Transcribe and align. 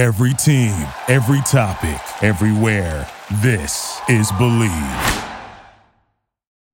Every 0.00 0.32
team, 0.32 0.72
every 1.08 1.42
topic, 1.42 2.00
everywhere. 2.24 3.06
This 3.42 4.00
is 4.08 4.32
Believe. 4.32 4.72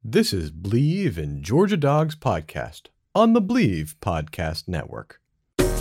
This 0.00 0.32
is 0.32 0.52
Believe 0.52 1.18
in 1.18 1.42
Georgia 1.42 1.76
Dogs 1.76 2.14
podcast 2.14 2.82
on 3.16 3.32
the 3.32 3.40
Believe 3.40 3.96
Podcast 4.00 4.68
Network. 4.68 5.20
Scored 5.58 5.74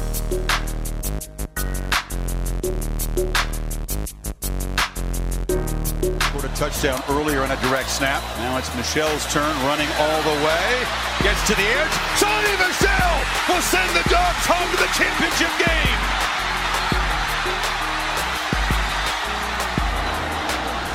a 6.46 6.48
touchdown 6.56 7.00
earlier 7.10 7.44
on 7.44 7.52
a 7.52 7.62
direct 7.62 7.92
snap. 7.92 8.24
Now 8.40 8.58
it's 8.58 8.76
Michel's 8.76 9.32
turn, 9.32 9.56
running 9.68 9.90
all 10.00 10.22
the 10.24 10.34
way. 10.44 10.84
Gets 11.22 11.46
to 11.46 11.54
the 11.54 11.62
edge. 11.62 11.92
Sony 12.18 12.58
Michel 12.58 13.24
will 13.48 13.62
send 13.62 13.88
the 13.94 14.02
Dogs 14.10 14.48
home 14.48 14.72
to 14.72 14.78
the 14.82 14.90
championship 14.98 15.56
game. 15.60 15.76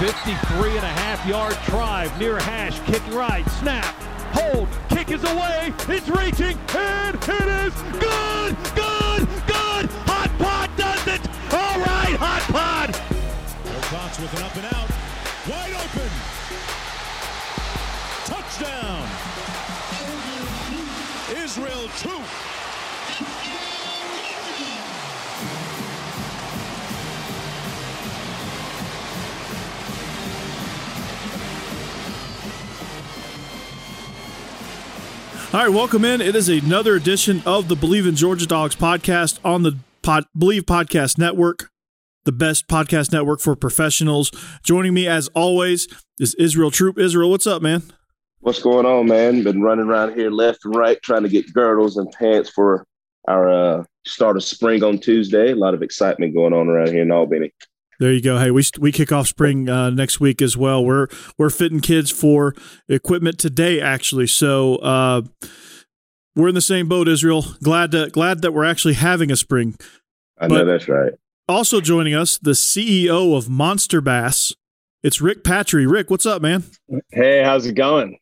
53 0.01 0.77
and 0.77 0.79
a 0.79 0.89
half 0.89 1.27
yard 1.27 1.55
drive 1.67 2.19
near 2.19 2.39
hash, 2.41 2.81
kick 2.87 3.03
right, 3.13 3.47
snap, 3.61 3.85
hold, 4.33 4.67
kick 4.89 5.11
is 5.11 5.23
away, 5.25 5.75
it's 5.91 6.09
reaching, 6.09 6.57
and 6.75 7.17
it 7.17 7.49
is 7.69 7.75
good, 8.01 8.57
good, 8.73 9.29
good. 9.45 9.85
Hot 10.09 10.31
Rod 10.41 10.71
does 10.79 11.07
it. 11.07 11.21
All 11.53 11.79
right, 11.81 12.17
Hot 12.17 12.49
Rod. 12.49 12.97
Wilcox 13.67 14.19
with 14.19 14.33
an 14.39 14.43
up 14.43 14.57
and 14.57 14.65
out, 14.73 14.89
wide 15.45 15.77
open. 15.77 16.09
Touchdown. 18.25 19.05
Israel 21.37 21.89
Troupe. 21.99 22.50
All 35.53 35.59
right, 35.59 35.69
welcome 35.69 36.05
in. 36.05 36.21
It 36.21 36.37
is 36.37 36.49
another 36.49 36.95
edition 36.95 37.43
of 37.45 37.67
the 37.67 37.75
Believe 37.75 38.07
in 38.07 38.15
Georgia 38.15 38.47
Dogs 38.47 38.77
podcast 38.77 39.41
on 39.45 39.65
the 39.65 39.79
Pod, 40.01 40.23
Believe 40.39 40.63
Podcast 40.63 41.19
Network, 41.19 41.71
the 42.25 42.31
best 42.31 42.69
podcast 42.69 43.13
network 43.13 43.41
for 43.41 43.57
professionals. 43.57 44.31
Joining 44.63 44.95
me, 44.95 45.09
as 45.09 45.27
always, 45.35 45.89
is 46.21 46.37
Israel 46.37 46.71
Troupe. 46.71 47.01
Israel, 47.01 47.31
what's 47.31 47.49
up, 47.49 47.63
man? 47.63 47.83
What's 48.39 48.63
going 48.63 48.87
on, 48.87 49.07
man? 49.07 49.43
Been 49.43 49.61
running 49.61 49.87
around 49.87 50.15
here 50.15 50.31
left 50.31 50.65
and 50.65 50.77
right 50.77 51.03
trying 51.03 51.25
to 51.25 51.29
get 51.29 51.53
girdles 51.53 51.97
and 51.97 52.09
pants 52.13 52.49
for 52.49 52.87
our 53.27 53.51
uh, 53.51 53.85
start 54.07 54.37
of 54.37 54.45
spring 54.45 54.85
on 54.85 54.99
Tuesday. 54.99 55.51
A 55.51 55.57
lot 55.57 55.75
of 55.75 55.83
excitement 55.83 56.33
going 56.33 56.53
on 56.53 56.69
around 56.69 56.91
here 56.93 57.03
in 57.03 57.11
Albany. 57.11 57.53
There 58.01 58.15
you 58.15 58.23
go. 58.23 58.39
Hey, 58.39 58.51
we 58.51 58.65
we 58.79 58.93
kick 58.93 59.13
off 59.13 59.29
spring 59.29 59.69
uh, 59.69 59.91
next 59.91 60.21
week 60.21 60.41
as 60.41 60.57
well. 60.57 60.83
We're 60.83 61.09
we're 61.37 61.51
fitting 61.51 61.81
kids 61.81 62.11
for 62.11 62.55
equipment 62.89 63.39
today, 63.39 63.79
actually. 63.79 64.27
So 64.27 64.77
uh, 64.77 65.23
we're 66.35 66.49
in 66.49 66.55
the 66.55 66.63
same 66.63 66.89
boat, 66.89 67.09
Israel. 67.09 67.45
Glad 67.63 67.91
to 67.91 68.09
glad 68.09 68.41
that 68.41 68.53
we're 68.53 68.65
actually 68.65 68.95
having 68.95 69.31
a 69.31 69.37
spring. 69.37 69.77
I 70.39 70.47
know 70.47 70.65
that's 70.65 70.89
right. 70.89 71.13
Also 71.47 71.83
joining 71.83 72.15
us, 72.15 72.39
the 72.39 72.53
CEO 72.53 73.37
of 73.37 73.51
Monster 73.51 74.01
Bass. 74.01 74.55
It's 75.03 75.21
Rick 75.21 75.45
Patry. 75.45 75.91
Rick, 75.91 76.09
what's 76.09 76.25
up, 76.25 76.41
man? 76.41 76.65
Hey, 77.11 77.43
how's 77.45 77.67
it 77.67 77.75
going? 77.75 78.19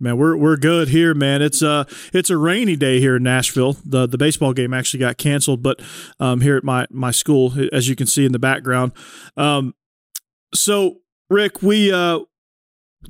Man, 0.00 0.16
we're 0.16 0.36
we're 0.36 0.56
good 0.56 0.88
here, 0.88 1.12
man. 1.12 1.42
It's 1.42 1.60
uh 1.60 1.84
it's 2.12 2.30
a 2.30 2.36
rainy 2.36 2.76
day 2.76 3.00
here 3.00 3.16
in 3.16 3.24
Nashville. 3.24 3.76
The 3.84 4.06
the 4.06 4.18
baseball 4.18 4.52
game 4.52 4.72
actually 4.72 5.00
got 5.00 5.16
canceled, 5.16 5.62
but 5.62 5.80
um 6.20 6.40
here 6.40 6.56
at 6.56 6.62
my 6.62 6.86
my 6.90 7.10
school, 7.10 7.52
as 7.72 7.88
you 7.88 7.96
can 7.96 8.06
see 8.06 8.24
in 8.24 8.32
the 8.32 8.38
background. 8.38 8.92
Um 9.36 9.74
so 10.54 10.98
Rick, 11.28 11.62
we 11.62 11.92
uh 11.92 12.20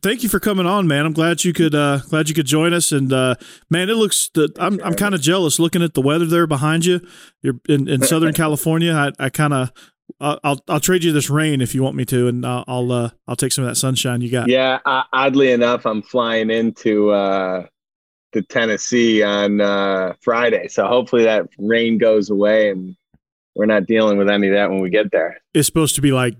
thank 0.02 0.22
you 0.22 0.30
for 0.30 0.40
coming 0.40 0.64
on, 0.64 0.88
man. 0.88 1.04
I'm 1.04 1.12
glad 1.12 1.44
you 1.44 1.52
could 1.52 1.74
uh 1.74 1.98
glad 2.08 2.30
you 2.30 2.34
could 2.34 2.46
join 2.46 2.72
us 2.72 2.90
and 2.90 3.12
uh 3.12 3.34
man, 3.68 3.90
it 3.90 3.94
looks 3.94 4.30
the 4.32 4.50
I'm 4.58 4.80
I'm 4.82 4.94
kind 4.94 5.14
of 5.14 5.20
jealous 5.20 5.58
looking 5.58 5.82
at 5.82 5.92
the 5.92 6.00
weather 6.02 6.26
there 6.26 6.46
behind 6.46 6.86
you. 6.86 7.06
You're 7.42 7.60
in, 7.68 7.86
in 7.86 8.02
Southern 8.06 8.32
California. 8.32 8.94
I 8.94 9.26
I 9.26 9.28
kind 9.28 9.52
of 9.52 9.72
I'll 10.20 10.60
I'll 10.68 10.80
trade 10.80 11.04
you 11.04 11.12
this 11.12 11.30
rain 11.30 11.60
if 11.60 11.74
you 11.74 11.82
want 11.82 11.96
me 11.96 12.04
to, 12.06 12.28
and 12.28 12.44
I'll 12.44 12.64
I'll, 12.66 12.92
uh, 12.92 13.10
I'll 13.26 13.36
take 13.36 13.52
some 13.52 13.64
of 13.64 13.70
that 13.70 13.76
sunshine 13.76 14.20
you 14.20 14.30
got. 14.30 14.48
Yeah, 14.48 14.78
uh, 14.84 15.04
oddly 15.12 15.52
enough, 15.52 15.86
I'm 15.86 16.02
flying 16.02 16.50
into 16.50 17.10
uh, 17.10 17.66
to 18.32 18.42
Tennessee 18.42 19.22
on 19.22 19.60
uh, 19.60 20.14
Friday, 20.20 20.68
so 20.68 20.86
hopefully 20.86 21.24
that 21.24 21.48
rain 21.58 21.98
goes 21.98 22.30
away 22.30 22.70
and 22.70 22.96
we're 23.54 23.66
not 23.66 23.86
dealing 23.86 24.18
with 24.18 24.28
any 24.30 24.48
of 24.48 24.54
that 24.54 24.70
when 24.70 24.80
we 24.80 24.88
get 24.88 25.10
there. 25.10 25.36
It's 25.52 25.66
supposed 25.66 25.96
to 25.96 26.00
be 26.00 26.12
like 26.12 26.36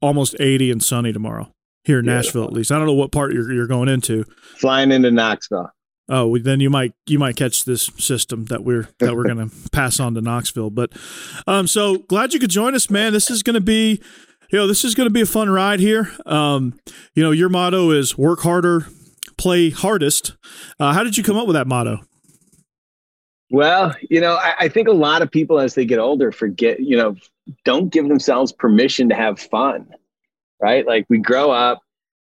almost 0.00 0.36
80 0.38 0.70
and 0.70 0.82
sunny 0.82 1.12
tomorrow 1.12 1.52
here 1.84 1.98
in 1.98 2.06
Nashville, 2.06 2.44
at 2.44 2.52
least. 2.52 2.70
I 2.70 2.78
don't 2.78 2.86
know 2.86 2.94
what 2.94 3.12
part 3.12 3.32
you're 3.32 3.52
you're 3.52 3.66
going 3.66 3.88
into. 3.88 4.24
Flying 4.56 4.92
into 4.92 5.10
Knoxville. 5.10 5.70
Oh, 6.08 6.38
then 6.38 6.60
you 6.60 6.70
might 6.70 6.92
you 7.06 7.18
might 7.18 7.36
catch 7.36 7.64
this 7.64 7.90
system 7.98 8.44
that 8.46 8.64
we're 8.64 8.88
that 9.00 9.16
we're 9.16 9.24
going 9.24 9.50
to 9.50 9.70
pass 9.70 9.98
on 9.98 10.14
to 10.14 10.20
Knoxville. 10.20 10.70
But 10.70 10.92
um, 11.46 11.66
so 11.66 11.98
glad 11.98 12.32
you 12.32 12.40
could 12.40 12.50
join 12.50 12.74
us, 12.74 12.90
man. 12.90 13.12
This 13.12 13.30
is 13.30 13.42
going 13.42 13.54
to 13.54 13.60
be, 13.60 14.00
you 14.50 14.58
know, 14.58 14.66
this 14.66 14.84
is 14.84 14.94
going 14.94 15.06
to 15.06 15.12
be 15.12 15.22
a 15.22 15.26
fun 15.26 15.50
ride 15.50 15.80
here. 15.80 16.12
Um, 16.24 16.78
you 17.14 17.22
know, 17.22 17.32
your 17.32 17.48
motto 17.48 17.90
is 17.90 18.16
work 18.16 18.40
harder, 18.40 18.86
play 19.36 19.70
hardest. 19.70 20.36
Uh, 20.78 20.92
how 20.92 21.02
did 21.02 21.16
you 21.16 21.24
come 21.24 21.36
up 21.36 21.46
with 21.46 21.54
that 21.54 21.66
motto? 21.66 22.00
Well, 23.50 23.94
you 24.10 24.20
know, 24.20 24.34
I, 24.34 24.54
I 24.60 24.68
think 24.68 24.88
a 24.88 24.92
lot 24.92 25.22
of 25.22 25.30
people 25.30 25.60
as 25.60 25.74
they 25.74 25.84
get 25.84 25.98
older 25.98 26.32
forget, 26.32 26.80
you 26.80 26.96
know, 26.96 27.16
don't 27.64 27.90
give 27.90 28.08
themselves 28.08 28.52
permission 28.52 29.08
to 29.08 29.14
have 29.14 29.38
fun, 29.38 29.88
right? 30.60 30.86
Like 30.86 31.06
we 31.08 31.18
grow 31.18 31.50
up, 31.50 31.80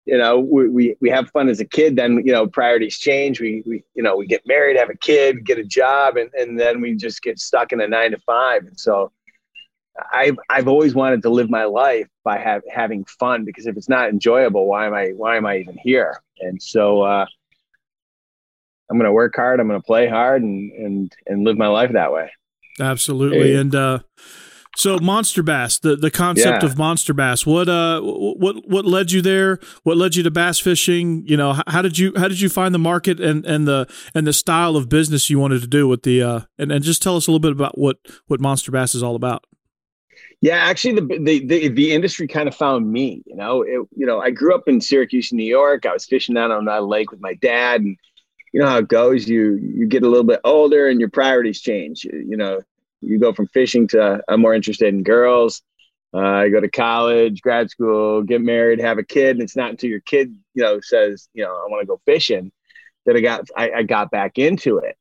you 0.09 0.17
know 0.17 0.39
we, 0.39 0.69
we 0.69 0.97
we 1.01 1.11
have 1.11 1.31
fun 1.31 1.51
as 1.51 1.61
a 1.61 1.65
kid 1.67 1.95
then 1.95 2.23
you 2.25 2.33
know 2.33 2.47
priorities 2.47 2.99
change. 2.99 3.41
We 3.41 3.63
we 3.67 3.85
you 3.95 4.03
know 4.03 4.17
we 4.17 4.27
get 4.27 4.43
married 4.47 4.77
have 4.77 4.91
a 4.91 4.97
kid 4.97 5.45
get 5.45 5.59
a 5.59 5.65
job 5.65 6.17
and, 6.17 6.31
and 6.33 6.59
then 6.59 6.81
we 6.81 6.95
just 6.95 7.23
get 7.23 7.39
stuck 7.39 7.73
in 7.73 7.81
a 7.81 7.87
nine 7.87 8.13
to 8.13 8.19
five. 8.21 8.65
And 8.67 8.79
so 8.79 9.13
i've 10.13 10.39
i've 10.49 10.69
always 10.69 10.95
wanted 10.95 11.21
to 11.23 11.29
live 11.29 11.51
my 11.51 11.65
life 11.65 12.07
by 12.23 12.39
have, 12.39 12.63
having 12.73 13.05
fun 13.05 13.45
because 13.45 13.67
if 13.67 13.77
it's 13.77 13.89
not 13.89 14.09
enjoyable 14.09 14.67
why 14.67 14.87
am 14.87 14.95
i 14.95 15.09
why 15.09 15.37
am 15.37 15.45
i 15.45 15.59
even 15.59 15.77
here? 15.83 16.23
And 16.41 16.63
so 16.63 17.03
uh 17.03 17.27
i'm 18.91 18.97
gonna 18.97 19.13
work 19.13 19.35
hard 19.37 19.61
i'm 19.61 19.67
gonna 19.67 19.81
play 19.81 20.09
hard 20.09 20.43
and 20.43 20.73
and 20.73 21.13
and 21.27 21.45
live 21.45 21.59
my 21.59 21.69
life 21.69 21.93
that 21.93 22.13
way. 22.13 22.31
Absolutely. 22.81 23.53
Hey. 23.53 23.57
and 23.57 23.75
uh 23.75 23.99
so 24.77 24.99
monster 24.99 25.43
bass, 25.43 25.79
the, 25.79 25.97
the 25.97 26.11
concept 26.11 26.63
yeah. 26.63 26.69
of 26.69 26.79
monster 26.79 27.13
bass. 27.13 27.45
What 27.45 27.69
uh 27.69 28.01
what 28.01 28.69
what 28.69 28.85
led 28.85 29.13
you 29.13 29.23
there? 29.23 29.59
What 29.83 29.97
led 29.97 30.15
you 30.15 30.23
to 30.23 30.31
bass 30.31 30.59
fishing? 30.59 31.25
You 31.27 31.37
know, 31.37 31.61
how, 31.67 31.83
did 31.83 31.99
you 31.99 32.13
how 32.17 32.29
did 32.29 32.41
you 32.41 32.49
find 32.49 32.75
the 32.75 32.79
market 32.79 33.21
and, 33.21 33.45
and 33.45 33.67
the 33.67 33.89
and 34.15 34.27
the 34.27 34.33
style 34.33 34.77
of 34.77 34.89
business 34.89 35.31
you 35.31 35.39
wanted 35.39 35.61
to 35.63 35.67
do 35.67 35.89
with 35.89 36.03
the 36.03 36.23
uh 36.23 36.41
and, 36.59 36.71
and 36.71 36.85
just 36.85 37.03
tell 37.03 37.17
us 37.17 37.27
a 37.27 37.31
little 37.31 37.41
bit 37.41 37.53
about 37.53 37.79
what 37.79 37.99
what 38.27 38.41
monster 38.41 38.71
bass 38.71 38.95
is 38.95 39.03
all 39.03 39.17
about. 39.17 39.45
Yeah, 40.41 40.57
actually, 40.57 40.95
the 40.95 41.19
the 41.19 41.47
the, 41.47 41.69
the 41.69 41.93
industry 41.93 42.29
kind 42.29 42.49
of 42.49 42.55
found 42.55 42.93
me. 42.93 43.23
You 43.27 43.35
know, 43.35 43.63
it, 43.63 43.81
you 43.97 44.07
know, 44.07 44.21
I 44.21 44.31
grew 44.31 44.55
up 44.55 44.69
in 44.69 44.81
Syracuse, 44.81 45.33
New 45.33 45.45
York. 45.45 45.85
I 45.85 45.93
was 45.93 46.07
fishing 46.07 46.37
down 46.37 46.53
on 46.53 46.67
that 46.67 46.85
lake 46.85 47.11
with 47.11 47.21
my 47.21 47.35
dad, 47.35 47.81
and 47.81 47.97
you 48.53 48.61
know 48.61 48.67
how 48.67 48.79
it 48.79 48.89
goes. 48.89 49.29
You 49.29 49.57
you 49.57 49.87
get 49.87 50.05
a 50.05 50.09
little 50.09 50.25
bit 50.25 50.41
older, 50.45 50.87
and 50.87 51.01
your 51.01 51.09
priorities 51.09 51.61
change. 51.61 52.05
You, 52.05 52.25
you 52.29 52.37
know, 52.37 52.61
you 53.01 53.19
go 53.19 53.33
from 53.33 53.47
fishing 53.49 53.89
to 53.89 54.23
I'm 54.29 54.41
more 54.41 54.55
interested 54.55 54.93
in 54.93 55.03
girls. 55.03 55.63
Uh, 56.15 56.19
I 56.19 56.49
go 56.49 56.61
to 56.61 56.71
college, 56.71 57.43
grad 57.43 57.69
school, 57.71 58.23
get 58.23 58.41
married, 58.41 58.81
have 58.81 58.97
a 58.99 59.03
kid, 59.03 59.37
and 59.37 59.43
it's 59.43 59.57
not 59.57 59.71
until 59.71 59.91
your 59.91 60.01
kid, 60.01 60.35
you 60.55 60.63
know, 60.63 60.81
says, 60.81 61.29
you 61.35 61.45
know, 61.45 61.51
I 61.51 61.69
want 61.69 61.83
to 61.83 61.87
go 61.87 62.01
fishing, 62.07 62.51
that 63.05 63.15
I 63.15 63.21
got 63.21 63.49
I, 63.57 63.71
I 63.71 63.83
got 63.83 64.11
back 64.11 64.39
into 64.39 64.79
it. 64.79 64.97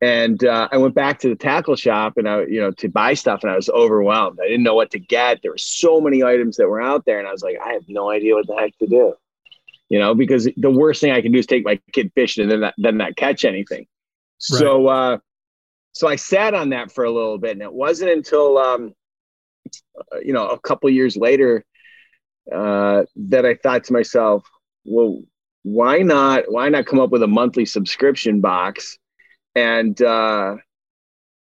And 0.00 0.42
uh, 0.44 0.68
I 0.70 0.76
went 0.76 0.94
back 0.94 1.18
to 1.20 1.28
the 1.28 1.34
tackle 1.34 1.74
shop 1.74 2.16
and 2.16 2.28
I, 2.28 2.42
you 2.42 2.60
know, 2.60 2.70
to 2.70 2.88
buy 2.88 3.14
stuff, 3.14 3.42
and 3.42 3.50
I 3.50 3.56
was 3.56 3.68
overwhelmed. 3.68 4.38
I 4.40 4.46
didn't 4.46 4.62
know 4.62 4.74
what 4.74 4.92
to 4.92 4.98
get. 4.98 5.40
There 5.42 5.50
were 5.50 5.58
so 5.58 6.00
many 6.00 6.22
items 6.22 6.56
that 6.56 6.68
were 6.68 6.80
out 6.80 7.04
there, 7.04 7.18
and 7.18 7.26
I 7.28 7.32
was 7.32 7.42
like, 7.42 7.56
I 7.62 7.72
have 7.72 7.84
no 7.88 8.10
idea 8.10 8.34
what 8.34 8.46
the 8.46 8.54
heck 8.54 8.78
to 8.78 8.86
do. 8.86 9.14
You 9.88 9.98
know, 9.98 10.14
because 10.14 10.48
the 10.56 10.70
worst 10.70 11.00
thing 11.00 11.12
I 11.12 11.20
can 11.20 11.32
do 11.32 11.38
is 11.38 11.46
take 11.46 11.64
my 11.64 11.80
kid 11.92 12.12
fishing 12.14 12.42
and 12.42 12.52
then 12.52 12.60
not, 12.60 12.74
then 12.78 12.96
not 12.96 13.16
catch 13.16 13.44
anything. 13.44 13.86
Right. 14.50 14.58
So 14.60 14.86
uh, 14.86 15.18
so 15.92 16.06
I 16.06 16.16
sat 16.16 16.54
on 16.54 16.70
that 16.70 16.92
for 16.92 17.04
a 17.04 17.10
little 17.10 17.38
bit, 17.38 17.52
and 17.52 17.62
it 17.62 17.72
wasn't 17.72 18.10
until 18.10 18.58
um, 18.58 18.94
you 20.22 20.32
know 20.32 20.48
a 20.48 20.60
couple 20.60 20.88
years 20.90 21.16
later 21.16 21.64
uh, 22.52 23.04
that 23.16 23.44
I 23.44 23.54
thought 23.54 23.84
to 23.84 23.92
myself, 23.92 24.48
well, 24.84 25.20
why 25.62 25.98
not? 25.98 26.44
Why 26.50 26.68
not 26.68 26.86
come 26.86 27.00
up 27.00 27.10
with 27.10 27.22
a 27.22 27.26
monthly 27.26 27.66
subscription 27.66 28.40
box 28.40 28.98
and 29.54 30.00
uh, 30.00 30.56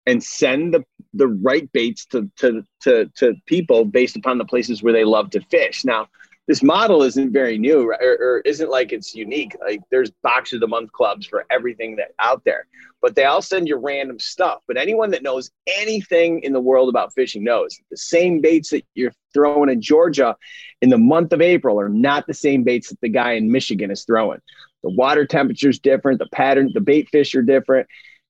and 0.06 0.22
send 0.22 0.74
the 0.74 0.84
the 1.14 1.28
right 1.28 1.70
baits 1.72 2.06
to, 2.06 2.30
to 2.36 2.62
to 2.82 3.10
to 3.16 3.34
people 3.46 3.84
based 3.84 4.16
upon 4.16 4.38
the 4.38 4.44
places 4.44 4.82
where 4.82 4.92
they 4.92 5.04
love 5.04 5.30
to 5.30 5.40
fish. 5.42 5.84
Now, 5.84 6.08
this 6.46 6.62
model 6.62 7.02
isn't 7.02 7.32
very 7.32 7.58
new 7.58 7.88
or, 7.90 7.96
or, 8.00 8.40
isn't 8.44 8.70
like 8.70 8.92
it's 8.92 9.14
unique. 9.14 9.56
Like 9.60 9.80
there's 9.90 10.12
box 10.22 10.52
of 10.52 10.60
the 10.60 10.68
month 10.68 10.92
clubs 10.92 11.26
for 11.26 11.44
everything 11.50 11.96
that 11.96 12.12
out 12.20 12.44
there, 12.44 12.66
but 13.02 13.16
they 13.16 13.24
all 13.24 13.42
send 13.42 13.66
you 13.66 13.76
random 13.76 14.20
stuff. 14.20 14.60
But 14.68 14.76
anyone 14.76 15.10
that 15.10 15.24
knows 15.24 15.50
anything 15.66 16.40
in 16.42 16.52
the 16.52 16.60
world 16.60 16.88
about 16.88 17.12
fishing 17.14 17.42
knows 17.42 17.76
the 17.90 17.96
same 17.96 18.40
baits 18.40 18.70
that 18.70 18.84
you're 18.94 19.12
throwing 19.34 19.70
in 19.70 19.80
Georgia 19.80 20.36
in 20.82 20.88
the 20.88 20.98
month 20.98 21.32
of 21.32 21.40
April 21.40 21.80
are 21.80 21.88
not 21.88 22.26
the 22.26 22.34
same 22.34 22.62
baits 22.62 22.90
that 22.90 23.00
the 23.00 23.08
guy 23.08 23.32
in 23.32 23.50
Michigan 23.50 23.90
is 23.90 24.04
throwing. 24.04 24.40
The 24.84 24.90
water 24.90 25.26
temperature 25.26 25.70
is 25.70 25.80
different, 25.80 26.20
the 26.20 26.28
pattern, 26.32 26.70
the 26.72 26.80
bait 26.80 27.08
fish 27.10 27.34
are 27.34 27.42
different. 27.42 27.88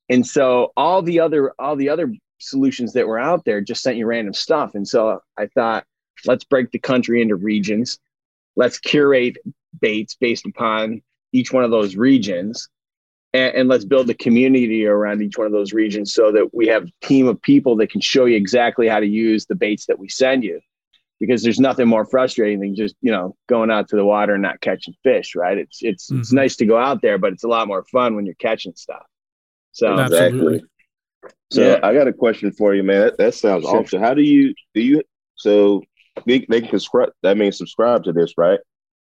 And 0.08 0.26
so 0.26 0.72
all 0.76 1.02
the 1.02 1.20
other 1.20 1.52
all 1.58 1.76
the 1.76 1.90
other 1.90 2.14
solutions 2.38 2.94
that 2.94 3.06
were 3.06 3.18
out 3.18 3.44
there 3.44 3.60
just 3.60 3.82
sent 3.82 3.98
you 3.98 4.06
random 4.06 4.32
stuff. 4.32 4.74
And 4.74 4.88
so 4.88 5.20
I 5.36 5.46
thought, 5.46 5.84
let's 6.24 6.44
break 6.44 6.70
the 6.70 6.78
country 6.78 7.20
into 7.20 7.36
regions 7.36 7.98
let's 8.56 8.78
curate 8.78 9.36
baits 9.80 10.16
based 10.16 10.46
upon 10.46 11.02
each 11.32 11.52
one 11.52 11.64
of 11.64 11.70
those 11.70 11.96
regions 11.96 12.68
and, 13.32 13.54
and, 13.54 13.68
let's 13.68 13.84
build 13.84 14.08
a 14.08 14.14
community 14.14 14.86
around 14.86 15.20
each 15.20 15.36
one 15.36 15.46
of 15.46 15.52
those 15.52 15.74
regions 15.74 16.14
so 16.14 16.32
that 16.32 16.54
we 16.54 16.66
have 16.68 16.84
a 16.84 17.06
team 17.06 17.28
of 17.28 17.40
people 17.42 17.76
that 17.76 17.90
can 17.90 18.00
show 18.00 18.24
you 18.24 18.36
exactly 18.36 18.88
how 18.88 19.00
to 19.00 19.06
use 19.06 19.44
the 19.44 19.54
baits 19.54 19.86
that 19.86 19.98
we 19.98 20.08
send 20.08 20.42
you 20.42 20.60
because 21.18 21.42
there's 21.42 21.60
nothing 21.60 21.88
more 21.88 22.04
frustrating 22.04 22.60
than 22.60 22.74
just 22.74 22.94
you 23.00 23.10
know 23.10 23.36
going 23.48 23.70
out 23.70 23.88
to 23.88 23.96
the 23.96 24.04
water 24.04 24.34
and 24.34 24.42
not 24.42 24.60
catching 24.60 24.94
fish 25.02 25.34
right 25.34 25.58
it's 25.58 25.78
it's 25.82 26.10
mm-hmm. 26.10 26.20
it's 26.20 26.32
nice 26.32 26.56
to 26.56 26.66
go 26.66 26.78
out 26.78 27.02
there 27.02 27.18
but 27.18 27.32
it's 27.32 27.44
a 27.44 27.48
lot 27.48 27.68
more 27.68 27.84
fun 27.84 28.14
when 28.14 28.26
you're 28.26 28.34
catching 28.36 28.74
stuff 28.74 29.04
so 29.72 29.98
exactly 29.98 30.62
so 31.50 31.62
yeah. 31.62 31.80
i 31.82 31.92
got 31.92 32.08
a 32.08 32.12
question 32.12 32.52
for 32.52 32.74
you 32.74 32.82
man 32.82 33.00
that, 33.00 33.18
that 33.18 33.34
sounds 33.34 33.64
sure. 33.64 33.80
awesome 33.80 34.00
how 34.00 34.14
do 34.14 34.22
you 34.22 34.54
do 34.74 34.80
you 34.80 35.02
so 35.34 35.82
they, 36.24 36.46
they 36.48 36.60
can 36.60 36.70
subscribe. 36.70 37.10
That 37.22 37.36
means 37.36 37.58
subscribe 37.58 38.04
to 38.04 38.12
this, 38.12 38.34
right? 38.36 38.60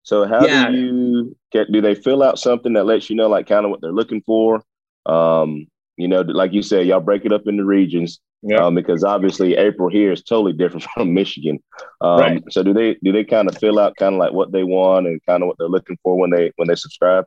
So 0.02 0.26
how 0.26 0.44
yeah. 0.44 0.70
do 0.70 0.76
you 0.76 1.36
get? 1.52 1.70
Do 1.70 1.80
they 1.80 1.94
fill 1.94 2.22
out 2.22 2.38
something 2.38 2.72
that 2.74 2.86
lets 2.86 3.10
you 3.10 3.16
know, 3.16 3.28
like, 3.28 3.46
kind 3.46 3.64
of 3.64 3.70
what 3.70 3.80
they're 3.80 3.92
looking 3.92 4.22
for? 4.22 4.62
Um, 5.06 5.66
you 5.96 6.08
know, 6.08 6.20
like 6.22 6.52
you 6.52 6.62
said, 6.62 6.86
y'all 6.86 7.00
break 7.00 7.24
it 7.24 7.32
up 7.32 7.46
into 7.46 7.64
regions. 7.64 8.20
Yeah. 8.42 8.58
Um, 8.58 8.76
because 8.76 9.02
obviously 9.02 9.56
April 9.56 9.90
here 9.90 10.12
is 10.12 10.22
totally 10.22 10.52
different 10.52 10.86
from 10.94 11.12
Michigan. 11.12 11.58
Um, 12.00 12.20
right. 12.20 12.42
So 12.50 12.62
do 12.62 12.72
they 12.72 12.96
do 13.02 13.12
they 13.12 13.24
kind 13.24 13.48
of 13.48 13.58
fill 13.58 13.78
out 13.78 13.96
kind 13.96 14.14
of 14.14 14.18
like 14.18 14.32
what 14.32 14.52
they 14.52 14.62
want 14.62 15.06
and 15.06 15.20
kind 15.26 15.42
of 15.42 15.48
what 15.48 15.58
they're 15.58 15.68
looking 15.68 15.98
for 16.02 16.16
when 16.16 16.30
they 16.30 16.52
when 16.56 16.68
they 16.68 16.76
subscribe? 16.76 17.24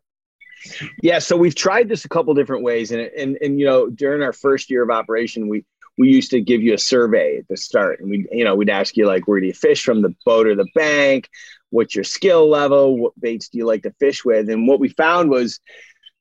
Yeah, 1.01 1.19
so 1.19 1.35
we've 1.35 1.55
tried 1.55 1.89
this 1.89 2.05
a 2.05 2.09
couple 2.09 2.33
different 2.33 2.63
ways, 2.63 2.91
and 2.91 3.01
and 3.01 3.37
and 3.41 3.59
you 3.59 3.65
know 3.65 3.89
during 3.89 4.21
our 4.21 4.33
first 4.33 4.69
year 4.69 4.83
of 4.83 4.89
operation, 4.89 5.47
we 5.47 5.65
we 6.01 6.09
used 6.09 6.31
to 6.31 6.41
give 6.41 6.63
you 6.63 6.73
a 6.73 6.79
survey 6.79 7.37
at 7.37 7.47
the 7.47 7.55
start 7.55 7.99
and 7.99 8.09
we 8.09 8.25
you 8.31 8.43
know 8.43 8.55
we'd 8.55 8.71
ask 8.71 8.97
you 8.97 9.05
like 9.05 9.27
where 9.27 9.39
do 9.39 9.45
you 9.45 9.53
fish 9.53 9.83
from 9.83 10.01
the 10.01 10.15
boat 10.25 10.47
or 10.47 10.55
the 10.55 10.65
bank? 10.73 11.29
What's 11.69 11.93
your 11.93 12.03
skill 12.03 12.49
level? 12.49 12.97
What 12.97 13.19
baits 13.21 13.49
do 13.49 13.59
you 13.59 13.67
like 13.67 13.83
to 13.83 13.93
fish 13.99 14.25
with? 14.25 14.49
And 14.49 14.67
what 14.67 14.79
we 14.79 14.89
found 14.89 15.29
was 15.29 15.59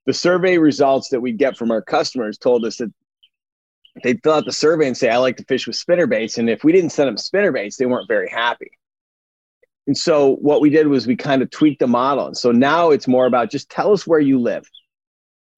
the 0.04 0.12
survey 0.12 0.58
results 0.58 1.08
that 1.08 1.22
we 1.22 1.32
get 1.32 1.56
from 1.56 1.70
our 1.70 1.80
customers 1.80 2.36
told 2.36 2.66
us 2.66 2.76
that 2.76 2.92
they'd 4.02 4.20
fill 4.22 4.34
out 4.34 4.44
the 4.44 4.52
survey 4.52 4.86
and 4.86 4.96
say 4.96 5.08
i 5.08 5.16
like 5.16 5.38
to 5.38 5.44
fish 5.44 5.66
with 5.66 5.76
spinner 5.76 6.06
baits 6.06 6.36
and 6.36 6.50
if 6.50 6.62
we 6.62 6.72
didn't 6.72 6.90
send 6.90 7.08
them 7.08 7.16
spinner 7.16 7.50
baits 7.50 7.78
they 7.78 7.86
weren't 7.86 8.06
very 8.06 8.28
happy. 8.28 8.72
And 9.86 9.96
so 9.96 10.36
what 10.36 10.60
we 10.60 10.68
did 10.68 10.88
was 10.88 11.06
we 11.06 11.16
kind 11.16 11.40
of 11.40 11.50
tweaked 11.50 11.80
the 11.80 11.86
model. 11.86 12.26
And 12.26 12.36
so 12.36 12.52
now 12.52 12.90
it's 12.90 13.08
more 13.08 13.24
about 13.24 13.50
just 13.50 13.70
tell 13.70 13.94
us 13.94 14.06
where 14.06 14.20
you 14.20 14.38
live 14.38 14.68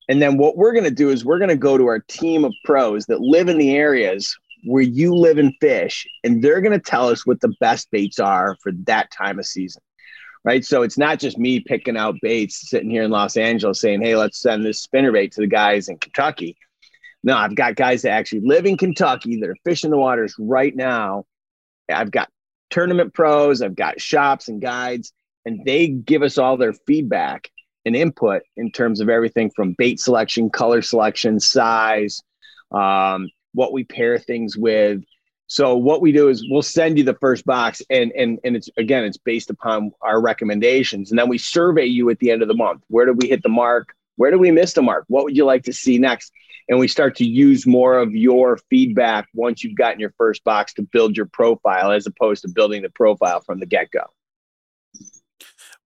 and 0.09 0.21
then 0.21 0.37
what 0.37 0.57
we're 0.57 0.73
going 0.73 0.85
to 0.85 0.91
do 0.91 1.11
is 1.11 1.25
we're 1.25 1.39
going 1.39 1.49
to 1.49 1.57
go 1.57 1.79
to 1.79 1.87
our 1.87 2.01
team 2.01 2.45
of 2.45 2.53
pros 2.65 3.07
that 3.07 3.21
live 3.21 3.49
in 3.49 3.59
the 3.59 3.77
areas 3.77 4.37
where 4.65 4.83
you 4.83 5.15
live 5.15 5.39
and 5.39 5.55
fish, 5.61 6.07
and 6.23 6.43
they're 6.43 6.61
going 6.61 6.79
to 6.79 6.79
tell 6.79 7.09
us 7.09 7.27
what 7.27 7.41
the 7.41 7.55
best 7.61 7.91
baits 7.91 8.19
are 8.21 8.57
for 8.63 8.73
that 8.85 9.11
time 9.11 9.39
of 9.39 9.47
season. 9.47 9.83
Right. 10.45 10.65
So 10.65 10.83
it's 10.83 10.99
not 10.99 11.21
just 11.21 11.39
me 11.39 11.61
picking 11.61 11.97
out 11.97 12.17
baits 12.21 12.69
sitting 12.69 12.91
here 12.91 13.05
in 13.05 13.13
Los 13.13 13.37
Angeles 13.37 13.81
saying, 13.81 14.03
hey, 14.03 14.17
let's 14.17 14.41
send 14.41 14.65
this 14.65 14.83
spinner 14.83 15.13
bait 15.13 15.31
to 15.33 15.41
the 15.41 15.47
guys 15.47 15.89
in 15.89 15.99
Kentucky. 15.99 16.57
No, 17.23 17.37
I've 17.37 17.55
got 17.55 17.77
guys 17.77 18.03
that 18.03 18.11
actually 18.11 18.41
live 18.41 18.67
in 18.67 18.77
Kentucky 18.77 19.39
that 19.39 19.49
are 19.49 19.57
fishing 19.65 19.91
the 19.91 19.99
waters 19.99 20.35
right 20.41 20.75
now. 20.75 21.27
I've 21.89 22.11
got 22.11 22.29
tournament 22.71 23.15
pros, 23.15 23.63
I've 23.63 23.77
got 23.77 24.01
shops 24.01 24.49
and 24.49 24.61
guides, 24.61 25.13
and 25.45 25.65
they 25.65 25.87
give 25.87 26.23
us 26.23 26.39
all 26.39 26.57
their 26.57 26.73
feedback 26.73 27.49
and 27.85 27.97
input 27.97 28.43
in 28.57 28.71
terms 28.71 29.01
of 29.01 29.09
everything 29.09 29.51
from 29.51 29.73
bait 29.73 30.01
selection, 30.01 30.51
color 30.51 30.83
selection, 30.83 31.41
size, 31.41 32.23
um, 32.71 33.29
what 33.53 33.73
we 33.73 33.85
pair 33.85 34.19
things 34.19 34.57
with. 34.57 35.03
So 35.47 35.77
what 35.77 36.01
we 36.01 36.13
do 36.13 36.29
is 36.29 36.47
we'll 36.49 36.63
send 36.63 36.97
you 36.97 37.05
the 37.05 37.17
first 37.21 37.45
box 37.45 37.83
and 37.91 38.11
and 38.13 38.39
and 38.43 38.57
it's 38.57 38.71
again 38.79 39.05
it's 39.05 39.19
based 39.19 39.51
upon 39.51 39.93
our 40.01 40.21
recommendations 40.21 41.11
and 41.11 41.19
then 41.19 41.29
we 41.29 41.37
survey 41.37 41.85
you 41.85 42.09
at 42.09 42.19
the 42.21 42.31
end 42.31 42.41
of 42.41 42.49
the 42.49 42.55
month. 42.55 42.83
Where 42.89 43.05
did 43.05 43.21
we 43.21 43.29
hit 43.29 43.43
the 43.43 43.51
mark? 43.51 43.95
Where 44.17 44.31
did 44.31 44.41
we 44.41 44.51
miss 44.51 44.73
the 44.73 44.83
mark? 44.83 45.05
What 45.09 45.25
would 45.25 45.37
you 45.37 45.45
like 45.45 45.65
to 45.65 45.73
see 45.73 45.99
next? 45.99 46.33
And 46.69 46.79
we 46.79 46.89
start 46.89 47.17
to 47.17 47.27
use 47.27 47.67
more 47.67 47.99
of 47.99 48.15
your 48.15 48.57
feedback 48.71 49.29
once 49.35 49.63
you've 49.63 49.75
gotten 49.75 50.01
your 50.01 50.15
first 50.17 50.45
box 50.45 50.73
to 50.75 50.83
build 50.83 51.17
your 51.17 51.27
profile 51.27 51.91
as 51.91 52.07
opposed 52.07 52.43
to 52.43 52.49
building 52.49 52.83
the 52.83 52.91
profile 52.91 53.41
from 53.41 53.59
the 53.59 53.67
get-go. 53.67 54.05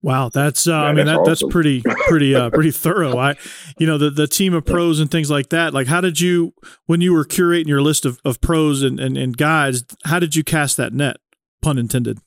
Wow, 0.07 0.29
that's 0.29 0.69
uh, 0.69 0.71
yeah, 0.71 0.81
I 0.83 0.93
mean 0.93 1.05
that's 1.05 1.17
that, 1.17 1.19
awesome. 1.19 1.49
that's 1.49 1.53
pretty 1.53 1.81
pretty 2.07 2.33
uh, 2.33 2.49
pretty 2.49 2.71
thorough. 2.71 3.17
I, 3.17 3.35
you 3.77 3.85
know, 3.85 3.97
the 3.97 4.09
the 4.09 4.25
team 4.25 4.53
of 4.53 4.63
pros 4.63 5.01
and 5.01 5.11
things 5.11 5.29
like 5.29 5.49
that. 5.49 5.73
Like, 5.73 5.87
how 5.87 5.99
did 5.99 6.21
you 6.21 6.53
when 6.85 7.01
you 7.01 7.11
were 7.11 7.25
curating 7.25 7.67
your 7.67 7.81
list 7.81 8.05
of, 8.05 8.21
of 8.23 8.39
pros 8.39 8.83
and, 8.83 9.01
and 9.01 9.17
and 9.17 9.35
guides? 9.35 9.83
How 10.05 10.19
did 10.19 10.33
you 10.33 10.45
cast 10.45 10.77
that 10.77 10.93
net? 10.93 11.17
Pun 11.61 11.77
intended. 11.77 12.19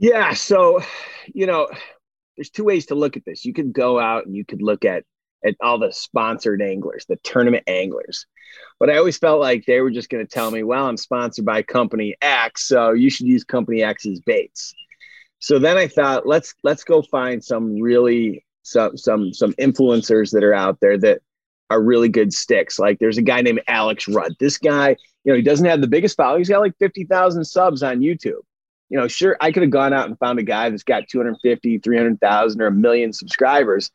Yeah, 0.00 0.32
so 0.32 0.82
you 1.32 1.46
know, 1.46 1.68
there's 2.36 2.50
two 2.50 2.64
ways 2.64 2.86
to 2.86 2.96
look 2.96 3.16
at 3.16 3.24
this. 3.24 3.44
You 3.44 3.54
could 3.54 3.72
go 3.72 4.00
out 4.00 4.26
and 4.26 4.34
you 4.34 4.44
could 4.44 4.60
look 4.60 4.84
at 4.84 5.04
at 5.46 5.54
all 5.60 5.78
the 5.78 5.92
sponsored 5.92 6.60
anglers, 6.60 7.06
the 7.08 7.14
tournament 7.22 7.62
anglers. 7.68 8.26
But 8.80 8.90
I 8.90 8.96
always 8.96 9.18
felt 9.18 9.38
like 9.38 9.66
they 9.66 9.80
were 9.80 9.92
just 9.92 10.10
going 10.10 10.26
to 10.26 10.28
tell 10.28 10.50
me, 10.50 10.64
"Well, 10.64 10.86
I'm 10.88 10.96
sponsored 10.96 11.44
by 11.44 11.62
company 11.62 12.16
X, 12.20 12.66
so 12.66 12.90
you 12.90 13.08
should 13.08 13.28
use 13.28 13.44
company 13.44 13.84
X's 13.84 14.18
baits." 14.18 14.74
So 15.38 15.58
then 15.58 15.76
I 15.76 15.88
thought 15.88 16.26
let's 16.26 16.54
let's 16.64 16.84
go 16.84 17.02
find 17.02 17.42
some 17.42 17.80
really 17.80 18.44
some 18.62 18.96
some 18.96 19.32
some 19.32 19.52
influencers 19.54 20.32
that 20.32 20.44
are 20.44 20.54
out 20.54 20.78
there 20.80 20.98
that 20.98 21.20
are 21.70 21.82
really 21.82 22.08
good 22.08 22.32
sticks. 22.32 22.78
Like 22.78 22.98
there's 22.98 23.18
a 23.18 23.22
guy 23.22 23.42
named 23.42 23.62
Alex 23.68 24.08
Rudd. 24.08 24.34
This 24.40 24.58
guy, 24.58 24.96
you 25.24 25.32
know, 25.32 25.36
he 25.36 25.42
doesn't 25.42 25.66
have 25.66 25.80
the 25.80 25.86
biggest 25.86 26.16
following. 26.16 26.40
He's 26.40 26.48
got 26.48 26.60
like 26.60 26.76
50,000 26.78 27.44
subs 27.44 27.82
on 27.82 28.00
YouTube. 28.00 28.40
You 28.88 28.98
know, 28.98 29.06
sure, 29.06 29.36
I 29.40 29.52
could 29.52 29.62
have 29.62 29.70
gone 29.70 29.92
out 29.92 30.08
and 30.08 30.18
found 30.18 30.38
a 30.38 30.42
guy 30.42 30.70
that's 30.70 30.82
got 30.82 31.08
250, 31.08 31.78
300,000 31.78 32.62
or 32.62 32.66
a 32.66 32.72
million 32.72 33.12
subscribers. 33.12 33.90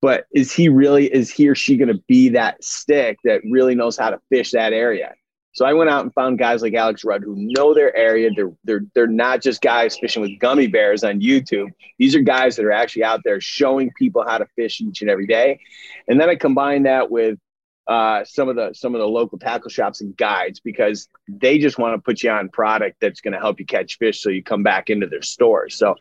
But 0.00 0.26
is 0.32 0.52
he 0.52 0.68
really, 0.68 1.06
is 1.06 1.30
he 1.30 1.48
or 1.48 1.54
she 1.54 1.76
going 1.76 1.94
to 1.94 2.02
be 2.08 2.30
that 2.30 2.62
stick 2.64 3.18
that 3.22 3.42
really 3.48 3.76
knows 3.76 3.96
how 3.96 4.10
to 4.10 4.20
fish 4.30 4.50
that 4.50 4.72
area? 4.72 5.14
So 5.52 5.66
I 5.66 5.74
went 5.74 5.90
out 5.90 6.02
and 6.02 6.12
found 6.14 6.38
guys 6.38 6.62
like 6.62 6.74
Alex 6.74 7.04
Rudd 7.04 7.22
who 7.22 7.34
know 7.36 7.74
their 7.74 7.94
area. 7.94 8.30
They're 8.34 8.52
they're 8.64 8.84
they're 8.94 9.06
not 9.06 9.42
just 9.42 9.60
guys 9.60 9.98
fishing 9.98 10.22
with 10.22 10.38
gummy 10.38 10.66
bears 10.66 11.04
on 11.04 11.20
YouTube. 11.20 11.68
These 11.98 12.14
are 12.14 12.20
guys 12.20 12.56
that 12.56 12.64
are 12.64 12.72
actually 12.72 13.04
out 13.04 13.20
there 13.24 13.40
showing 13.40 13.90
people 13.98 14.24
how 14.26 14.38
to 14.38 14.46
fish 14.56 14.80
each 14.80 15.02
and 15.02 15.10
every 15.10 15.26
day. 15.26 15.60
And 16.08 16.18
then 16.18 16.30
I 16.30 16.36
combine 16.36 16.84
that 16.84 17.10
with 17.10 17.38
uh, 17.86 18.24
some 18.24 18.48
of 18.48 18.56
the 18.56 18.72
some 18.72 18.94
of 18.94 19.00
the 19.00 19.06
local 19.06 19.38
tackle 19.38 19.68
shops 19.68 20.00
and 20.00 20.16
guides 20.16 20.60
because 20.60 21.08
they 21.28 21.58
just 21.58 21.78
want 21.78 21.94
to 21.94 22.02
put 22.02 22.22
you 22.22 22.30
on 22.30 22.48
product 22.48 22.96
that's 23.00 23.20
going 23.20 23.34
to 23.34 23.40
help 23.40 23.60
you 23.60 23.66
catch 23.66 23.98
fish 23.98 24.22
so 24.22 24.30
you 24.30 24.42
come 24.42 24.62
back 24.62 24.88
into 24.88 25.06
their 25.06 25.22
store. 25.22 25.68
So 25.68 25.96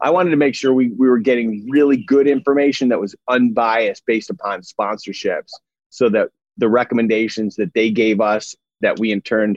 I 0.00 0.10
wanted 0.10 0.30
to 0.30 0.36
make 0.36 0.54
sure 0.54 0.72
we, 0.72 0.88
we 0.88 1.08
were 1.08 1.18
getting 1.18 1.68
really 1.68 1.96
good 1.96 2.26
information 2.28 2.88
that 2.88 3.00
was 3.00 3.14
unbiased 3.28 4.04
based 4.06 4.30
upon 4.30 4.60
sponsorships 4.60 5.50
so 5.90 6.08
that 6.10 6.28
the 6.58 6.68
recommendations 6.68 7.56
that 7.56 7.74
they 7.74 7.90
gave 7.90 8.20
us 8.20 8.54
that 8.80 8.98
we 8.98 9.12
in 9.12 9.20
turn 9.20 9.56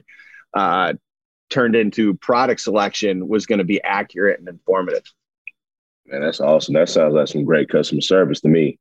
uh, 0.54 0.94
turned 1.50 1.76
into 1.76 2.14
product 2.16 2.62
selection 2.62 3.28
was 3.28 3.46
going 3.46 3.60
to 3.60 3.66
be 3.66 3.82
accurate 3.82 4.40
and 4.40 4.48
informative. 4.48 5.04
Man, 6.06 6.22
that's 6.22 6.40
awesome. 6.40 6.74
That 6.74 6.90
sounds 6.90 7.14
like 7.14 7.28
some 7.28 7.44
great 7.44 7.70
customer 7.70 8.02
service 8.02 8.42
to 8.42 8.48
me. 8.48 8.80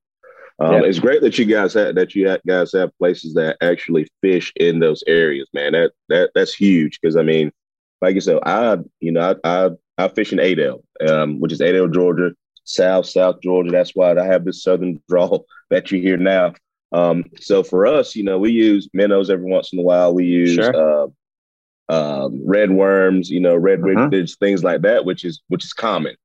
Um, 0.61 0.73
yeah. 0.73 0.83
It's 0.85 0.99
great 0.99 1.23
that 1.23 1.38
you 1.38 1.45
guys 1.45 1.75
have 1.75 1.95
that 1.95 2.14
you 2.14 2.37
guys 2.47 2.73
have 2.73 2.97
places 2.99 3.35
that 3.35 3.57
actually 3.61 4.09
fish 4.23 4.52
in 4.57 4.80
those 4.80 5.04
areas, 5.07 5.49
man. 5.52 5.73
That 5.73 5.92
that 6.09 6.30
that's 6.35 6.54
huge 6.54 6.99
because 7.00 7.16
I 7.16 7.23
mean, 7.23 7.52
like 8.02 8.14
you 8.14 8.21
said, 8.21 8.38
I 8.45 8.78
you 9.00 9.12
know 9.12 9.37
I 9.45 9.49
I, 9.49 9.71
I 9.97 10.09
fish 10.09 10.33
in 10.33 10.40
Adel, 10.40 10.83
um, 11.07 11.38
which 11.38 11.52
is 11.52 11.61
Adel, 11.61 11.88
Georgia, 11.88 12.33
South 12.64 13.07
South 13.07 13.40
Georgia. 13.40 13.71
That's 13.71 13.95
why 13.95 14.16
I 14.16 14.25
have 14.25 14.45
this 14.45 14.62
southern 14.62 15.00
draw 15.09 15.38
that 15.71 15.92
you 15.92 16.00
hear 16.00 16.16
now. 16.16 16.54
Um, 16.92 17.25
so 17.40 17.62
for 17.62 17.87
us, 17.87 18.14
you 18.16 18.25
know, 18.25 18.38
we 18.38 18.50
use 18.52 18.88
minnows 18.92 19.30
every 19.30 19.50
once 19.50 19.73
in 19.73 19.78
a 19.78 19.83
while. 19.83 20.14
We 20.14 20.25
use 20.25 20.54
sure. 20.54 20.75
uh, 20.75 21.07
um, 21.88 22.42
red 22.47 22.71
worms, 22.71 23.30
you 23.30 23.40
know, 23.40 23.57
red 23.57 23.80
uh-huh. 23.80 24.11
things 24.40 24.64
like 24.64 24.83
that, 24.83 25.04
which 25.04 25.25
is 25.25 25.42
which 25.49 25.64
is 25.64 25.73
common. 25.73 26.16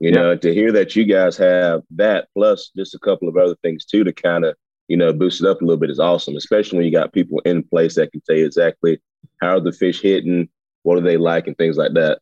You 0.00 0.12
know, 0.12 0.36
to 0.36 0.54
hear 0.54 0.70
that 0.72 0.94
you 0.94 1.04
guys 1.04 1.36
have 1.38 1.82
that 1.96 2.28
plus 2.34 2.70
just 2.76 2.94
a 2.94 3.00
couple 3.00 3.28
of 3.28 3.36
other 3.36 3.56
things 3.62 3.84
too 3.84 4.04
to 4.04 4.12
kind 4.12 4.44
of 4.44 4.54
you 4.86 4.96
know 4.96 5.12
boost 5.12 5.40
it 5.40 5.46
up 5.48 5.60
a 5.60 5.64
little 5.64 5.80
bit 5.80 5.90
is 5.90 5.98
awesome. 5.98 6.36
Especially 6.36 6.78
when 6.78 6.86
you 6.86 6.92
got 6.92 7.12
people 7.12 7.40
in 7.44 7.64
place 7.64 7.96
that 7.96 8.12
can 8.12 8.20
tell 8.20 8.36
you 8.36 8.46
exactly 8.46 9.00
how 9.40 9.56
are 9.56 9.60
the 9.60 9.72
fish 9.72 10.00
hitting, 10.00 10.48
what 10.82 10.96
do 10.96 11.00
they 11.02 11.16
like, 11.16 11.46
and 11.46 11.56
things 11.56 11.76
like 11.76 11.94
that. 11.94 12.20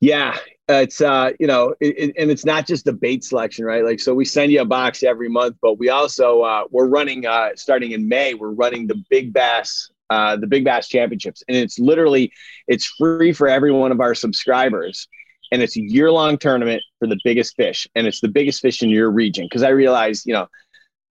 Yeah, 0.00 0.36
it's 0.78 1.00
uh, 1.00 1.32
you 1.38 1.46
know, 1.46 1.74
it, 1.80 1.98
it, 1.98 2.14
and 2.18 2.30
it's 2.30 2.44
not 2.44 2.66
just 2.66 2.84
the 2.84 2.92
bait 2.92 3.24
selection, 3.24 3.64
right? 3.64 3.84
Like, 3.84 4.00
so 4.00 4.14
we 4.14 4.24
send 4.24 4.52
you 4.52 4.60
a 4.60 4.64
box 4.64 5.02
every 5.02 5.28
month, 5.28 5.56
but 5.60 5.78
we 5.78 5.88
also 5.88 6.42
uh, 6.42 6.64
we're 6.70 6.88
running 6.88 7.26
uh, 7.26 7.50
starting 7.56 7.92
in 7.92 8.08
May. 8.08 8.34
We're 8.34 8.50
running 8.50 8.86
the 8.86 9.02
Big 9.10 9.32
Bass, 9.32 9.90
uh, 10.10 10.36
the 10.36 10.46
Big 10.46 10.64
Bass 10.64 10.88
Championships, 10.88 11.42
and 11.48 11.56
it's 11.56 11.78
literally 11.78 12.32
it's 12.68 12.86
free 12.86 13.32
for 13.32 13.48
every 13.48 13.72
one 13.72 13.92
of 13.92 14.00
our 14.00 14.14
subscribers, 14.14 15.08
and 15.52 15.62
it's 15.62 15.76
a 15.76 15.82
year 15.82 16.10
long 16.10 16.38
tournament 16.38 16.82
for 16.98 17.08
the 17.08 17.18
biggest 17.24 17.56
fish, 17.56 17.88
and 17.94 18.06
it's 18.06 18.20
the 18.20 18.28
biggest 18.28 18.60
fish 18.60 18.82
in 18.82 18.90
your 18.90 19.10
region. 19.10 19.46
Because 19.46 19.62
I 19.62 19.70
realize, 19.70 20.24
you 20.26 20.34
know, 20.34 20.46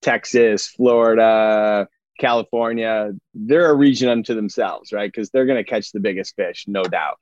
Texas, 0.03 0.69
Florida, 0.69 1.89
California, 2.19 3.13
they're 3.35 3.71
a 3.71 3.75
region 3.75 4.09
unto 4.09 4.35
themselves, 4.35 4.93
right? 4.93 5.11
Because 5.11 5.31
they're 5.31 5.47
going 5.47 5.63
to 5.63 5.69
catch 5.69 5.93
the 5.93 6.01
biggest 6.01 6.37
fish, 6.37 6.65
no 6.67 6.83
doubt. 6.83 7.19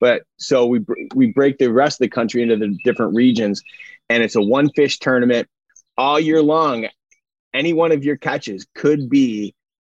But 0.00 0.22
so 0.36 0.66
we 0.66 0.84
we 1.14 1.32
break 1.32 1.58
the 1.58 1.72
rest 1.72 1.96
of 1.96 2.04
the 2.04 2.10
country 2.10 2.42
into 2.42 2.56
the 2.56 2.76
different 2.84 3.14
regions, 3.14 3.62
and 4.08 4.22
it's 4.22 4.36
a 4.36 4.42
one 4.42 4.70
fish 4.70 4.98
tournament 4.98 5.48
all 5.96 6.20
year 6.20 6.42
long. 6.42 6.86
Any 7.54 7.72
one 7.72 7.92
of 7.92 8.04
your 8.04 8.16
catches 8.16 8.66
could 8.74 9.08
be 9.08 9.54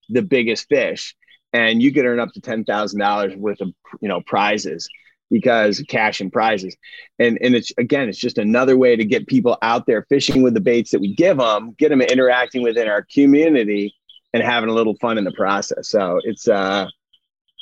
the 0.09 0.23
biggest 0.23 0.69
fish, 0.69 1.15
and 1.53 1.83
you 1.83 1.93
could 1.93 2.05
earn 2.05 2.21
up 2.21 2.33
to 2.33 2.41
ten 2.41 2.65
thousand 2.65 3.01
dollars 3.01 3.37
worth 3.37 3.61
of 3.61 3.73
you 4.01 4.09
know 4.09 4.21
prizes 4.23 4.89
because 5.31 5.83
cash 5.89 6.21
and 6.21 6.33
prizes. 6.33 6.77
And 7.19 7.39
and 7.41 7.55
it's 7.55 7.73
again 7.79 8.09
it's 8.09 8.19
just 8.19 8.39
another 8.39 8.77
way 8.77 8.97
to 8.97 9.05
get 9.05 9.27
people 9.27 9.57
out 9.63 9.87
there 9.87 10.07
fishing 10.09 10.43
with 10.43 10.55
the 10.55 10.61
baits 10.61 10.91
that 10.91 11.01
we 11.01 11.15
give 11.15 11.39
them 11.39 11.75
get 11.79 11.89
them 11.89 12.03
interacting 12.03 12.63
within 12.63 12.89
our 12.89 13.07
community 13.13 13.95
and 14.33 14.43
having 14.43 14.71
a 14.71 14.75
little 14.75 14.97
fun 15.01 15.19
in 15.19 15.25
the 15.25 15.33
process. 15.33 15.89
So 15.89 16.21
it's 16.23 16.47
uh 16.47 16.87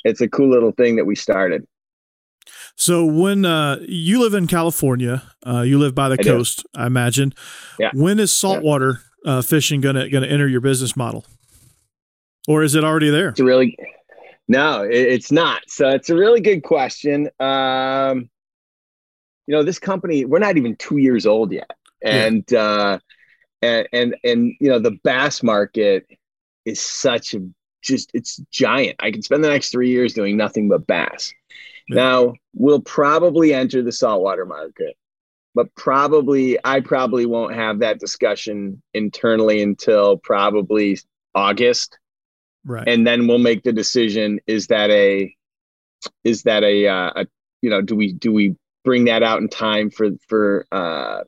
it's 0.03 0.21
a 0.21 0.27
cool 0.27 0.49
little 0.49 0.71
thing 0.71 0.95
that 0.97 1.05
we 1.05 1.15
started 1.15 1.65
so 2.75 3.05
when 3.05 3.45
uh, 3.45 3.77
you 3.87 4.21
live 4.21 4.33
in 4.33 4.47
California, 4.47 5.23
uh, 5.45 5.61
you 5.61 5.77
live 5.77 5.95
by 5.95 6.09
the 6.09 6.17
I 6.19 6.23
coast, 6.23 6.63
do. 6.73 6.81
I 6.81 6.87
imagine. 6.87 7.33
Yeah. 7.79 7.91
When 7.93 8.19
is 8.19 8.33
saltwater 8.33 9.01
uh, 9.25 9.41
fishing 9.41 9.81
gonna 9.81 10.09
gonna 10.09 10.27
enter 10.27 10.47
your 10.47 10.61
business 10.61 10.95
model, 10.95 11.25
or 12.47 12.63
is 12.63 12.75
it 12.75 12.83
already 12.83 13.09
there? 13.09 13.29
It's 13.29 13.39
a 13.39 13.45
really 13.45 13.77
no, 14.47 14.83
it, 14.83 14.93
it's 14.93 15.31
not. 15.31 15.61
So 15.67 15.89
it's 15.89 16.09
a 16.09 16.15
really 16.15 16.41
good 16.41 16.63
question. 16.63 17.29
Um, 17.39 18.29
you 19.47 19.55
know, 19.55 19.63
this 19.63 19.79
company 19.79 20.25
we're 20.25 20.39
not 20.39 20.57
even 20.57 20.75
two 20.75 20.97
years 20.97 21.25
old 21.25 21.51
yet, 21.51 21.71
and 22.03 22.43
yeah. 22.49 22.59
uh, 22.59 22.99
and 23.61 23.87
and 23.93 24.15
and 24.23 24.53
you 24.59 24.69
know 24.69 24.79
the 24.79 24.97
bass 25.03 25.43
market 25.43 26.07
is 26.65 26.79
such 26.79 27.33
a 27.33 27.47
just 27.81 28.11
it's 28.13 28.37
giant. 28.51 28.97
I 28.99 29.11
can 29.11 29.21
spend 29.21 29.43
the 29.43 29.49
next 29.49 29.71
three 29.71 29.89
years 29.89 30.13
doing 30.13 30.37
nothing 30.37 30.69
but 30.69 30.87
bass. 30.87 31.33
Now, 31.89 32.33
we'll 32.53 32.81
probably 32.81 33.53
enter 33.53 33.81
the 33.81 33.91
saltwater 33.91 34.45
market, 34.45 34.95
but 35.55 35.73
probably 35.75 36.57
I 36.63 36.79
probably 36.79 37.25
won't 37.25 37.55
have 37.55 37.79
that 37.79 37.99
discussion 37.99 38.81
internally 38.93 39.61
until 39.61 40.17
probably 40.17 40.99
August. 41.35 41.97
Right. 42.65 42.87
And 42.87 43.05
then 43.05 43.27
we'll 43.27 43.39
make 43.39 43.63
the 43.63 43.73
decision 43.73 44.39
is 44.47 44.67
that 44.67 44.89
a 44.89 45.35
is 46.23 46.43
that 46.43 46.63
a, 46.63 46.87
uh, 46.87 47.11
a 47.15 47.27
you 47.61 47.69
know, 47.69 47.81
do 47.81 47.95
we 47.95 48.13
do 48.13 48.31
we 48.31 48.55
bring 48.83 49.05
that 49.05 49.23
out 49.23 49.41
in 49.41 49.49
time 49.49 49.89
for 49.89 50.09
for 50.27 50.65
uh 50.71 51.21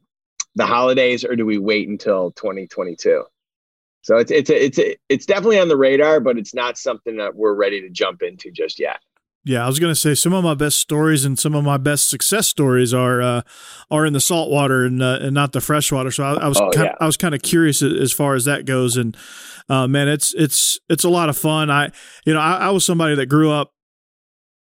the 0.55 0.65
holidays 0.65 1.25
or 1.25 1.35
do 1.35 1.45
we 1.45 1.57
wait 1.57 1.87
until 1.87 2.31
2022? 2.31 3.23
So 4.03 4.17
it's 4.17 4.31
it's 4.31 4.49
a, 4.49 4.65
it's 4.65 4.79
a, 4.79 4.95
it's 5.09 5.25
definitely 5.25 5.59
on 5.59 5.69
the 5.69 5.77
radar, 5.77 6.19
but 6.19 6.37
it's 6.37 6.53
not 6.53 6.77
something 6.77 7.17
that 7.17 7.35
we're 7.35 7.55
ready 7.55 7.81
to 7.81 7.89
jump 7.89 8.21
into 8.21 8.51
just 8.51 8.79
yet. 8.79 8.99
Yeah, 9.45 9.63
I 9.63 9.67
was 9.67 9.77
gonna 9.79 9.95
say 9.95 10.15
some 10.15 10.31
of 10.33 10.43
my 10.43 10.53
best 10.53 10.79
stories 10.79 11.25
and 11.25 11.37
some 11.37 11.53
of 11.53 11.63
my 11.65 11.77
best 11.77 12.09
success 12.09 12.47
stories 12.47 12.93
are 12.93 13.21
uh, 13.21 13.41
are 13.91 14.05
in 14.05 14.13
the 14.13 14.21
saltwater 14.21 14.85
and 14.85 15.01
uh, 15.03 15.19
and 15.21 15.33
not 15.33 15.51
the 15.51 15.59
freshwater. 15.61 16.11
So 16.11 16.23
I, 16.23 16.33
I 16.35 16.47
was 16.47 16.59
Oh, 16.61 16.69
kind 16.71 16.85
yeah. 16.85 16.95
I 17.01 17.05
was 17.05 17.17
kind 17.17 17.35
of 17.35 17.41
curious 17.41 17.81
as 17.81 18.13
far 18.13 18.35
as 18.35 18.45
that 18.45 18.65
goes. 18.65 18.95
And 18.95 19.17
uh, 19.67 19.87
man, 19.87 20.07
it's 20.07 20.33
it's 20.33 20.79
it's 20.89 21.03
a 21.03 21.09
lot 21.09 21.27
of 21.27 21.37
fun. 21.37 21.69
I 21.69 21.91
you 22.25 22.33
know 22.33 22.39
I, 22.39 22.53
I 22.53 22.69
was 22.69 22.85
somebody 22.85 23.15
that 23.15 23.25
grew 23.25 23.51
up. 23.51 23.71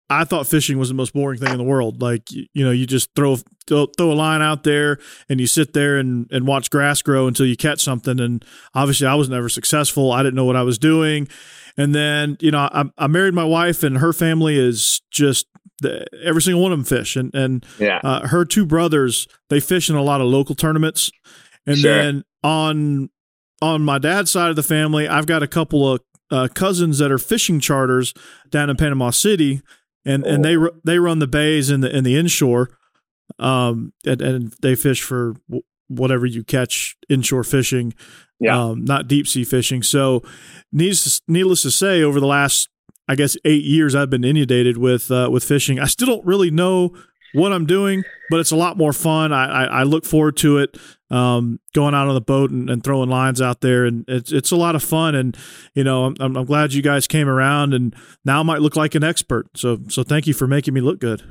I 0.09 0.23
thought 0.25 0.47
fishing 0.47 0.78
was 0.78 0.88
the 0.88 0.95
most 0.95 1.14
boring 1.14 1.40
thing 1.40 1.50
in 1.50 1.59
the 1.59 1.64
world. 1.64 2.00
Like 2.00 2.30
you, 2.30 2.47
you 2.54 2.64
know, 2.64 2.71
you 2.71 2.87
just 2.87 3.09
throw, 3.16 3.38
throw 3.66 3.87
throw 3.97 4.12
a 4.12 4.14
line 4.14 4.40
out 4.40 4.62
there 4.62 4.99
and 5.28 5.40
you 5.40 5.49
sit 5.49 5.73
there 5.73 5.97
and 5.97 6.30
and 6.30 6.47
watch 6.47 6.71
grass 6.71 7.02
grow 7.02 7.26
until 7.26 7.47
you 7.47 7.56
catch 7.56 7.80
something. 7.80 8.21
And 8.21 8.45
obviously, 8.75 9.06
I 9.09 9.14
was 9.16 9.28
never 9.28 9.49
successful. 9.49 10.12
I 10.12 10.23
didn't 10.23 10.37
know 10.37 10.45
what 10.45 10.54
I 10.54 10.62
was 10.62 10.78
doing. 10.78 11.26
And 11.76 11.95
then 11.95 12.37
you 12.40 12.50
know, 12.50 12.68
I, 12.73 12.85
I 12.97 13.06
married 13.06 13.35
my 13.35 13.45
wife, 13.45 13.83
and 13.83 13.99
her 13.99 14.12
family 14.12 14.59
is 14.59 15.00
just 15.11 15.47
the, 15.83 16.06
every 16.25 16.40
single 16.40 16.62
one 16.62 16.73
of 16.73 16.78
them 16.78 16.85
fish. 16.85 17.16
And 17.16 17.35
and 17.35 17.64
Yeah. 17.78 18.00
uh, 18.02 18.26
her 18.28 18.45
two 18.45 18.64
brothers 18.64 19.28
they 19.50 19.61
fish 19.61 19.90
in 19.90 19.97
a 19.97 20.02
lot 20.02 20.21
of 20.21 20.26
local 20.28 20.54
tournaments. 20.54 21.11
And 21.66 21.76
Sure. 21.78 21.92
then 21.95 22.25
on 22.42 23.11
on 23.62 23.83
my 23.83 23.99
dad's 23.99 24.30
side 24.30 24.50
of 24.50 24.56
the 24.56 24.62
family, 24.62 25.09
I've 25.09 25.26
got 25.26 25.42
a 25.42 25.47
couple 25.49 25.90
of 25.92 26.00
uh, 26.30 26.49
cousins 26.54 26.99
that 26.99 27.11
are 27.12 27.18
fishing 27.18 27.61
charters 27.61 28.12
down 28.50 28.68
in 28.71 28.76
Panama 28.76 29.11
City, 29.11 29.61
and 30.04 30.25
and 30.26 30.45
they 30.45 30.56
they 30.85 30.99
run 30.99 31.18
the 31.18 31.26
bays 31.26 31.71
in 31.71 31.80
the 31.83 31.95
in 31.95 32.04
the 32.04 32.16
inshore, 32.16 32.71
um, 33.38 33.92
and, 34.06 34.21
and 34.23 34.54
they 34.62 34.75
fish 34.75 35.02
for 35.02 35.35
whatever 35.88 36.26
you 36.26 36.43
catch 36.45 36.97
inshore 37.09 37.45
fishing, 37.45 37.95
Yeah. 38.40 38.59
um, 38.71 38.85
not 38.85 39.09
deep 39.09 39.26
sea 39.26 39.45
fishing. 39.45 39.83
So, 39.83 40.23
needless 40.73 41.21
needless 41.28 41.62
to 41.62 41.71
say, 41.71 42.02
over 42.02 42.21
the 42.21 42.26
last 42.26 42.69
I 43.09 43.14
guess 43.14 43.37
eight 43.45 43.64
years, 43.64 43.95
I've 43.95 44.11
been 44.11 44.25
inundated 44.25 44.78
with 44.78 45.11
uh, 45.11 45.28
with 45.31 45.45
fishing. 45.45 45.78
I 45.78 45.87
still 45.87 46.07
don't 46.09 46.26
really 46.26 46.50
know 46.50 46.93
what 47.35 47.52
I'm 47.52 47.66
doing, 47.66 48.02
but 48.31 48.40
it's 48.40 48.50
a 48.50 48.57
lot 48.57 48.76
more 48.78 48.93
fun. 48.93 49.33
I, 49.33 49.45
I, 49.47 49.64
I 49.64 49.83
look 49.83 50.05
forward 50.05 50.37
to 50.38 50.59
it. 50.59 50.76
Um, 51.09 51.61
going 51.73 51.95
out 51.95 52.09
on 52.09 52.14
the 52.14 52.21
boat 52.21 52.50
and, 52.50 52.69
and 52.69 52.83
throwing 52.83 53.09
lines 53.09 53.40
out 53.40 53.61
there, 53.61 53.85
and 53.85 54.05
it's 54.09 54.33
it's 54.33 54.50
a 54.50 54.57
lot 54.57 54.75
of 54.75 54.83
fun. 54.83 55.14
And 55.14 55.37
you 55.75 55.85
know, 55.85 56.07
I'm, 56.19 56.37
I'm 56.37 56.45
glad 56.45 56.73
you 56.73 56.83
guys 56.83 57.07
came 57.07 57.28
around, 57.28 57.75
and 57.75 57.95
now 58.25 58.40
I 58.40 58.43
might 58.43 58.61
look 58.61 58.75
like 58.75 58.97
an 58.97 59.05
expert. 59.05 59.47
So 59.57 59.78
so 59.88 60.02
thank 60.02 60.26
you 60.26 60.35
for 60.35 60.49
making 60.49 60.75
me 60.75 60.81
look 60.81 60.99
good. 60.99 61.23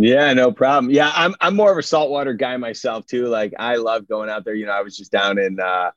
Yeah, 0.00 0.32
no 0.32 0.52
problem. 0.52 0.92
Yeah, 0.92 1.10
I'm 1.14 1.34
I'm 1.40 1.56
more 1.56 1.72
of 1.72 1.78
a 1.78 1.82
saltwater 1.82 2.32
guy 2.32 2.56
myself 2.56 3.06
too. 3.06 3.26
Like 3.26 3.52
I 3.58 3.76
love 3.76 4.06
going 4.06 4.30
out 4.30 4.44
there. 4.44 4.54
You 4.54 4.66
know, 4.66 4.72
I 4.72 4.82
was 4.82 4.96
just 4.96 5.10
down 5.10 5.38
in 5.38 5.58
uh, 5.58 5.90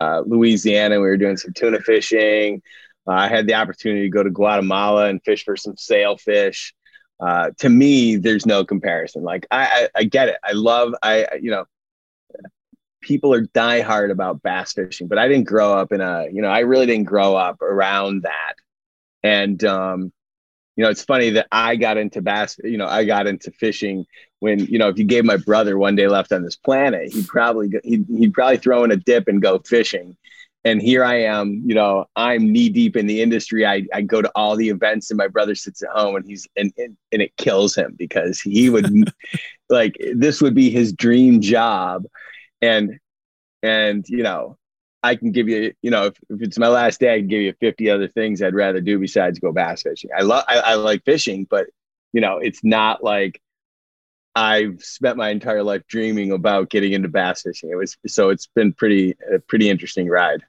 uh, 0.00 0.22
Louisiana. 0.26 0.96
And 0.96 1.02
we 1.02 1.08
were 1.08 1.16
doing 1.16 1.36
some 1.36 1.52
tuna 1.52 1.80
fishing. 1.80 2.60
Uh, 3.06 3.12
I 3.12 3.28
had 3.28 3.46
the 3.46 3.54
opportunity 3.54 4.02
to 4.02 4.08
go 4.08 4.24
to 4.24 4.30
Guatemala 4.30 5.06
and 5.06 5.22
fish 5.22 5.44
for 5.44 5.56
some 5.56 5.76
sailfish. 5.76 6.74
Uh, 7.20 7.50
to 7.58 7.68
me, 7.68 8.16
there's 8.16 8.46
no 8.46 8.64
comparison. 8.64 9.22
Like 9.22 9.46
I, 9.52 9.66
I, 9.94 10.00
I 10.00 10.04
get 10.04 10.28
it. 10.28 10.38
I 10.42 10.52
love. 10.52 10.94
I 11.02 11.28
you 11.40 11.52
know, 11.52 11.66
people 13.00 13.32
are 13.32 13.46
diehard 13.46 14.10
about 14.10 14.42
bass 14.42 14.72
fishing, 14.72 15.06
but 15.06 15.18
I 15.18 15.28
didn't 15.28 15.46
grow 15.46 15.72
up 15.72 15.92
in 15.92 16.00
a. 16.00 16.26
You 16.32 16.42
know, 16.42 16.48
I 16.48 16.60
really 16.60 16.86
didn't 16.86 17.04
grow 17.04 17.36
up 17.36 17.62
around 17.62 18.22
that. 18.24 18.54
And 19.22 19.62
um, 19.64 20.12
you 20.76 20.84
know, 20.84 20.90
it's 20.90 21.02
funny 21.02 21.30
that 21.30 21.48
I 21.50 21.76
got 21.76 21.96
into 21.96 22.20
bass, 22.20 22.58
you 22.62 22.76
know, 22.76 22.86
I 22.86 23.04
got 23.04 23.26
into 23.26 23.50
fishing 23.50 24.06
when, 24.40 24.60
you 24.66 24.78
know, 24.78 24.88
if 24.88 24.98
you 24.98 25.04
gave 25.04 25.24
my 25.24 25.38
brother 25.38 25.78
one 25.78 25.96
day 25.96 26.06
left 26.06 26.32
on 26.32 26.42
this 26.42 26.56
planet, 26.56 27.12
he'd 27.12 27.26
probably, 27.26 27.68
go, 27.68 27.80
he'd, 27.82 28.04
he'd 28.08 28.34
probably 28.34 28.58
throw 28.58 28.84
in 28.84 28.90
a 28.90 28.96
dip 28.96 29.26
and 29.26 29.40
go 29.40 29.58
fishing. 29.58 30.16
And 30.64 30.82
here 30.82 31.04
I 31.04 31.22
am, 31.22 31.62
you 31.64 31.74
know, 31.74 32.06
I'm 32.16 32.52
knee 32.52 32.68
deep 32.68 32.96
in 32.96 33.06
the 33.06 33.22
industry. 33.22 33.64
I, 33.64 33.84
I 33.94 34.02
go 34.02 34.20
to 34.20 34.30
all 34.34 34.56
the 34.56 34.68
events 34.68 35.10
and 35.10 35.16
my 35.16 35.28
brother 35.28 35.54
sits 35.54 35.82
at 35.82 35.90
home 35.90 36.16
and 36.16 36.26
he's, 36.26 36.46
and, 36.56 36.72
and, 36.76 36.96
and 37.12 37.22
it 37.22 37.36
kills 37.36 37.74
him 37.74 37.94
because 37.96 38.40
he 38.40 38.68
would 38.68 39.12
like, 39.70 39.96
this 40.14 40.42
would 40.42 40.54
be 40.54 40.68
his 40.68 40.92
dream 40.92 41.40
job. 41.40 42.04
And, 42.60 42.98
and, 43.62 44.04
you 44.08 44.24
know, 44.24 44.58
I 45.02 45.14
can 45.14 45.30
give 45.32 45.48
you, 45.48 45.72
you 45.82 45.90
know, 45.90 46.06
if, 46.06 46.14
if 46.30 46.42
it's 46.42 46.58
my 46.58 46.68
last 46.68 47.00
day, 47.00 47.14
I 47.14 47.18
can 47.18 47.28
give 47.28 47.42
you 47.42 47.54
50 47.60 47.90
other 47.90 48.08
things 48.08 48.42
I'd 48.42 48.54
rather 48.54 48.80
do 48.80 48.98
besides 48.98 49.38
go 49.38 49.52
bass 49.52 49.82
fishing. 49.82 50.10
I 50.16 50.22
love, 50.22 50.44
I, 50.48 50.58
I 50.58 50.74
like 50.74 51.04
fishing, 51.04 51.46
but 51.48 51.66
you 52.12 52.20
know, 52.20 52.38
it's 52.38 52.64
not 52.64 53.04
like 53.04 53.40
I've 54.34 54.82
spent 54.82 55.16
my 55.16 55.30
entire 55.30 55.62
life 55.62 55.82
dreaming 55.88 56.32
about 56.32 56.70
getting 56.70 56.92
into 56.92 57.08
bass 57.08 57.42
fishing. 57.42 57.70
It 57.70 57.76
was, 57.76 57.96
so 58.06 58.30
it's 58.30 58.48
been 58.48 58.72
pretty, 58.72 59.16
a 59.32 59.38
pretty 59.38 59.70
interesting 59.70 60.08
ride. 60.08 60.42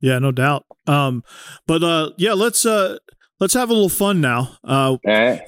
Yeah, 0.00 0.18
no 0.18 0.32
doubt. 0.32 0.66
Um, 0.86 1.24
but 1.66 1.82
uh, 1.82 2.10
yeah, 2.18 2.34
let's 2.34 2.66
uh, 2.66 2.98
let's 3.40 3.54
have 3.54 3.70
a 3.70 3.72
little 3.72 3.88
fun 3.88 4.20
now. 4.20 4.56
Uh, 4.62 4.96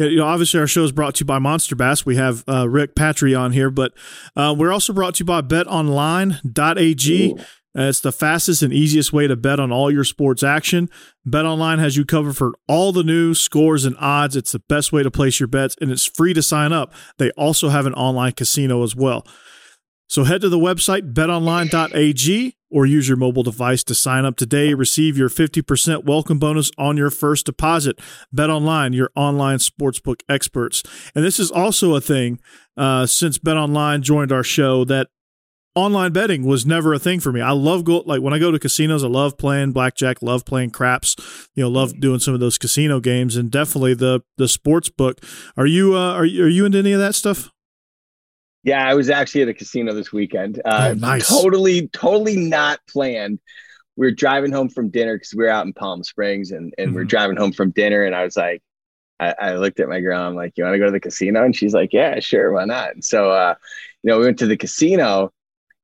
you 0.00 0.16
know, 0.16 0.26
obviously 0.26 0.61
our 0.61 0.66
show 0.66 0.85
is 0.85 0.93
brought 0.93 1.14
to 1.16 1.21
you 1.21 1.26
by 1.26 1.38
Monster 1.38 1.76
Bass. 1.76 2.05
We 2.05 2.16
have 2.16 2.45
uh, 2.49 2.69
Rick 2.69 2.95
Patry 2.95 3.38
on 3.38 3.52
here, 3.52 3.71
but 3.71 3.93
uh, 4.35 4.55
we're 4.57 4.73
also 4.73 4.93
brought 4.93 5.14
to 5.16 5.21
you 5.21 5.26
by 5.26 5.43
BetOnline.ag. 5.43 7.33
Ooh. 7.33 7.38
It's 7.78 8.00
the 8.00 8.12
fastest 8.12 8.62
and 8.62 8.73
easiest 8.73 9.12
way 9.12 9.26
to 9.26 9.37
bet 9.37 9.61
on 9.61 9.71
all 9.71 9.90
your 9.90 10.05
sports 10.05 10.43
action. 10.43 10.88
BetOnline 11.28 11.78
has 11.78 11.95
you 11.95 12.07
covered 12.07 12.35
for 12.35 12.55
all 12.66 12.90
the 12.90 13.02
news, 13.02 13.38
scores, 13.38 13.85
and 13.85 13.95
odds. 13.99 14.35
It's 14.35 14.52
the 14.52 14.61
best 14.61 14.93
way 14.93 15.02
to 15.02 15.11
place 15.11 15.38
your 15.38 15.47
bets, 15.47 15.76
and 15.78 15.90
it's 15.90 16.07
free 16.07 16.33
to 16.33 16.43
sign 16.43 16.73
up. 16.73 16.95
They 17.19 17.31
also 17.33 17.69
have 17.69 17.85
an 17.85 17.93
online 17.93 18.33
casino 18.33 18.83
as 18.83 18.97
well. 18.97 19.26
So 20.09 20.25
head 20.25 20.41
to 20.43 20.49
the 20.49 20.59
website 20.59 21.13
betonline.ag 21.13 22.57
or 22.71 22.87
use 22.87 23.09
your 23.09 23.17
mobile 23.17 23.43
device 23.43 23.85
to 23.85 23.95
sign 23.95 24.25
up 24.25 24.37
today. 24.37 24.75
Receive 24.75 25.17
your 25.17 25.29
50% 25.29 26.05
welcome 26.05 26.39
bonus 26.39 26.71
on 26.79 26.97
your 26.97 27.11
first 27.11 27.47
deposit. 27.47 27.99
BetOnline, 28.35 28.95
your 28.95 29.11
online 29.15 29.59
sportsbook 29.59 30.23
experts. 30.29 30.83
And 31.15 31.25
this 31.25 31.39
is 31.39 31.51
also 31.51 31.95
a 31.95 32.01
thing 32.01 32.41
uh, 32.77 33.07
since 33.07 33.39
BetOnline 33.39 34.01
joined 34.03 34.33
our 34.33 34.43
show 34.43 34.85
that 34.85 35.09
online 35.75 36.13
betting 36.13 36.45
was 36.45 36.65
never 36.67 36.95
a 36.95 36.99
thing 36.99 37.21
for 37.21 37.31
me. 37.33 37.41
I 37.41 37.53
love 37.53 37.85
go 37.85 37.99
like 38.07 38.23
when 38.23 38.33
I 38.33 38.39
go 38.39 38.51
to 38.51 38.59
casinos, 38.59 39.05
I 39.05 39.09
love 39.09 39.37
playing 39.37 39.73
blackjack, 39.73 40.23
love 40.23 40.45
playing 40.45 40.71
craps, 40.71 41.17
you 41.55 41.63
know, 41.63 41.69
love 41.69 42.01
doing 42.01 42.19
some 42.19 42.33
of 42.33 42.41
those 42.41 42.57
casino 42.59 42.99
games 42.99 43.37
and 43.37 43.51
definitely 43.51 43.95
the 43.95 44.23
the 44.39 44.49
sports 44.49 44.89
book. 44.89 45.21
Are 45.57 45.67
you 45.67 45.95
uh, 45.95 46.15
are 46.15 46.25
you, 46.25 46.45
are 46.45 46.49
you 46.49 46.65
into 46.65 46.79
any 46.79 46.93
of 46.93 47.01
that 47.01 47.15
stuff? 47.15 47.51
Yeah, 48.66 48.85
I 48.85 48.94
was 48.94 49.11
actually 49.11 49.42
at 49.42 49.49
a 49.49 49.54
casino 49.54 49.94
this 49.94 50.12
weekend. 50.12 50.61
Uh, 50.64 50.88
oh, 50.90 50.94
nice. 50.94 51.28
Totally, 51.28 51.87
totally 51.87 52.35
not 52.35 52.80
planned. 52.88 53.38
We 53.94 54.08
were 54.08 54.11
driving 54.11 54.50
home 54.50 54.68
from 54.68 54.90
dinner 54.90 55.14
because 55.14 55.32
we 55.35 55.44
were 55.44 55.50
out 55.50 55.64
in 55.64 55.73
Palm 55.73 56.02
Springs, 56.02 56.50
and 56.50 56.75
and 56.76 56.88
mm-hmm. 56.88 56.96
we 56.96 57.02
are 57.02 57.04
driving 57.04 57.37
home 57.37 57.52
from 57.52 57.70
dinner, 57.70 58.02
and 58.02 58.12
I 58.12 58.25
was 58.25 58.37
like, 58.37 58.64
I, 59.20 59.35
I 59.38 59.54
looked 59.54 59.78
at 59.78 59.88
my 59.88 60.00
girl. 60.00 60.20
I'm 60.20 60.35
like, 60.35 60.54
"You 60.56 60.64
want 60.64 60.75
to 60.75 60.78
go 60.80 60.87
to 60.87 60.90
the 60.90 60.99
casino?" 60.99 61.44
And 61.44 61.54
she's 61.54 61.75
like, 61.75 61.92
"Yeah, 61.92 62.18
sure, 62.18 62.52
why 62.52 62.64
not?" 62.64 62.92
And 62.92 63.04
so, 63.04 63.30
uh, 63.30 63.54
you 64.02 64.11
know, 64.11 64.18
we 64.18 64.25
went 64.25 64.40
to 64.40 64.49
the 64.49 64.56
casino, 64.56 65.32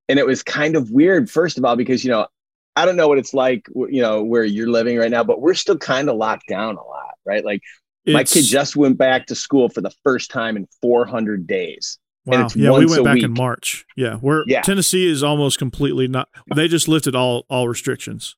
and 0.09 0.19
it 0.19 0.27
was 0.27 0.43
kind 0.43 0.75
of 0.75 0.91
weird. 0.91 1.31
First 1.31 1.59
of 1.59 1.65
all, 1.65 1.77
because 1.77 2.03
you 2.03 2.11
know, 2.11 2.27
I 2.75 2.85
don't 2.85 2.97
know 2.97 3.07
what 3.07 3.19
it's 3.19 3.33
like, 3.33 3.65
you 3.75 4.03
know, 4.03 4.25
where 4.25 4.43
you're 4.43 4.69
living 4.69 4.99
right 4.99 5.11
now, 5.11 5.23
but 5.23 5.41
we're 5.41 5.55
still 5.55 5.79
kind 5.79 6.09
of 6.09 6.17
locked 6.17 6.49
down 6.49 6.77
a 6.77 6.83
lot, 6.83 7.15
right? 7.25 7.45
Like, 7.45 7.63
it's, 8.05 8.13
my 8.13 8.25
kid 8.25 8.45
just 8.45 8.75
went 8.75 8.99
back 8.99 9.27
to 9.27 9.37
school 9.37 9.69
for 9.69 9.83
the 9.83 9.93
first 10.03 10.33
time 10.33 10.57
in 10.57 10.67
400 10.81 11.47
days. 11.47 11.99
Wow. 12.25 12.49
Yeah, 12.55 12.71
we 12.71 12.87
went 12.87 13.05
back 13.05 13.15
week. 13.15 13.25
in 13.25 13.33
March. 13.33 13.85
Yeah, 13.97 14.19
we're 14.21 14.45
yeah. 14.47 14.63
Tennessee 14.63 15.11
is 15.11 15.23
almost 15.23 15.59
completely 15.59 16.07
not. 16.07 16.29
They 16.55 16.69
just 16.69 16.87
lifted 16.87 17.17
all 17.17 17.47
all 17.51 17.69
restrictions. 17.69 18.37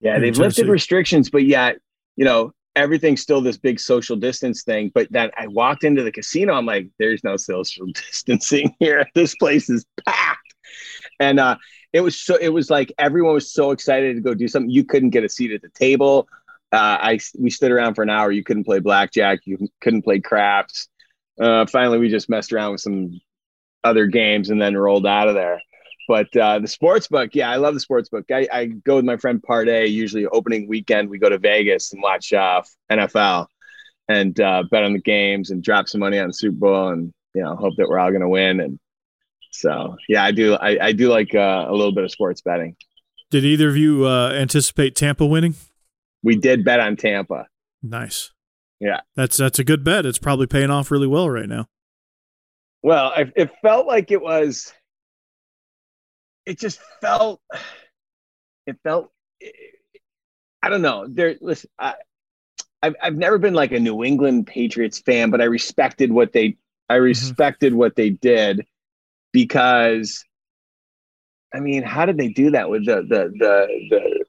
Yeah, 0.00 0.18
they've 0.18 0.32
Tennessee. 0.32 0.62
lifted 0.62 0.68
restrictions, 0.68 1.28
but 1.28 1.44
yet 1.44 1.78
you 2.16 2.24
know 2.24 2.54
everything's 2.76 3.20
still 3.20 3.42
this 3.42 3.58
big 3.58 3.78
social 3.78 4.16
distance 4.16 4.62
thing. 4.62 4.90
But 4.94 5.08
then 5.10 5.30
I 5.36 5.48
walked 5.48 5.84
into 5.84 6.02
the 6.02 6.12
casino. 6.12 6.54
I'm 6.54 6.64
like, 6.64 6.88
there's 6.98 7.22
no 7.22 7.36
social 7.36 7.86
distancing 7.94 8.74
here. 8.78 9.06
This 9.14 9.34
place 9.34 9.68
is 9.68 9.84
packed, 10.06 10.54
and 11.18 11.38
uh, 11.38 11.56
it 11.92 12.00
was 12.00 12.18
so. 12.18 12.36
It 12.36 12.50
was 12.50 12.70
like 12.70 12.90
everyone 12.98 13.34
was 13.34 13.52
so 13.52 13.70
excited 13.70 14.16
to 14.16 14.22
go 14.22 14.32
do 14.32 14.48
something. 14.48 14.70
You 14.70 14.84
couldn't 14.84 15.10
get 15.10 15.24
a 15.24 15.28
seat 15.28 15.52
at 15.52 15.60
the 15.60 15.70
table. 15.70 16.26
Uh, 16.72 16.96
I 17.02 17.18
we 17.38 17.50
stood 17.50 17.70
around 17.70 17.96
for 17.96 18.02
an 18.02 18.10
hour. 18.10 18.32
You 18.32 18.44
couldn't 18.44 18.64
play 18.64 18.78
blackjack. 18.78 19.40
You 19.44 19.68
couldn't 19.82 20.02
play 20.02 20.20
craps 20.20 20.88
uh, 21.40 21.66
finally, 21.66 21.98
we 21.98 22.08
just 22.08 22.28
messed 22.28 22.52
around 22.52 22.72
with 22.72 22.80
some 22.80 23.20
other 23.82 24.06
games 24.06 24.50
and 24.50 24.60
then 24.60 24.76
rolled 24.76 25.06
out 25.06 25.28
of 25.28 25.34
there. 25.34 25.60
But 26.08 26.36
uh, 26.36 26.58
the 26.58 26.68
sports 26.68 27.06
book, 27.08 27.30
yeah, 27.34 27.50
I 27.50 27.56
love 27.56 27.74
the 27.74 27.80
sports 27.80 28.08
book. 28.08 28.24
I, 28.32 28.48
I 28.52 28.64
go 28.66 28.96
with 28.96 29.04
my 29.04 29.16
friend 29.16 29.42
Part 29.42 29.68
A. 29.68 29.86
Usually, 29.86 30.26
opening 30.26 30.68
weekend, 30.68 31.08
we 31.08 31.18
go 31.18 31.28
to 31.28 31.38
Vegas 31.38 31.92
and 31.92 32.02
watch 32.02 32.32
uh, 32.32 32.62
NFL 32.90 33.46
and 34.08 34.38
uh, 34.40 34.64
bet 34.70 34.82
on 34.82 34.92
the 34.92 35.00
games 35.00 35.50
and 35.50 35.62
drop 35.62 35.88
some 35.88 36.00
money 36.00 36.18
on 36.18 36.28
the 36.28 36.34
Super 36.34 36.56
Bowl 36.56 36.88
and 36.88 37.12
you 37.32 37.42
know 37.42 37.54
hope 37.54 37.74
that 37.76 37.88
we're 37.88 37.98
all 37.98 38.10
going 38.10 38.22
to 38.22 38.28
win. 38.28 38.60
And 38.60 38.80
so, 39.52 39.96
yeah, 40.08 40.24
I 40.24 40.32
do. 40.32 40.54
I, 40.54 40.86
I 40.86 40.92
do 40.92 41.08
like 41.08 41.34
uh, 41.34 41.66
a 41.68 41.72
little 41.72 41.94
bit 41.94 42.04
of 42.04 42.10
sports 42.10 42.40
betting. 42.40 42.76
Did 43.30 43.44
either 43.44 43.68
of 43.68 43.76
you 43.76 44.06
uh, 44.06 44.32
anticipate 44.32 44.96
Tampa 44.96 45.24
winning? 45.24 45.54
We 46.24 46.34
did 46.34 46.64
bet 46.64 46.80
on 46.80 46.96
Tampa. 46.96 47.46
Nice. 47.82 48.32
Yeah, 48.80 49.00
that's 49.14 49.36
that's 49.36 49.58
a 49.58 49.64
good 49.64 49.84
bet. 49.84 50.06
It's 50.06 50.18
probably 50.18 50.46
paying 50.46 50.70
off 50.70 50.90
really 50.90 51.06
well 51.06 51.28
right 51.28 51.48
now. 51.48 51.66
Well, 52.82 53.12
I, 53.14 53.30
it 53.36 53.50
felt 53.60 53.86
like 53.86 54.10
it 54.10 54.22
was. 54.22 54.72
It 56.46 56.58
just 56.58 56.80
felt. 57.00 57.40
It 58.66 58.78
felt. 58.82 59.10
I 60.62 60.70
don't 60.70 60.82
know. 60.82 61.06
There, 61.08 61.36
listen. 61.40 61.68
I, 61.78 61.94
I've 62.82 62.96
I've 63.02 63.16
never 63.16 63.36
been 63.36 63.54
like 63.54 63.72
a 63.72 63.80
New 63.80 64.02
England 64.02 64.46
Patriots 64.46 65.00
fan, 65.00 65.30
but 65.30 65.40
I 65.42 65.44
respected 65.44 66.10
what 66.10 66.32
they. 66.32 66.56
I 66.88 66.94
mm-hmm. 66.94 67.04
respected 67.04 67.72
mm-hmm. 67.72 67.78
what 67.78 67.96
they 67.96 68.10
did, 68.10 68.66
because. 69.32 70.24
I 71.52 71.58
mean, 71.58 71.82
how 71.82 72.06
did 72.06 72.16
they 72.16 72.28
do 72.28 72.52
that 72.52 72.70
with 72.70 72.86
the 72.86 73.02
the 73.02 73.32
the 73.36 73.66
the 73.90 74.19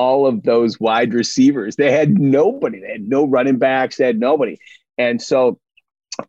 all 0.00 0.26
of 0.26 0.42
those 0.44 0.80
wide 0.80 1.12
receivers. 1.12 1.76
They 1.76 1.92
had 1.92 2.18
nobody. 2.18 2.80
They 2.80 2.92
had 2.92 3.06
no 3.06 3.26
running 3.26 3.58
backs. 3.58 3.98
They 3.98 4.06
had 4.06 4.18
nobody. 4.18 4.56
And 4.96 5.20
so 5.20 5.60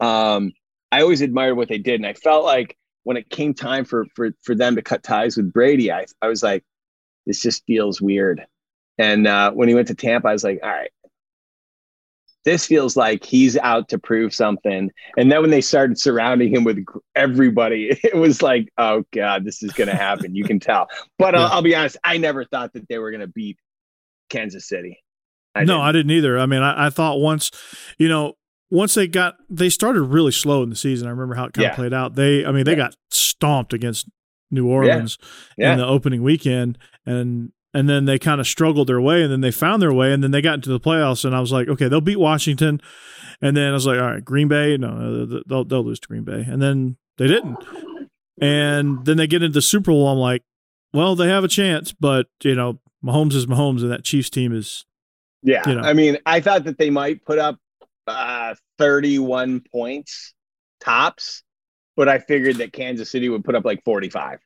um, 0.01 0.51
I 0.91 1.01
always 1.01 1.21
admired 1.21 1.55
what 1.55 1.69
they 1.69 1.77
did. 1.77 1.95
And 1.95 2.05
I 2.05 2.13
felt 2.13 2.43
like 2.43 2.77
when 3.03 3.15
it 3.15 3.29
came 3.29 3.53
time 3.53 3.85
for 3.85 4.05
for 4.13 4.31
for 4.43 4.55
them 4.55 4.75
to 4.75 4.81
cut 4.81 5.03
ties 5.03 5.37
with 5.37 5.53
Brady, 5.53 5.89
I, 5.89 6.05
I 6.21 6.27
was 6.27 6.43
like, 6.43 6.65
this 7.25 7.41
just 7.41 7.65
feels 7.65 8.01
weird. 8.01 8.45
And 8.97 9.25
uh, 9.25 9.51
when 9.51 9.69
he 9.69 9.73
went 9.73 9.87
to 9.87 9.95
Tampa, 9.95 10.27
I 10.27 10.33
was 10.33 10.43
like, 10.43 10.59
all 10.61 10.69
right, 10.69 10.91
this 12.43 12.65
feels 12.65 12.97
like 12.97 13.23
he's 13.23 13.57
out 13.57 13.87
to 13.89 13.99
prove 13.99 14.33
something. 14.33 14.91
And 15.15 15.31
then 15.31 15.41
when 15.41 15.49
they 15.49 15.61
started 15.61 15.97
surrounding 15.97 16.53
him 16.53 16.65
with 16.65 16.83
everybody, 17.15 17.97
it 18.03 18.17
was 18.17 18.41
like, 18.41 18.67
oh 18.77 19.05
God, 19.13 19.45
this 19.45 19.63
is 19.63 19.71
going 19.71 19.87
to 19.87 19.95
happen. 19.95 20.35
you 20.35 20.43
can 20.43 20.59
tell. 20.59 20.89
But 21.17 21.35
yeah. 21.35 21.41
I'll, 21.41 21.53
I'll, 21.53 21.61
be 21.61 21.73
honest, 21.73 21.97
I 22.03 22.17
never 22.17 22.43
thought 22.43 22.73
that 22.73 22.89
they 22.89 22.99
were 22.99 23.11
going 23.11 23.21
to 23.21 23.27
beat 23.27 23.57
Kansas 24.31 24.67
City. 24.67 24.97
I 25.53 25.63
no, 25.63 25.73
didn't. 25.73 25.81
I 25.81 25.91
didn't 25.91 26.11
either. 26.11 26.39
I 26.39 26.45
mean, 26.45 26.61
I, 26.61 26.87
I, 26.87 26.89
thought 26.89 27.19
once, 27.19 27.51
you 27.97 28.07
know, 28.07 28.33
once 28.69 28.93
they 28.93 29.07
got, 29.07 29.35
they 29.49 29.69
started 29.69 30.03
really 30.03 30.31
slow 30.31 30.63
in 30.63 30.69
the 30.69 30.75
season. 30.75 31.07
I 31.07 31.11
remember 31.11 31.35
how 31.35 31.45
it 31.45 31.53
kind 31.53 31.63
yeah. 31.63 31.69
of 31.71 31.75
played 31.75 31.93
out. 31.93 32.15
They, 32.15 32.45
I 32.45 32.51
mean, 32.51 32.63
they 32.63 32.71
yeah. 32.71 32.77
got 32.77 32.95
stomped 33.09 33.73
against 33.73 34.07
New 34.49 34.67
Orleans 34.67 35.17
in 35.57 35.77
the 35.77 35.85
opening 35.85 36.23
weekend. 36.23 36.77
And 37.05 37.51
and 37.73 37.89
then 37.89 38.05
they 38.05 38.19
kind 38.19 38.41
of 38.41 38.47
struggled 38.47 38.87
their 38.87 38.99
way 38.99 39.23
and 39.23 39.31
then 39.31 39.39
they 39.41 39.51
found 39.51 39.81
their 39.81 39.93
way 39.93 40.11
and 40.11 40.21
then 40.21 40.31
they 40.31 40.41
got 40.41 40.55
into 40.55 40.69
the 40.69 40.79
playoffs 40.79 41.23
and 41.23 41.33
I 41.33 41.39
was 41.39 41.53
like, 41.53 41.69
okay, 41.69 41.87
they'll 41.87 42.01
beat 42.01 42.19
Washington. 42.19 42.81
And 43.41 43.55
then 43.55 43.69
I 43.69 43.71
was 43.71 43.87
like, 43.87 43.97
all 43.97 44.11
right, 44.11 44.23
Green 44.23 44.49
Bay, 44.49 44.77
no, 44.77 45.25
they'll 45.47 45.63
they'll 45.63 45.83
lose 45.83 45.99
to 46.01 46.07
Green 46.07 46.23
Bay. 46.23 46.45
And 46.47 46.61
then 46.61 46.97
they 47.17 47.27
didn't. 47.27 47.57
And 48.41 49.05
then 49.05 49.17
they 49.17 49.27
get 49.27 49.41
into 49.41 49.53
the 49.53 49.61
Super 49.61 49.91
Bowl. 49.91 50.07
I'm 50.07 50.17
like, 50.17 50.43
well, 50.93 51.15
they 51.15 51.29
have 51.29 51.43
a 51.43 51.47
chance, 51.47 51.93
but 51.93 52.27
you 52.43 52.55
know, 52.55 52.79
Mahomes 53.03 53.33
is 53.33 53.45
Mahomes, 53.45 53.81
and 53.81 53.91
that 53.91 54.03
Chiefs 54.03 54.29
team 54.29 54.53
is. 54.53 54.85
Yeah, 55.43 55.67
you 55.67 55.75
know. 55.75 55.81
I 55.81 55.93
mean, 55.93 56.17
I 56.25 56.39
thought 56.39 56.65
that 56.65 56.77
they 56.77 56.89
might 56.89 57.25
put 57.25 57.39
up 57.39 57.57
uh, 58.07 58.55
31 58.77 59.61
points 59.71 60.33
tops, 60.79 61.43
but 61.95 62.07
I 62.07 62.19
figured 62.19 62.57
that 62.57 62.73
Kansas 62.73 63.09
City 63.09 63.29
would 63.29 63.43
put 63.43 63.55
up 63.55 63.65
like 63.65 63.83
45. 63.83 64.39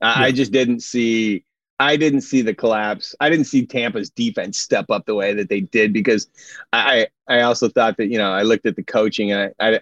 Uh, 0.00 0.14
yeah. 0.16 0.24
I 0.24 0.32
just 0.32 0.52
didn't 0.52 0.80
see 0.80 1.44
I 1.80 1.96
didn't 1.96 2.22
see 2.22 2.42
the 2.42 2.54
collapse. 2.54 3.14
I 3.20 3.30
didn't 3.30 3.46
see 3.46 3.64
Tampa's 3.64 4.10
defense 4.10 4.58
step 4.58 4.86
up 4.90 5.06
the 5.06 5.14
way 5.14 5.32
that 5.34 5.48
they 5.48 5.60
did 5.60 5.92
because 5.92 6.28
I 6.72 7.08
I 7.28 7.42
also 7.42 7.68
thought 7.68 7.96
that 7.98 8.08
you 8.08 8.18
know 8.18 8.32
I 8.32 8.42
looked 8.42 8.66
at 8.66 8.76
the 8.76 8.82
coaching 8.82 9.32
and 9.32 9.54
I, 9.60 9.68
I, 9.68 9.80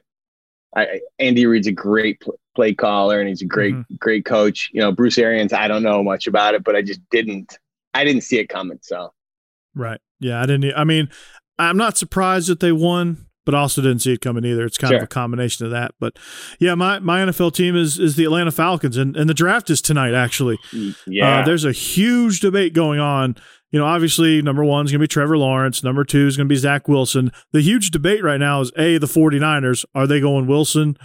I 0.77 1.01
Andy 1.19 1.47
Reid's 1.47 1.67
a 1.67 1.73
great 1.73 2.23
play 2.55 2.75
caller 2.75 3.21
and 3.21 3.29
he's 3.29 3.43
a 3.43 3.47
great 3.47 3.75
mm-hmm. 3.75 3.95
great 3.99 4.25
coach. 4.25 4.71
You 4.73 4.81
know 4.81 4.93
Bruce 4.93 5.19
Arians 5.19 5.53
I 5.53 5.69
don't 5.69 5.83
know 5.83 6.03
much 6.03 6.27
about 6.27 6.55
it 6.55 6.65
but 6.65 6.77
I 6.77 6.83
just 6.83 7.01
didn't 7.11 7.59
I 7.97 8.05
didn't 8.05 8.23
see 8.23 8.39
it 8.39 8.49
coming. 8.49 8.79
So 8.83 9.13
right, 9.75 10.01
yeah, 10.21 10.41
I 10.41 10.47
didn't. 10.47 10.75
I 10.77 10.85
mean, 10.85 11.09
I'm 11.59 11.77
not 11.77 11.97
surprised 11.97 12.49
that 12.49 12.61
they 12.61 12.73
won 12.73 13.27
but 13.47 13.55
also 13.55 13.81
didn't 13.81 14.01
see 14.01 14.13
it 14.13 14.21
coming 14.21 14.45
either. 14.45 14.67
It's 14.67 14.77
kind 14.77 14.91
sure. 14.91 14.99
of 14.99 15.05
a 15.05 15.07
combination 15.07 15.65
of 15.65 15.73
that. 15.73 15.95
But 15.99 16.19
yeah, 16.59 16.75
my, 16.75 16.99
my 16.99 17.21
NFL 17.21 17.55
team 17.55 17.77
is 17.77 17.99
is 17.99 18.17
the 18.17 18.25
Atlanta 18.25 18.51
Falcons, 18.51 18.99
and, 18.99 19.17
and 19.17 19.31
the 19.31 19.35
draft 19.35 19.71
is 19.71 19.81
tonight. 19.81 20.13
Actually, 20.13 20.59
mm, 20.73 20.95
yeah, 21.07 21.39
uh, 21.39 21.45
there's 21.45 21.65
a 21.65 21.73
huge 21.73 22.41
debate 22.41 22.75
going 22.75 23.01
on. 23.01 23.37
You 23.71 23.79
know, 23.79 23.87
obviously, 23.87 24.43
number 24.43 24.65
one 24.65 24.85
is 24.85 24.93
going 24.93 24.99
to 24.99 25.05
be 25.05 25.09
Trevor 25.09 25.39
Lawrence. 25.39 25.83
Number 25.83 26.05
two 26.05 26.27
is 26.27 26.37
going 26.37 26.49
to 26.49 26.53
be 26.53 26.57
Zach 26.57 26.89
Wilson. 26.89 27.31
The 27.53 27.61
huge 27.61 27.91
debate 27.91 28.23
right 28.23 28.39
now 28.39 28.61
is 28.61 28.73
a 28.77 28.99
the 28.99 29.07
49ers 29.07 29.85
are 29.95 30.07
they 30.07 30.21
going 30.21 30.47
Wilson? 30.47 30.97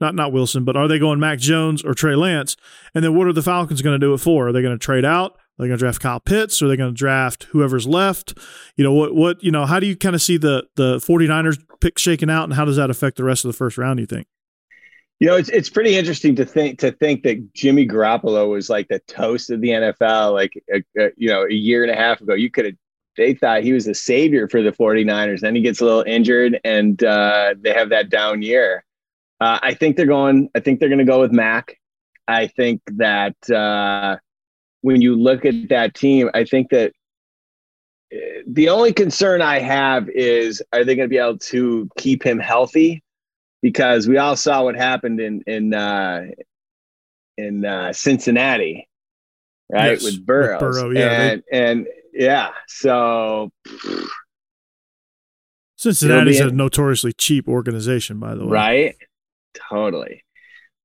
Not 0.00 0.14
not 0.14 0.32
Wilson, 0.32 0.64
but 0.64 0.76
are 0.76 0.88
they 0.88 0.98
going 0.98 1.20
Mac 1.20 1.38
Jones 1.38 1.84
or 1.84 1.92
Trey 1.92 2.14
Lance? 2.14 2.56
And 2.94 3.04
then 3.04 3.14
what 3.14 3.26
are 3.26 3.32
the 3.34 3.42
Falcons 3.42 3.82
going 3.82 4.00
to 4.00 4.04
do 4.04 4.14
it 4.14 4.18
for? 4.18 4.48
Are 4.48 4.52
they 4.52 4.62
going 4.62 4.76
to 4.76 4.82
trade 4.82 5.04
out? 5.04 5.36
Are 5.60 5.64
they 5.64 5.68
going 5.68 5.76
to 5.76 5.82
draft 5.82 6.00
Kyle 6.00 6.20
Pitts? 6.20 6.62
Or 6.62 6.64
are 6.64 6.68
they 6.70 6.76
going 6.78 6.90
to 6.90 6.96
draft 6.96 7.44
whoever's 7.50 7.86
left? 7.86 8.32
You 8.76 8.84
know, 8.84 8.94
what, 8.94 9.14
what, 9.14 9.44
you 9.44 9.50
know, 9.50 9.66
how 9.66 9.78
do 9.78 9.86
you 9.86 9.94
kind 9.94 10.14
of 10.14 10.22
see 10.22 10.38
the, 10.38 10.66
the 10.76 10.96
49ers 10.96 11.62
pick 11.82 11.98
shaking 11.98 12.30
out 12.30 12.44
and 12.44 12.54
how 12.54 12.64
does 12.64 12.76
that 12.76 12.88
affect 12.88 13.18
the 13.18 13.24
rest 13.24 13.44
of 13.44 13.50
the 13.50 13.56
first 13.56 13.76
round, 13.76 14.00
you 14.00 14.06
think? 14.06 14.26
You 15.18 15.28
know, 15.28 15.36
it's, 15.36 15.50
it's 15.50 15.68
pretty 15.68 15.96
interesting 15.96 16.34
to 16.36 16.46
think, 16.46 16.78
to 16.78 16.92
think 16.92 17.24
that 17.24 17.52
Jimmy 17.52 17.86
Garoppolo 17.86 18.48
was 18.48 18.70
like 18.70 18.88
the 18.88 19.00
toast 19.00 19.50
of 19.50 19.60
the 19.60 19.68
NFL, 19.68 20.32
like, 20.32 20.54
a, 20.72 20.82
a, 20.98 21.10
you 21.18 21.28
know, 21.28 21.44
a 21.44 21.52
year 21.52 21.82
and 21.82 21.92
a 21.92 21.94
half 21.94 22.22
ago, 22.22 22.32
you 22.32 22.50
could 22.50 22.64
have, 22.64 22.74
they 23.18 23.34
thought 23.34 23.62
he 23.62 23.74
was 23.74 23.84
the 23.84 23.94
savior 23.94 24.48
for 24.48 24.62
the 24.62 24.72
49ers. 24.72 25.40
Then 25.40 25.54
he 25.54 25.60
gets 25.60 25.82
a 25.82 25.84
little 25.84 26.04
injured 26.06 26.58
and 26.64 27.04
uh, 27.04 27.54
they 27.60 27.74
have 27.74 27.90
that 27.90 28.08
down 28.08 28.40
year. 28.40 28.82
Uh, 29.42 29.58
I 29.62 29.74
think 29.74 29.98
they're 29.98 30.06
going, 30.06 30.48
I 30.54 30.60
think 30.60 30.80
they're 30.80 30.88
going 30.88 31.00
to 31.00 31.04
go 31.04 31.20
with 31.20 31.32
Mac. 31.32 31.76
I 32.26 32.46
think 32.46 32.80
that, 32.96 33.36
uh, 33.50 34.16
when 34.82 35.00
you 35.00 35.14
look 35.16 35.44
at 35.44 35.68
that 35.68 35.94
team, 35.94 36.30
I 36.34 36.44
think 36.44 36.70
that 36.70 36.92
eh, 38.12 38.42
the 38.46 38.68
only 38.70 38.92
concern 38.92 39.42
I 39.42 39.58
have 39.58 40.08
is 40.08 40.62
are 40.72 40.84
they 40.84 40.96
going 40.96 41.08
to 41.08 41.10
be 41.12 41.18
able 41.18 41.38
to 41.38 41.88
keep 41.96 42.24
him 42.24 42.38
healthy? 42.38 43.02
Because 43.62 44.08
we 44.08 44.16
all 44.16 44.36
saw 44.36 44.64
what 44.64 44.76
happened 44.76 45.20
in 45.20 45.42
in 45.46 45.74
uh, 45.74 46.22
in 47.36 47.64
uh, 47.64 47.92
Cincinnati, 47.92 48.88
right? 49.70 49.92
Yes, 49.92 50.04
with 50.04 50.24
Burrows. 50.24 50.62
with 50.62 50.72
Burrow, 50.72 50.90
yeah, 50.90 51.20
and, 51.20 51.42
and 51.52 51.86
yeah, 52.14 52.50
so 52.66 53.50
Cincinnati's 55.80 56.40
It'll 56.40 56.52
a 56.52 56.54
notoriously 56.54 57.14
cheap 57.14 57.48
organization, 57.48 58.18
by 58.18 58.34
the 58.34 58.44
way. 58.44 58.52
right, 58.52 58.96
totally. 59.70 60.24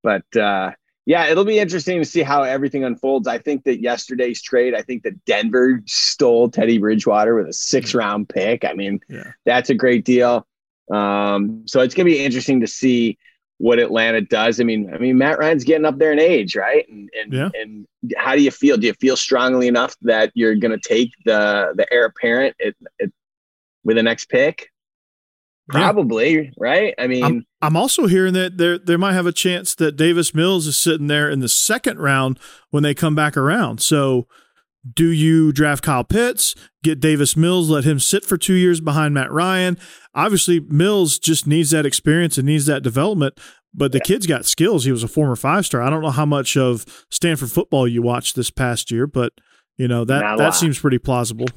But 0.04 0.24
uh, 0.38 0.72
yeah, 1.06 1.28
it'll 1.28 1.46
be 1.46 1.60
interesting 1.60 2.00
to 2.00 2.06
see 2.06 2.22
how 2.24 2.44
everything 2.44 2.84
unfolds. 2.84 3.28
I 3.28 3.38
think 3.38 3.64
that 3.66 3.80
yesterday's 3.82 4.42
trade, 4.42 4.74
I 4.74 4.82
think 4.82 5.04
that 5.04 5.24
Denver 5.26 5.82
stole 5.86 6.50
Teddy 6.50 6.78
Bridgewater 6.80 7.36
with 7.36 7.48
a 7.48 7.54
six 7.54 7.94
round 7.94 8.28
pick. 8.30 8.66
I 8.66 8.74
mean, 8.74 9.00
Yeah. 9.08 9.32
that's 9.46 9.70
a 9.70 9.76
great 9.76 10.04
deal. 10.06 10.48
Um, 10.92 11.64
so 11.68 11.82
it's 11.82 11.94
going 11.96 12.06
to 12.08 12.12
be 12.12 12.24
interesting 12.24 12.62
to 12.62 12.68
see 12.68 13.18
what 13.58 13.80
Atlanta 13.80 14.20
does. 14.22 14.60
I 14.60 14.64
mean, 14.64 14.92
I 14.94 14.98
mean, 14.98 15.18
Matt 15.18 15.40
Ryan's 15.40 15.64
getting 15.64 15.86
up 15.86 15.98
there 15.98 16.12
in 16.12 16.20
age, 16.20 16.56
right? 16.56 16.88
And 16.90 17.10
and 17.20 17.34
Yeah. 17.34 17.50
and 17.54 17.88
how 18.18 18.36
do 18.36 18.42
you 18.42 18.52
feel? 18.52 18.76
Do 18.78 18.88
you 18.88 18.94
feel 18.94 19.16
strongly 19.16 19.68
enough 19.68 19.96
that 20.02 20.32
you're 20.36 20.56
going 20.56 20.78
to 20.78 20.88
take 20.90 21.12
the 21.24 21.72
the 21.76 21.92
heir 21.92 22.06
apparent 22.06 22.56
at, 22.64 22.76
at, 23.02 23.10
with 23.84 23.96
the 23.96 24.04
next 24.04 24.26
pick? 24.26 24.70
Yeah. 25.74 25.80
Probably, 25.80 26.52
right? 26.60 26.94
I 27.00 27.08
mean, 27.08 27.44
I'm 27.62 27.76
also 27.76 28.06
hearing 28.06 28.34
that 28.34 28.58
there 28.58 28.78
there 28.78 29.00
might 29.00 29.14
have 29.14 29.26
a 29.26 29.32
chance 29.32 29.74
that 29.76 29.96
Davis 29.96 30.36
Mills 30.36 30.68
is 30.68 30.80
sitting 30.80 31.08
there 31.08 31.30
in 31.30 31.40
the 31.40 31.50
second 31.50 32.00
round 32.00 32.40
when 32.70 32.84
they 32.84 32.94
come 32.94 33.16
back 33.16 33.36
around. 33.36 33.82
So 33.82 34.28
do 34.94 35.08
you 35.08 35.52
draft 35.52 35.84
Kyle 35.84 36.04
Pitts, 36.04 36.54
get 36.84 37.00
Davis 37.00 37.36
Mills, 37.36 37.70
let 37.70 37.84
him 37.84 38.00
sit 38.00 38.24
for 38.24 38.38
two 38.38 38.54
years 38.54 38.80
behind 38.80 39.16
Matt 39.16 39.32
Ryan? 39.32 39.78
Obviously, 40.14 40.60
Mills 40.60 41.18
just 41.18 41.48
needs 41.48 41.72
that 41.72 41.86
experience 41.86 42.38
and 42.38 42.46
needs 42.46 42.68
that 42.68 42.84
development. 42.84 43.40
But 43.74 43.92
the 43.92 44.00
kid's 44.00 44.26
got 44.26 44.46
skills. 44.46 44.86
He 44.86 44.92
was 44.92 45.04
a 45.04 45.08
former 45.08 45.36
five 45.36 45.66
star. 45.66 45.82
I 45.82 45.90
don't 45.90 46.02
know 46.02 46.12
how 46.12 46.26
much 46.26 46.56
of 46.56 46.86
Stanford 47.12 47.52
football 47.52 47.88
you 47.88 48.02
watched 48.02 48.36
this 48.36 48.50
past 48.50 48.90
year, 48.90 49.06
but 49.06 49.34
you 49.76 49.88
know 49.88 50.06
that 50.06 50.22
that 50.22 50.38
lot. 50.38 50.56
seems 50.56 50.80
pretty 50.80 50.98
plausible. 50.98 51.48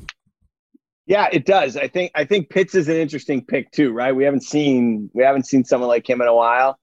Yeah, 1.09 1.27
it 1.33 1.47
does. 1.47 1.75
I 1.79 1.88
think 1.88 2.12
I 2.14 2.27
think 2.27 2.51
Pitts 2.51 2.75
is 2.75 2.87
an 2.88 2.97
interesting 2.97 3.42
pick 3.42 3.71
too, 3.71 3.92
right? 3.92 4.14
We 4.14 4.25
haven't 4.25 4.42
seen 4.42 5.11
we 5.14 5.25
haven't 5.25 5.47
seen 5.47 5.64
someone 5.64 5.88
like 5.88 6.09
him 6.09 6.21
in 6.21 6.29
a 6.29 6.35
while. 6.35 6.79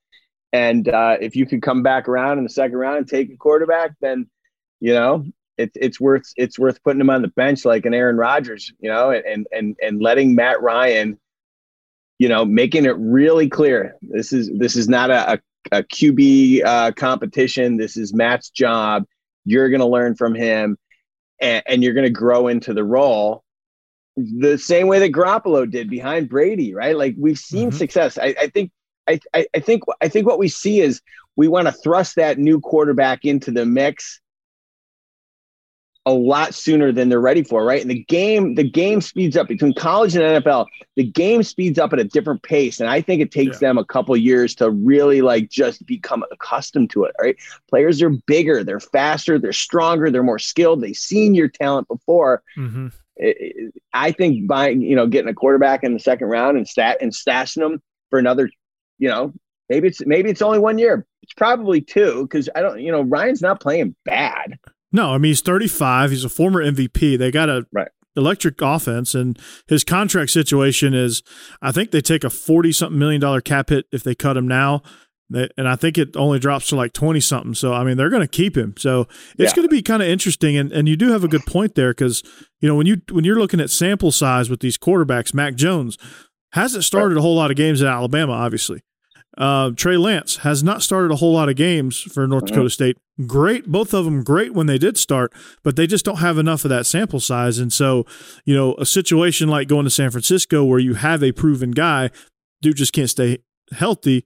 And 0.52 0.90
uh, 0.90 1.18
if 1.22 1.36
you 1.36 1.46
could 1.46 1.62
come 1.62 1.84
back 1.84 2.08
around 2.08 2.40
in 2.40 2.44
the 2.44 2.50
second 2.50 2.76
round 2.76 2.98
and 2.98 3.08
take 3.08 3.32
a 3.32 3.38
quarterback, 3.38 3.92
then 4.02 4.28
you 4.80 4.94
know 4.94 5.26
it's 5.60 5.78
it's 5.80 6.00
worth 6.00 6.24
it's 6.38 6.58
worth 6.58 6.82
putting 6.84 7.00
him 7.00 7.12
on 7.12 7.22
the 7.22 7.28
bench 7.28 7.66
like 7.66 7.86
an 7.86 7.94
Aaron 7.94 8.18
Rodgers, 8.18 8.74
you 8.80 8.90
know, 8.90 9.12
and 9.12 9.46
and 9.52 9.78
and 9.80 10.02
letting 10.02 10.34
Matt 10.34 10.60
Ryan, 10.60 11.20
you 12.18 12.28
know, 12.28 12.46
making 12.46 12.86
it 12.86 12.98
really 12.98 13.48
clear 13.48 13.96
this 14.02 14.34
is 14.34 14.50
this 14.58 14.76
is 14.76 14.90
not 14.90 15.12
a, 15.12 15.34
a, 15.34 15.40
a 15.72 15.84
QB 15.84 16.66
uh, 16.66 16.92
competition. 16.94 17.78
This 17.78 17.96
is 17.96 18.12
Matt's 18.12 18.50
job. 18.50 19.04
You're 19.46 19.70
going 19.70 19.82
to 19.82 19.88
learn 19.88 20.16
from 20.16 20.34
him, 20.34 20.80
and, 21.40 21.62
and 21.68 21.84
you're 21.84 21.94
going 21.94 22.08
to 22.08 22.10
grow 22.10 22.48
into 22.48 22.74
the 22.74 22.84
role 22.84 23.45
the 24.18 24.58
same 24.58 24.88
way 24.88 25.00
that 25.00 25.12
Garoppolo 25.12 25.70
did 25.70 25.90
behind 25.90 26.30
Brady, 26.30 26.74
right? 26.74 26.96
Like 26.98 27.16
we've 27.18 27.38
seen 27.40 27.72
Mhm. 27.72 27.74
success. 27.74 28.18
I, 28.18 28.36
I 28.40 28.48
think 28.48 28.72
I, 29.08 29.20
I, 29.34 29.60
think 29.60 29.84
I 30.02 30.08
think 30.08 30.26
what 30.26 30.40
we 30.40 30.48
see 30.48 30.80
is 30.80 31.02
we 31.36 31.48
want 31.48 31.68
to 31.68 31.72
thrust 31.72 32.16
that 32.16 32.40
new 32.40 32.60
quarterback 32.60 33.24
into 33.26 33.52
the 33.52 33.66
mix 33.66 34.20
a 36.08 36.14
lot 36.14 36.54
sooner 36.54 36.92
than 36.92 37.10
they're 37.10 37.20
ready 37.20 37.44
for, 37.44 37.66
right? 37.66 37.82
And 37.82 37.90
the 37.90 38.04
game, 38.04 38.54
the 38.54 38.64
game 38.70 39.02
speeds 39.02 39.36
up 39.36 39.48
between 39.48 39.74
college 39.74 40.16
and 40.16 40.24
NFL. 40.24 40.68
The 40.96 41.04
game 41.04 41.42
speeds 41.42 41.80
up 41.80 41.94
at 41.94 42.00
a 42.00 42.04
different 42.04 42.44
pace, 42.44 42.80
and 42.80 42.88
I 42.88 43.02
think 43.02 43.22
it 43.24 43.32
takes 43.32 43.58
them 43.58 43.80
a 43.80 43.86
couple 43.86 44.16
years 44.16 44.54
to 44.56 44.70
really 44.70 45.22
like 45.24 45.50
just 45.50 45.84
become 45.88 46.24
accustomed 46.32 46.92
to 46.92 47.06
it. 47.06 47.16
Right? 47.20 47.36
Players 47.70 48.04
are 48.04 48.12
bigger, 48.28 48.64
they're 48.64 48.80
faster, 48.80 49.40
they're 49.40 49.52
stronger, 49.52 50.12
they're 50.12 50.22
more 50.24 50.38
skilled. 50.40 50.82
They've 50.82 50.96
seen 50.96 51.34
your 51.36 51.48
talent 51.48 51.88
before 51.88 52.44
Mm-hmm. 52.56 52.88
It- 53.18 53.38
it- 53.40 53.74
I 53.94 54.12
think 54.12 54.48
buying, 54.48 54.82
you 54.82 54.96
know, 54.96 55.08
getting 55.08 55.30
a 55.30 55.34
quarterback 55.34 55.84
in 55.84 55.94
the 55.94 56.00
second 56.00 56.28
round 56.28 56.58
and 56.58 56.68
stat 56.68 56.98
and 57.02 57.12
stashing 57.12 57.62
them 57.62 57.82
for 58.10 58.20
another, 58.20 58.50
you 59.00 59.08
know, 59.10 59.34
maybe 59.70 59.88
it's 59.88 60.06
maybe 60.06 60.30
it's 60.30 60.42
only 60.42 60.60
one 60.60 60.78
year. 60.78 61.06
It's 61.24 61.34
probably 61.34 61.82
two 61.82 62.24
because 62.24 62.50
I 62.56 62.62
don't, 62.62 62.80
you 62.82 62.92
know, 62.92 63.02
Ryan's 63.02 63.42
not 63.42 63.60
playing 63.62 63.96
bad. 64.06 64.58
No, 64.92 65.10
I 65.12 65.18
mean 65.18 65.30
he's 65.30 65.42
35. 65.42 66.12
He's 66.12 66.24
a 66.26 66.30
former 66.30 66.62
MVP. 66.62 67.18
They 67.18 67.32
got 67.32 67.50
a 67.50 67.66
Right. 67.74 67.88
electric 68.16 68.62
offense, 68.62 69.14
and 69.16 69.38
his 69.68 69.84
contract 69.84 70.32
situation 70.32 70.94
is, 70.94 71.22
I 71.62 71.72
think 71.74 71.92
they 71.92 72.00
take 72.02 72.24
a 72.24 72.30
40 72.30 72.72
something 72.72 72.98
million 73.00 73.20
dollar 73.22 73.42
cap 73.42 73.70
hit 73.70 73.86
if 73.92 74.04
they 74.04 74.16
cut 74.16 74.38
him 74.38 74.48
now. 74.48 74.82
And 75.34 75.68
I 75.68 75.76
think 75.76 75.98
it 75.98 76.16
only 76.16 76.38
drops 76.38 76.68
to 76.68 76.76
like 76.76 76.94
20 76.94 77.20
something. 77.20 77.54
So, 77.56 77.74
I 77.74 77.84
mean, 77.84 77.98
they're 77.98 78.10
going 78.12 78.22
to 78.22 78.28
keep 78.28 78.56
him. 78.56 78.76
So 78.78 79.08
it's 79.38 79.52
Yeah. 79.52 79.56
going 79.56 79.68
to 79.68 79.76
be 79.76 79.82
kind 79.82 80.04
of 80.04 80.08
interesting. 80.08 80.56
And, 80.56 80.72
and 80.72 80.88
you 80.88 80.96
do 80.96 81.12
have 81.12 81.24
a 81.24 81.28
good 81.28 81.46
point 81.48 81.74
there 81.76 81.92
because, 81.92 82.22
you 82.62 82.70
know, 82.70 82.76
when 82.76 82.86
you, 82.86 83.02
when 83.12 83.26
you're 83.26 83.40
looking 83.40 83.60
at 83.60 83.70
sample 83.72 84.12
size 84.12 84.50
with 84.50 84.60
these 84.60 84.78
quarterbacks, 84.78 85.34
Mac 85.34 85.56
Jones 85.56 85.98
hasn't 86.52 86.84
started 86.84 87.18
a 87.18 87.22
whole 87.22 87.36
lot 87.36 87.50
of 87.50 87.58
games 87.58 87.82
at 87.82 87.88
Alabama, 87.88 88.34
obviously. 88.34 88.82
Uh, 89.38 89.72
Trey 89.76 89.98
Lance 89.98 90.38
has 90.38 90.64
not 90.64 90.82
started 90.82 91.12
a 91.12 91.18
whole 91.18 91.34
lot 91.34 91.50
of 91.50 91.58
games 91.58 92.00
for 92.00 92.26
North 92.26 92.46
Dakota 92.46 92.70
State. 92.70 92.98
Great, 93.28 93.66
both 93.68 93.94
of 93.94 94.06
them 94.06 94.24
great 94.24 94.54
when 94.54 94.66
they 94.68 94.78
did 94.78 94.98
start, 94.98 95.34
but 95.64 95.76
they 95.76 95.88
just 95.88 96.06
don't 96.06 96.20
have 96.20 96.38
enough 96.38 96.64
of 96.64 96.70
that 96.70 96.86
sample 96.86 97.20
size. 97.20 97.60
And 97.60 97.74
so, 97.74 98.06
you 98.46 98.56
know, 98.56 98.76
a 98.76 98.86
situation 98.86 99.50
like 99.50 99.68
going 99.68 99.84
to 99.84 99.90
San 99.90 100.10
Francisco 100.12 100.64
where 100.64 100.80
you 100.80 100.94
have 100.94 101.22
a 101.22 101.34
proven 101.34 101.72
guy, 101.72 102.12
dude 102.62 102.78
just 102.78 102.94
can't 102.94 103.10
stay 103.10 103.40
healthy. 103.74 104.26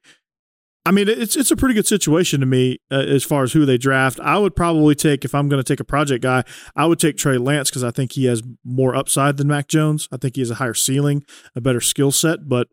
I 0.85 0.91
mean, 0.91 1.07
it's 1.07 1.35
it's 1.35 1.51
a 1.51 1.55
pretty 1.55 1.75
good 1.75 1.87
situation 1.87 2.39
to 2.39 2.45
me 2.45 2.79
uh, 2.89 2.95
as 2.95 3.23
far 3.23 3.43
as 3.43 3.53
who 3.53 3.65
they 3.65 3.77
draft. 3.77 4.19
I 4.21 4.39
would 4.39 4.55
probably 4.55 4.95
take 4.95 5.25
if 5.25 5.35
I'm 5.35 5.49
going 5.49 5.61
to 5.61 5.67
take 5.67 5.79
a 5.79 5.83
project 5.85 6.23
guy, 6.23 6.43
I 6.75 6.85
would 6.85 6.99
take 6.99 7.17
Trey 7.17 7.37
Lance 7.37 7.69
because 7.69 7.83
I 7.83 7.91
think 7.91 8.13
he 8.13 8.25
has 8.25 8.41
more 8.63 8.95
upside 8.95 9.37
than 9.37 9.47
Mac 9.47 9.67
Jones. 9.67 10.07
I 10.11 10.17
think 10.17 10.35
he 10.35 10.41
has 10.41 10.51
a 10.51 10.55
higher 10.55 10.73
ceiling, 10.73 11.23
a 11.55 11.61
better 11.61 11.81
skill 11.81 12.11
set. 12.11 12.47
But 12.47 12.69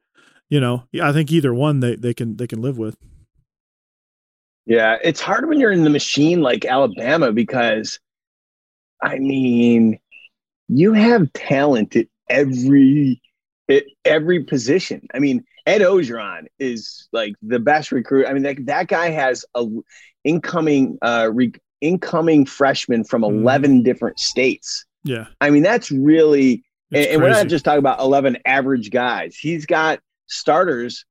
you 0.49 0.61
know, 0.61 0.85
I 1.03 1.13
think 1.13 1.33
either 1.33 1.53
one 1.53 1.81
they 1.81 1.97
they 1.97 2.15
can 2.15 2.37
they 2.37 2.47
can 2.47 2.63
live 2.63 2.79
with. 2.79 2.97
Yeah, 4.67 4.97
it's 5.03 5.21
hard 5.21 5.49
when 5.49 5.61
you're 5.61 5.73
in 5.73 5.85
the 5.85 5.91
machine 5.91 6.43
like 6.43 6.65
Alabama 6.65 7.33
because, 7.33 8.01
I 9.01 9.19
mean, 9.19 9.99
you 10.69 10.93
have 10.93 11.33
talent 11.35 11.95
at 11.95 12.09
every 12.29 13.21
at 13.69 13.85
every 14.05 14.43
position. 14.43 15.07
I 15.15 15.21
mean, 15.21 15.45
Ed 15.67 15.81
Orgeron 15.81 16.47
is 16.59 17.09
like 17.13 17.35
the 17.43 17.59
best 17.59 17.93
recruit. 17.93 18.27
I 18.27 18.33
mean, 18.33 18.45
that 18.45 18.67
that 18.67 18.89
guy 18.89 19.11
has 19.11 19.45
a 19.55 19.67
incoming 20.25 20.99
uh 21.03 21.31
re, 21.33 21.53
incoming 21.81 22.47
freshman 22.47 23.05
from 23.05 23.23
Mhm. 23.23 23.41
11 23.41 23.83
different 23.83 24.19
states. 24.19 24.85
Yeah, 25.05 25.27
I 25.41 25.51
mean, 25.51 25.63
that's 25.63 25.91
really 25.91 26.65
and, 26.93 27.07
and 27.07 27.23
we're 27.23 27.31
not 27.31 27.49
just 27.49 27.65
talking 27.65 27.79
about 27.79 28.01
11 28.01 28.39
average 28.47 28.91
guys. 28.91 29.37
He's 29.37 29.67
got 29.67 30.01
starters 30.27 31.05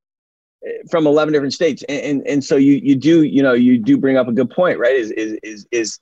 eh, 0.65 0.69
from 0.89 1.05
11 1.05 1.33
different 1.33 1.53
states. 1.53 1.83
And, 1.89 1.99
and, 1.99 2.27
and 2.27 2.43
so 2.43 2.55
you, 2.55 2.79
you 2.81 2.95
do, 2.95 3.23
you 3.23 3.43
know, 3.43 3.53
you 3.53 3.77
do 3.77 3.97
bring 3.97 4.17
up 4.17 4.27
a 4.27 4.31
good 4.31 4.49
point, 4.49 4.79
right? 4.79 4.95
Is, 4.95 5.11
is, 5.11 5.37
is, 5.43 5.67
is, 5.71 5.99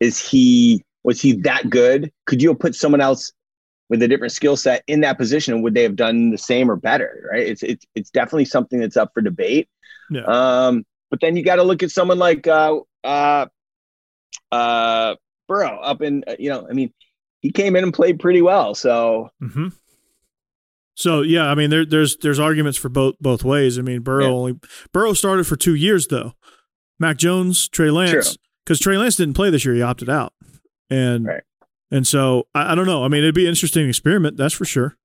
is 0.00 0.18
he, 0.18 0.82
was 1.04 1.20
he 1.20 1.32
that 1.42 1.68
good? 1.68 2.10
Could 2.26 2.40
you 2.40 2.48
have 2.48 2.58
put 2.58 2.74
someone 2.74 3.00
else 3.02 3.30
with 3.90 4.02
a 4.02 4.08
different 4.08 4.32
skill 4.32 4.56
set 4.56 4.82
in 4.86 5.00
that 5.02 5.18
position? 5.18 5.60
Would 5.60 5.74
they 5.74 5.82
have 5.82 5.96
done 5.96 6.30
the 6.30 6.38
same 6.38 6.70
or 6.70 6.76
better? 6.76 7.28
Right. 7.30 7.46
It's, 7.46 7.62
it's, 7.62 7.84
it's 7.94 8.08
definitely 8.10 8.46
something 8.46 8.80
that's 8.80 8.96
up 8.96 9.10
for 9.12 9.20
debate. 9.20 9.68
Yeah. 10.10 10.22
Um, 10.22 10.86
but 11.10 11.20
then 11.20 11.36
you 11.36 11.44
got 11.44 11.56
to 11.56 11.62
look 11.62 11.82
at 11.82 11.90
someone 11.90 12.18
like, 12.18 12.46
uh, 12.46 12.80
uh, 13.04 13.46
uh, 14.52 15.16
Burrow 15.48 15.78
up 15.80 16.00
in, 16.02 16.24
uh, 16.26 16.36
you 16.38 16.48
know, 16.50 16.66
I 16.68 16.72
mean, 16.72 16.92
he 17.40 17.50
came 17.50 17.74
in 17.76 17.84
and 17.84 17.92
played 17.92 18.20
pretty 18.20 18.42
well. 18.42 18.74
So 18.74 19.30
hmm 19.40 19.68
So 20.94 21.22
yeah, 21.22 21.46
I 21.50 21.54
mean 21.54 21.70
there 21.70 21.84
there's 21.86 22.16
there's 22.18 22.38
arguments 22.38 22.78
for 22.78 22.88
both 22.88 23.14
both 23.20 23.42
ways. 23.44 23.78
I 23.78 23.82
mean 23.82 24.02
Burrow 24.02 24.26
Yeah. 24.26 24.32
only 24.32 24.60
Burrow 24.92 25.12
started 25.14 25.46
for 25.46 25.56
two 25.56 25.74
years 25.74 26.06
though. 26.08 26.34
Mac 26.98 27.16
Jones, 27.16 27.66
Trey 27.68 27.90
Lance, 27.90 28.36
because 28.64 28.78
Trey 28.78 28.98
Lance 28.98 29.16
didn't 29.16 29.34
play 29.34 29.48
this 29.50 29.64
year, 29.64 29.74
he 29.74 29.80
opted 29.82 30.10
out, 30.10 30.34
and 30.90 31.24
Right. 31.24 31.42
And 31.90 32.06
so 32.06 32.46
I, 32.54 32.72
I 32.72 32.74
don't 32.74 32.86
know. 32.86 33.04
I 33.04 33.08
mean 33.08 33.22
it'd 33.22 33.34
be 33.34 33.44
an 33.44 33.50
interesting 33.50 33.88
experiment, 33.88 34.36
that's 34.36 34.54
for 34.54 34.64
sure. 34.64 34.96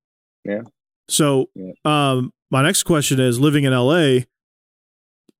Yeah. 0.43 0.61
So 1.07 1.49
Yeah. 1.55 1.73
um, 1.85 2.31
my 2.51 2.61
next 2.63 2.83
question 2.83 3.19
is 3.19 3.39
living 3.39 3.63
in 3.63 3.73
L.A. 3.73 4.25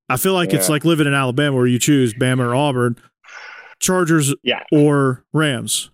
I 0.09 0.17
feel 0.17 0.33
like 0.33 0.53
it's 0.53 0.69
like 0.69 0.85
living 0.85 1.07
in 1.07 1.13
Alabama 1.15 1.55
where 1.57 1.65
you 1.67 1.79
choose 1.79 2.13
Bama 2.13 2.39
or 2.45 2.53
Auburn, 2.55 2.95
Chargers 3.79 4.33
Yeah. 4.43 4.63
or 4.71 5.23
Rams. 5.33 5.89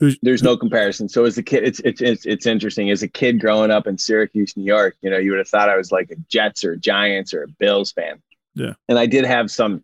Who's, 0.00 0.16
there's 0.22 0.44
no 0.44 0.56
comparison. 0.56 1.08
So 1.08 1.24
as 1.24 1.36
a 1.38 1.42
kid, 1.42 1.64
it's 1.64 1.80
it's 1.80 2.00
it's 2.00 2.24
it's 2.24 2.46
interesting. 2.46 2.88
As 2.90 3.02
a 3.02 3.08
kid 3.08 3.40
growing 3.40 3.72
up 3.72 3.88
in 3.88 3.98
Syracuse, 3.98 4.56
New 4.56 4.62
York, 4.62 4.96
you 5.02 5.10
know, 5.10 5.18
you 5.18 5.32
would 5.32 5.38
have 5.38 5.48
thought 5.48 5.68
I 5.68 5.76
was 5.76 5.90
like 5.90 6.08
a 6.12 6.16
Jets 6.30 6.62
or 6.64 6.72
a 6.74 6.76
Giants 6.78 7.34
or 7.34 7.42
a 7.42 7.48
Bills 7.48 7.90
fan. 7.90 8.22
Yeah. 8.54 8.74
And 8.88 8.96
I 8.96 9.06
did 9.06 9.24
have 9.24 9.50
some 9.50 9.82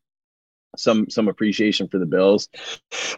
some 0.77 1.09
some 1.11 1.29
appreciation 1.29 1.89
for 1.89 1.99
the 1.99 2.07
Bills. 2.07 2.49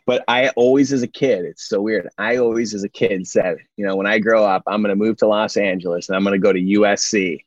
But 0.07 0.25
I 0.29 0.51
always 0.51 0.93
as 0.93 1.03
a 1.03 1.09
kid, 1.09 1.45
it's 1.45 1.69
so 1.69 1.81
weird. 1.81 2.09
I 2.19 2.37
always 2.37 2.75
as 2.75 2.85
a 2.85 2.89
kid 2.89 3.27
said, 3.27 3.59
you 3.77 3.87
know, 3.87 3.97
when 3.97 4.07
I 4.07 4.19
grow 4.19 4.45
up, 4.45 4.63
I'm 4.67 4.83
gonna 4.83 4.97
move 4.97 5.17
to 5.19 5.27
Los 5.27 5.57
Angeles 5.57 6.09
and 6.09 6.17
I'm 6.17 6.25
gonna 6.25 6.39
go 6.39 6.53
to 6.53 6.61
USC. 6.61 7.41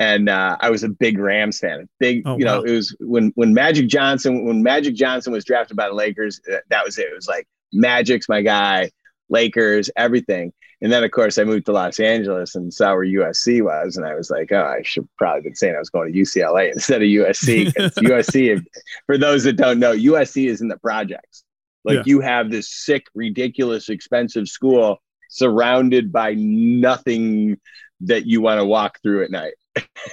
and 0.00 0.28
uh, 0.28 0.56
I 0.60 0.70
was 0.70 0.82
a 0.82 0.88
big 0.88 1.18
Rams 1.18 1.58
fan. 1.60 1.88
Big, 2.00 2.22
Oh, 2.26 2.36
you 2.36 2.44
know, 2.44 2.58
wow. 2.58 2.64
it 2.64 2.70
was 2.72 2.96
when 3.00 3.32
when 3.36 3.54
Magic 3.54 3.86
Johnson 3.88 4.44
when 4.44 4.62
Magic 4.62 4.94
Johnson 4.94 5.32
was 5.32 5.44
drafted 5.44 5.76
by 5.76 5.88
the 5.88 5.94
Lakers. 5.94 6.40
That 6.70 6.84
was 6.84 6.98
it. 6.98 7.06
It 7.10 7.14
was 7.14 7.28
like 7.28 7.46
Magic's 7.72 8.28
my 8.28 8.42
guy, 8.42 8.90
Lakers, 9.34 9.90
everything. 9.96 10.52
And 10.80 10.92
then 10.92 11.02
of 11.04 11.10
course 11.10 11.38
I 11.38 11.44
moved 11.44 11.66
to 11.66 11.72
Los 11.72 11.98
Angeles 12.00 12.54
and 12.54 12.72
saw 12.72 12.92
where 12.94 13.04
USC 13.06 13.62
was, 13.62 13.96
and 13.96 14.06
I 14.06 14.14
was 14.14 14.30
like, 14.30 14.52
oh, 14.52 14.64
I 14.64 14.82
should 14.82 15.08
probably 15.18 15.42
been 15.42 15.54
saying 15.54 15.74
I 15.76 15.78
was 15.78 15.90
going 15.90 16.12
to 16.12 16.18
UCLA 16.18 16.72
instead 16.78 17.02
of 17.02 17.06
USC. 17.06 17.72
USC, 18.12 18.64
for 19.06 19.16
those 19.18 19.44
that 19.44 19.54
don't 19.56 19.78
know, 19.78 19.92
USC 19.94 20.48
is 20.48 20.60
in 20.60 20.68
the 20.68 20.78
projects. 20.78 21.44
Like 21.84 21.96
Yeah. 21.98 22.02
you 22.06 22.20
have 22.20 22.50
this 22.50 22.68
sick, 22.70 23.04
ridiculous, 23.14 23.88
expensive 23.88 24.48
school 24.48 24.98
surrounded 25.30 26.12
by 26.12 26.34
nothing 26.36 27.58
that 28.02 28.26
you 28.26 28.40
want 28.40 28.58
to 28.60 28.64
walk 28.64 28.98
through 29.02 29.24
at 29.24 29.30
night. 29.30 29.54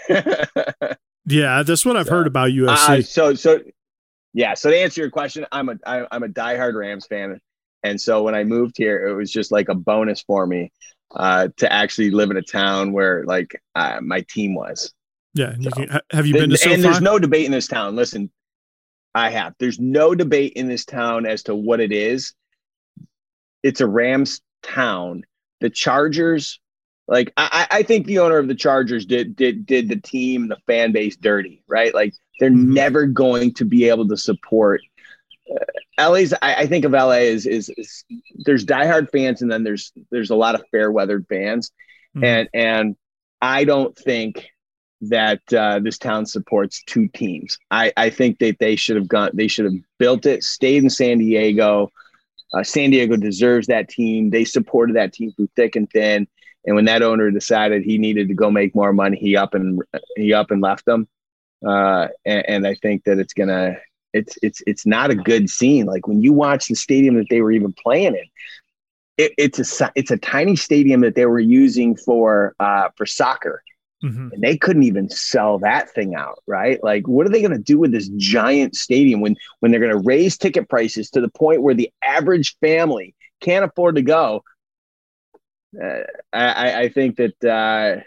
Yeah, 1.27 1.61
that's 1.61 1.85
what 1.85 1.95
I've 1.97 2.07
heard 2.09 2.25
about 2.25 2.49
Uh, 2.49 2.53
USC. 2.53 3.05
so 3.05 3.33
so 3.35 3.59
yeah. 4.33 4.55
So 4.55 4.71
to 4.71 4.77
answer 4.77 5.01
your 5.01 5.11
question, 5.11 5.45
I'm 5.51 5.69
a 5.69 5.75
I, 5.85 6.07
I'm 6.11 6.23
a 6.23 6.27
diehard 6.27 6.73
Rams 6.73 7.05
fan, 7.05 7.39
and 7.83 7.99
so 7.99 8.23
when 8.23 8.35
I 8.35 8.43
moved 8.43 8.75
here, 8.77 9.07
it 9.07 9.13
was 9.15 9.31
just 9.31 9.51
like 9.51 9.69
a 9.69 9.75
bonus 9.75 10.21
for 10.21 10.45
me 10.45 10.71
uh, 11.15 11.49
to 11.57 11.71
actually 11.71 12.11
live 12.11 12.31
in 12.31 12.37
a 12.37 12.41
town 12.41 12.93
where 12.93 13.23
like 13.25 13.61
uh, 13.75 13.99
my 14.01 14.21
team 14.29 14.55
was. 14.55 14.93
yeah, 15.33 15.51
and 15.51 15.63
you 15.63 15.71
can, 15.71 15.99
have 16.11 16.25
you 16.27 16.33
been 16.33 16.49
to 16.49 16.57
SoFi? 16.57 16.73
and 16.75 16.83
there's 16.83 17.01
no 17.01 17.19
debate 17.19 17.45
in 17.45 17.51
this 17.51 17.67
town. 17.67 17.95
Listen, 17.95 18.31
I 19.15 19.29
have. 19.29 19.53
There's 19.59 19.79
no 19.79 20.15
debate 20.15 20.53
in 20.53 20.67
this 20.67 20.85
town 20.85 21.25
as 21.25 21.43
to 21.43 21.55
what 21.55 21.79
it 21.79 21.91
is. 21.91 22.33
It's 23.63 23.81
a 23.81 23.87
Rams 23.87 24.41
town. 24.63 25.23
The 25.59 25.69
Chargers, 25.69 26.59
like 27.07 27.31
I, 27.37 27.67
I 27.69 27.83
think 27.83 28.07
the 28.07 28.19
owner 28.19 28.37
of 28.37 28.47
the 28.47 28.55
Chargers 28.55 29.05
did 29.05 29.35
did 29.35 29.65
did 29.65 29.89
the 29.89 29.97
team, 29.99 30.47
the 30.47 30.57
fan 30.65 30.91
base 30.91 31.15
dirty, 31.17 31.63
right? 31.67 31.93
Like 31.93 32.13
they're 32.39 32.49
Mhm. 32.49 32.67
never 32.73 33.05
going 33.05 33.53
to 33.55 33.65
be 33.65 33.87
able 33.87 34.07
to 34.07 34.17
support. 34.17 34.81
Uh, 35.51 36.09
LA's. 36.09 36.33
I, 36.41 36.55
I 36.55 36.65
think 36.67 36.85
of 36.85 36.91
LA 36.91 37.21
is, 37.35 37.45
is 37.45 37.69
is 37.77 38.03
there's 38.45 38.65
diehard 38.65 39.09
fans, 39.11 39.41
and 39.41 39.51
then 39.51 39.63
there's 39.63 39.91
there's 40.11 40.29
a 40.29 40.35
lot 40.35 40.55
of 40.55 40.63
fair 40.71 40.91
weathered 40.91 41.25
fans, 41.27 41.71
Mhm. 42.15 42.23
and 42.25 42.49
and 42.53 42.95
I 43.41 43.63
don't 43.65 43.97
think 43.97 44.47
that 45.01 45.41
uh, 45.53 45.79
this 45.79 45.97
town 45.97 46.25
supports 46.27 46.83
two 46.85 47.07
teams. 47.07 47.57
I, 47.71 47.91
I 47.97 48.09
think 48.11 48.37
that 48.39 48.59
they 48.59 48.75
should 48.75 48.95
have 48.97 49.07
gone. 49.07 49.31
They 49.33 49.47
should 49.47 49.65
have 49.65 49.73
built 49.97 50.25
it, 50.27 50.43
stayed 50.43 50.83
in 50.83 50.89
San 50.91 51.17
Diego. 51.17 51.91
Uh, 52.53 52.63
San 52.63 52.91
Diego 52.91 53.15
deserves 53.17 53.67
that 53.67 53.89
team. 53.89 54.29
They 54.29 54.43
supported 54.45 54.95
that 54.97 55.13
team 55.13 55.31
through 55.31 55.49
thick 55.55 55.75
and 55.75 55.89
thin. 55.89 56.27
And 56.65 56.75
when 56.75 56.85
that 56.85 57.01
owner 57.01 57.31
decided 57.31 57.81
he 57.81 57.97
needed 57.97 58.27
to 58.27 58.35
go 58.35 58.51
make 58.51 58.75
more 58.75 58.93
money, 58.93 59.17
he 59.17 59.35
up 59.35 59.55
and 59.55 59.81
he 60.15 60.33
up 60.33 60.51
and 60.51 60.61
left 60.61 60.85
them. 60.85 61.07
Uh, 61.65 62.09
and, 62.23 62.45
and 62.47 62.67
I 62.67 62.75
think 62.75 63.05
that 63.05 63.17
it's 63.19 63.33
gonna. 63.33 63.77
It's 64.13 64.37
it's 64.41 64.61
it's 64.67 64.85
not 64.85 65.11
a 65.11 65.15
good 65.15 65.49
scene. 65.49 65.85
Like 65.85 66.07
when 66.07 66.21
you 66.21 66.33
watch 66.33 66.67
the 66.67 66.75
stadium 66.75 67.15
that 67.15 67.27
they 67.29 67.41
were 67.41 67.51
even 67.51 67.73
playing 67.73 68.15
in, 68.15 68.25
it, 69.17 69.33
it's 69.37 69.81
a 69.81 69.91
it's 69.95 70.11
a 70.11 70.17
tiny 70.17 70.55
stadium 70.55 71.01
that 71.01 71.15
they 71.15 71.25
were 71.25 71.39
using 71.39 71.95
for 71.95 72.55
uh, 72.59 72.89
for 72.95 73.05
soccer 73.05 73.63
Mhm. 74.03 74.31
and 74.31 74.41
they 74.41 74.57
couldn't 74.57 74.83
even 74.83 75.09
sell 75.09 75.59
that 75.59 75.89
thing 75.91 76.15
out 76.15 76.41
right 76.47 76.83
like 76.83 77.07
what 77.07 77.25
are 77.25 77.29
they 77.29 77.41
going 77.41 77.51
to 77.51 77.59
do 77.59 77.77
with 77.79 77.91
this 77.91 78.09
giant 78.17 78.75
stadium 78.75 79.21
when 79.21 79.35
when 79.59 79.71
they're 79.71 79.79
going 79.81 79.91
to 79.91 80.07
raise 80.07 80.37
ticket 80.37 80.69
prices 80.69 81.09
to 81.11 81.21
the 81.21 81.29
point 81.29 81.61
where 81.61 81.75
the 81.75 81.91
average 82.03 82.57
family 82.59 83.15
can't 83.41 83.65
afford 83.65 83.95
to 83.95 84.01
go 84.01 84.43
uh, 85.81 86.03
I, 86.33 86.45
I- 86.45 86.79
I 86.81 86.89
think 86.89 87.17
that 87.17 87.43
uh, 87.43 88.01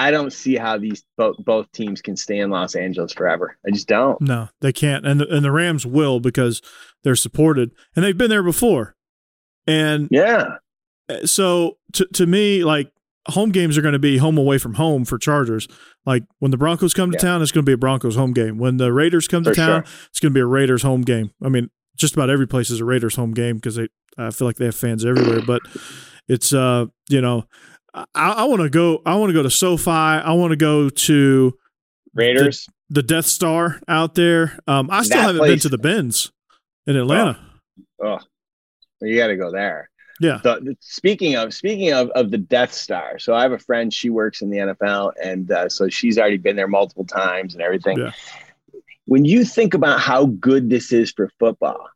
I 0.00 0.10
don't 0.10 0.32
see 0.32 0.56
how 0.56 0.78
these 0.78 1.04
both 1.16 1.36
both 1.38 1.70
teams 1.72 2.00
can 2.02 2.16
stay 2.16 2.38
in 2.38 2.50
Los 2.50 2.74
Angeles 2.74 3.12
forever. 3.12 3.56
I 3.66 3.70
just 3.70 3.88
don't. 3.88 4.20
No, 4.20 4.48
they 4.60 4.72
can't, 4.72 5.06
and 5.06 5.20
the, 5.20 5.28
and 5.34 5.44
the 5.44 5.52
Rams 5.52 5.84
will 5.86 6.20
because 6.20 6.62
they're 7.04 7.16
supported, 7.16 7.70
and 7.94 8.04
they've 8.04 8.16
been 8.16 8.30
there 8.30 8.42
before. 8.42 8.96
And 9.66 10.08
Yeah, 10.10 10.56
so 11.24 11.78
to 11.94 12.06
to 12.14 12.26
me, 12.26 12.64
like 12.64 12.90
home 13.28 13.50
games 13.50 13.76
are 13.76 13.82
going 13.82 13.92
to 13.92 13.98
be 13.98 14.16
home 14.18 14.38
away 14.38 14.58
from 14.58 14.74
home 14.74 15.04
for 15.04 15.18
Chargers. 15.18 15.68
Like 16.06 16.22
when 16.38 16.50
the 16.50 16.56
Broncos 16.56 16.94
come 16.94 17.10
to 17.10 17.16
Yeah. 17.16 17.20
town, 17.22 17.42
it's 17.42 17.52
going 17.52 17.64
to 17.64 17.68
be 17.68 17.74
a 17.74 17.78
Broncos 17.78 18.16
home 18.16 18.32
game. 18.32 18.58
When 18.58 18.78
the 18.78 18.92
Raiders 18.92 19.28
come 19.28 19.44
to 19.44 19.50
For 19.50 19.54
town, 19.56 19.84
sure. 19.84 19.92
it's 20.08 20.20
going 20.20 20.32
to 20.32 20.34
be 20.34 20.40
a 20.40 20.46
Raiders 20.46 20.82
home 20.82 21.02
game. 21.02 21.30
I 21.44 21.48
mean, 21.50 21.68
just 21.96 22.14
about 22.14 22.30
every 22.30 22.46
place 22.48 22.70
is 22.70 22.80
a 22.80 22.84
Raiders 22.84 23.16
home 23.16 23.32
game 23.32 23.56
because 23.56 23.76
they 23.76 23.88
I 24.16 24.30
feel 24.30 24.46
like 24.48 24.56
they 24.56 24.64
have 24.64 24.74
fans 24.74 25.04
everywhere. 25.04 25.42
But 25.46 25.62
it's 26.28 26.52
uh 26.52 26.86
you 27.08 27.20
know 27.20 27.44
I, 27.94 28.04
I 28.14 28.44
want 28.44 28.62
to 28.62 28.70
go 28.70 29.02
I 29.04 29.16
want 29.16 29.30
to 29.30 29.34
go 29.34 29.42
to 29.42 29.50
SoFi. 29.50 29.90
I 29.90 30.32
want 30.32 30.50
to 30.52 30.56
go 30.56 30.88
to 30.88 31.58
Raiders. 32.14 32.66
the 32.88 33.02
Death 33.02 33.26
Star 33.26 33.80
out 33.88 34.14
there. 34.14 34.58
Um, 34.66 34.88
I 34.90 35.02
still 35.02 35.18
That 35.18 35.26
haven't 35.26 35.42
been 35.46 35.58
to 35.60 35.68
the 35.68 35.78
Benz 35.78 36.30
in 36.86 36.96
Atlanta. 36.96 37.38
Oh, 38.02 38.18
you 39.00 39.16
got 39.16 39.28
to 39.28 39.36
go 39.36 39.50
there. 39.52 39.90
Yeah. 40.20 40.40
The, 40.42 40.60
the- 40.60 40.76
speaking 40.80 41.36
of 41.36 41.54
speaking 41.54 41.92
of 41.92 42.10
of 42.10 42.30
the 42.30 42.38
Death 42.38 42.72
Star, 42.72 43.18
so 43.18 43.34
I 43.34 43.42
have 43.42 43.52
a 43.52 43.58
friend. 43.58 43.92
She 43.92 44.10
works 44.10 44.42
in 44.42 44.50
the 44.50 44.58
NFL, 44.58 45.12
and 45.22 45.50
uh, 45.50 45.68
so 45.68 45.88
she's 45.88 46.18
already 46.18 46.36
been 46.36 46.56
there 46.56 46.68
multiple 46.68 47.04
times 47.06 47.54
and 47.54 47.62
everything. 47.62 47.98
Yeah. 47.98 48.12
When 49.06 49.24
you 49.24 49.44
think 49.44 49.74
about 49.74 49.98
how 50.00 50.26
good 50.26 50.70
this 50.70 50.92
is 50.92 51.10
for 51.10 51.30
football, 51.40 51.88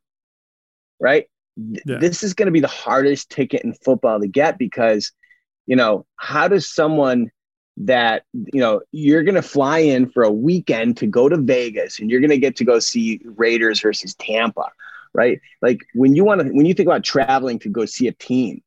right? 1.01 1.27
Th- 1.57 1.83
Yeah. 1.87 1.99
This 1.99 2.23
is 2.25 2.35
going 2.35 2.47
to 2.47 2.53
be 2.53 2.61
the 2.61 2.67
hardest 2.67 3.31
ticket 3.31 3.63
in 3.63 3.75
football 3.75 4.19
to 4.21 4.27
get 4.27 4.59
because, 4.59 5.13
you 5.67 5.77
know, 5.77 6.07
how 6.17 6.49
does 6.49 6.69
someone 6.69 7.31
that 7.77 8.23
you 8.33 8.61
know 8.61 8.81
you're 8.93 9.25
going 9.25 9.35
to 9.35 9.43
fly 9.43 9.81
in 9.81 10.09
for 10.09 10.23
a 10.23 10.31
weekend 10.31 10.97
to 10.99 11.07
go 11.07 11.29
to 11.29 11.37
Vegas 11.37 11.99
and 11.99 12.11
you're 12.11 12.21
going 12.21 12.31
to 12.31 12.39
get 12.39 12.57
to 12.57 12.65
go 12.65 12.79
see 12.79 13.21
Raiders 13.25 13.81
versus 13.81 14.15
Tampa, 14.15 14.71
right? 15.13 15.41
Like 15.61 15.81
when 15.95 16.15
you 16.15 16.25
want 16.25 16.41
to 16.43 16.49
when 16.53 16.67
you 16.67 16.75
think 16.75 16.87
about 16.87 17.03
traveling 17.03 17.59
to 17.61 17.69
go 17.69 17.85
see 17.85 18.07
a 18.07 18.13
team, 18.13 18.63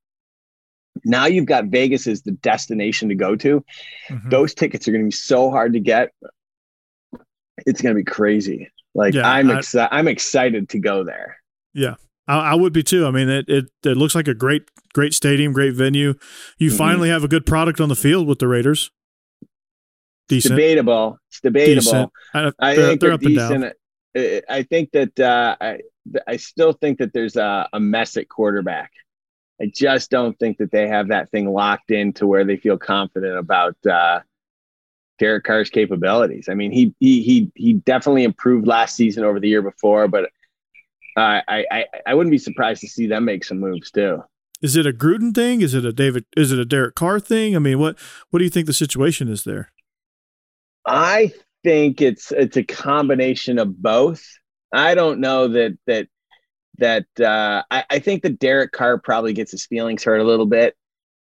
now 1.06 1.26
you've 1.26 1.46
got 1.46 1.66
Vegas 1.66 2.06
as 2.08 2.24
the 2.24 2.32
destination 2.32 3.08
to 3.10 3.16
go 3.16 3.36
to. 3.38 3.64
Mhm. 4.10 4.30
Those 4.30 4.54
tickets 4.54 4.88
are 4.88 4.92
going 4.92 5.04
to 5.04 5.08
be 5.08 5.12
so 5.12 5.50
hard 5.52 5.74
to 5.74 5.80
get. 5.80 6.12
It's 7.66 7.82
going 7.82 7.96
to 7.96 8.00
be 8.00 8.04
crazy. 8.04 8.70
Like 8.94 9.14
Yeah, 9.14 9.30
I'm 9.30 9.50
I- 9.52 9.60
excited. 9.60 9.96
I'm 9.96 10.08
excited 10.08 10.70
to 10.70 10.80
go 10.80 11.04
there. 11.04 11.38
I, 12.28 12.52
I 12.52 12.56
would 12.56 12.74
be 12.74 12.84
too. 12.84 13.06
I 13.06 13.12
mean, 13.12 13.30
it, 13.30 13.46
it 13.48 13.66
it 13.86 13.98
looks 13.98 14.16
like 14.16 14.28
a 14.28 14.34
great 14.34 14.70
great 14.94 15.14
stadium, 15.14 15.54
great 15.54 15.74
venue. 15.74 16.14
You 16.58 16.70
Mhm. 16.72 16.78
finally 16.78 17.10
have 17.10 17.24
a 17.24 17.28
good 17.28 17.46
product 17.46 17.80
on 17.80 17.90
the 17.90 17.96
field 17.96 18.28
with 18.28 18.40
the 18.40 18.48
Raiders. 18.48 18.92
It's 20.30 20.48
debatable. 20.50 21.20
It's 21.30 21.40
debatable. 21.40 21.82
decent. 21.82 22.12
I, 22.34 22.52
I 22.60 22.76
think 22.76 23.02
they're 23.02 23.18
they're 23.18 23.30
decent. 23.30 23.64
I- 23.64 23.74
I 24.50 24.64
think 24.64 24.92
that 24.94 25.20
uh, 25.20 25.56
I 25.62 25.80
I 26.26 26.38
still 26.38 26.74
think 26.74 26.98
that 26.98 27.14
there's 27.14 27.36
a, 27.36 27.70
a 27.72 27.80
mess 27.80 28.18
at 28.18 28.28
quarterback. 28.30 28.92
I 29.62 29.72
just 29.74 30.10
don't 30.10 30.38
think 30.40 30.58
that 30.58 30.72
they 30.72 30.88
have 30.88 31.10
that 31.10 31.30
thing 31.30 31.52
locked 31.52 31.92
in 31.92 32.14
to 32.14 32.26
where 32.26 32.44
they 32.44 32.58
feel 32.58 32.78
confident 32.80 33.38
about 33.38 33.76
uh, 33.86 34.22
Derek 35.20 35.44
Carr's 35.44 35.70
capabilities. 35.70 36.50
I 36.50 36.56
mean, 36.56 36.72
he 36.72 36.96
he 37.00 37.22
he 37.22 37.52
he 37.56 37.74
definitely 37.74 38.24
improved 38.24 38.66
last 38.66 38.96
season 38.96 39.24
over 39.24 39.40
the 39.40 39.48
year 39.50 39.62
before, 39.62 40.08
but 40.08 40.32
uh, 41.18 41.42
I 41.48 41.66
I 41.72 41.86
I 42.06 42.14
wouldn't 42.14 42.32
be 42.32 42.38
surprised 42.38 42.82
to 42.82 42.88
see 42.88 43.08
them 43.08 43.26
make 43.26 43.44
some 43.44 43.60
moves 43.60 43.92
too. 43.92 44.24
Is 44.62 44.76
it 44.76 44.88
a 44.88 44.94
Gruden 44.94 45.36
thing? 45.36 45.62
Is 45.62 45.74
it 45.74 45.86
a 45.86 45.92
David? 45.94 46.26
Is 46.36 46.52
it 46.52 46.60
a 46.60 46.66
Derek 46.66 46.96
Carr 46.96 47.20
thing? 47.20 47.56
I 47.56 47.60
mean, 47.60 47.80
what 47.80 47.98
what 48.30 48.40
do 48.40 48.46
you 48.46 48.52
think 48.52 48.68
the 48.68 48.74
situation 48.74 49.28
is 49.28 49.44
there? 49.44 49.72
I 50.86 51.34
think 51.64 52.02
it's 52.02 52.32
it's 52.32 52.58
a 52.58 52.64
combination 52.64 53.60
of 53.60 53.82
both. 53.82 54.24
I 54.74 54.96
don't 54.96 55.20
know 55.20 55.48
that 55.50 55.78
that 55.88 56.08
that 56.78 57.06
uh, 57.20 57.64
I, 57.72 57.84
I 57.90 58.00
think 58.00 58.24
that 58.24 58.40
Derek 58.40 58.72
Carr 58.72 58.98
probably 59.00 59.34
gets 59.34 59.52
his 59.52 59.66
feelings 59.66 60.04
hurt 60.04 60.20
a 60.22 60.24
little 60.24 60.46
bit, 60.46 60.76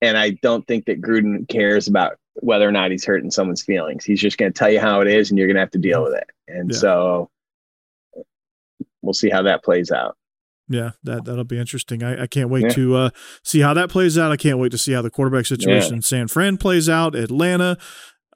and 0.01 0.17
I 0.17 0.31
don't 0.41 0.65
think 0.67 0.85
that 0.85 1.01
Gruden 1.01 1.47
cares 1.47 1.87
about 1.87 2.17
whether 2.35 2.67
or 2.67 2.71
not 2.71 2.91
he's 2.91 3.05
hurting 3.05 3.31
someone's 3.31 3.63
feelings. 3.63 4.05
He's 4.05 4.21
just 4.21 4.37
going 4.37 4.51
to 4.51 4.57
tell 4.57 4.69
you 4.69 4.79
how 4.79 5.01
it 5.01 5.07
is, 5.07 5.29
and 5.29 5.37
you're 5.37 5.47
going 5.47 5.55
to 5.55 5.61
have 5.61 5.71
to 5.71 5.79
deal 5.79 6.03
with 6.03 6.13
it. 6.13 6.29
And 6.47 6.71
Yeah. 6.71 6.77
so 6.77 7.29
we'll 9.07 9.13
see 9.13 9.29
how 9.29 9.41
that 9.41 9.63
plays 9.63 9.89
out. 9.89 10.15
Yeah, 10.69 10.91
that 11.03 11.23
that'll 11.25 11.45
be 11.45 11.57
interesting. 11.57 12.03
I, 12.03 12.23
I 12.23 12.27
can't 12.27 12.49
wait 12.49 12.63
Yeah. 12.63 12.69
to 12.73 12.95
uh, 12.97 13.09
see 13.43 13.61
how 13.61 13.73
that 13.73 13.89
plays 13.89 14.17
out. 14.17 14.31
I 14.33 14.37
can't 14.37 14.59
wait 14.59 14.71
to 14.73 14.77
see 14.77 14.91
how 14.91 15.01
the 15.01 15.09
quarterback 15.09 15.45
situation 15.45 15.95
in 15.95 16.01
San 16.01 16.27
Fran 16.27 16.57
plays 16.57 16.89
out. 16.89 17.15
Atlanta, 17.15 17.77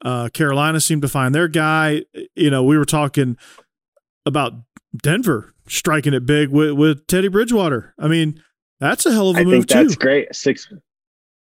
uh, 0.02 0.30
Carolina 0.32 0.80
seemed 0.80 1.02
to 1.02 1.08
find 1.08 1.34
their 1.34 1.46
guy. 1.46 2.04
You 2.34 2.48
know, 2.50 2.64
we 2.64 2.78
were 2.78 2.86
talking 2.86 3.36
about 4.24 4.54
Denver 4.96 5.52
striking 5.68 6.14
it 6.14 6.24
big 6.26 6.48
with, 6.48 6.72
with 6.72 7.06
Teddy 7.06 7.28
Bridgewater. 7.28 7.94
I 7.98 8.08
mean, 8.08 8.42
that's 8.80 9.04
a 9.06 9.12
hell 9.12 9.28
of 9.30 9.36
a 9.36 9.40
I 9.40 9.44
move 9.44 9.52
think 9.52 9.68
that's 9.68 9.94
too. 9.96 10.00
great. 10.00 10.34
Six, 10.34 10.72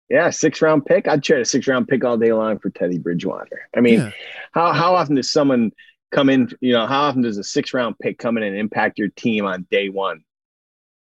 yeah, 0.09 0.29
six 0.31 0.61
round 0.61 0.85
pick. 0.85 1.07
I'd 1.07 1.23
trade 1.23 1.41
a 1.41 1.45
six 1.45 1.65
round 1.67 1.87
pick 1.87 2.03
all 2.03 2.17
day 2.17 2.33
long 2.33 2.59
for 2.59 2.69
Teddy 2.69 2.97
Bridgewater. 2.99 3.67
I 3.75 3.79
mean, 3.79 3.99
Yeah. 3.99 4.11
how 4.51 4.73
how 4.73 4.95
often 4.95 5.15
does 5.15 5.31
someone 5.31 5.71
come 6.13 6.29
in? 6.29 6.49
You 6.61 6.73
know, 6.73 6.85
how 6.87 7.01
often 7.03 7.21
does 7.21 7.37
a 7.37 7.43
six 7.43 7.73
round 7.73 7.95
pick 7.99 8.17
come 8.17 8.37
in 8.37 8.43
and 8.43 8.55
impact 8.57 8.97
your 8.99 9.09
team 9.09 9.45
on 9.45 9.67
day 9.71 9.89
one? 9.89 10.23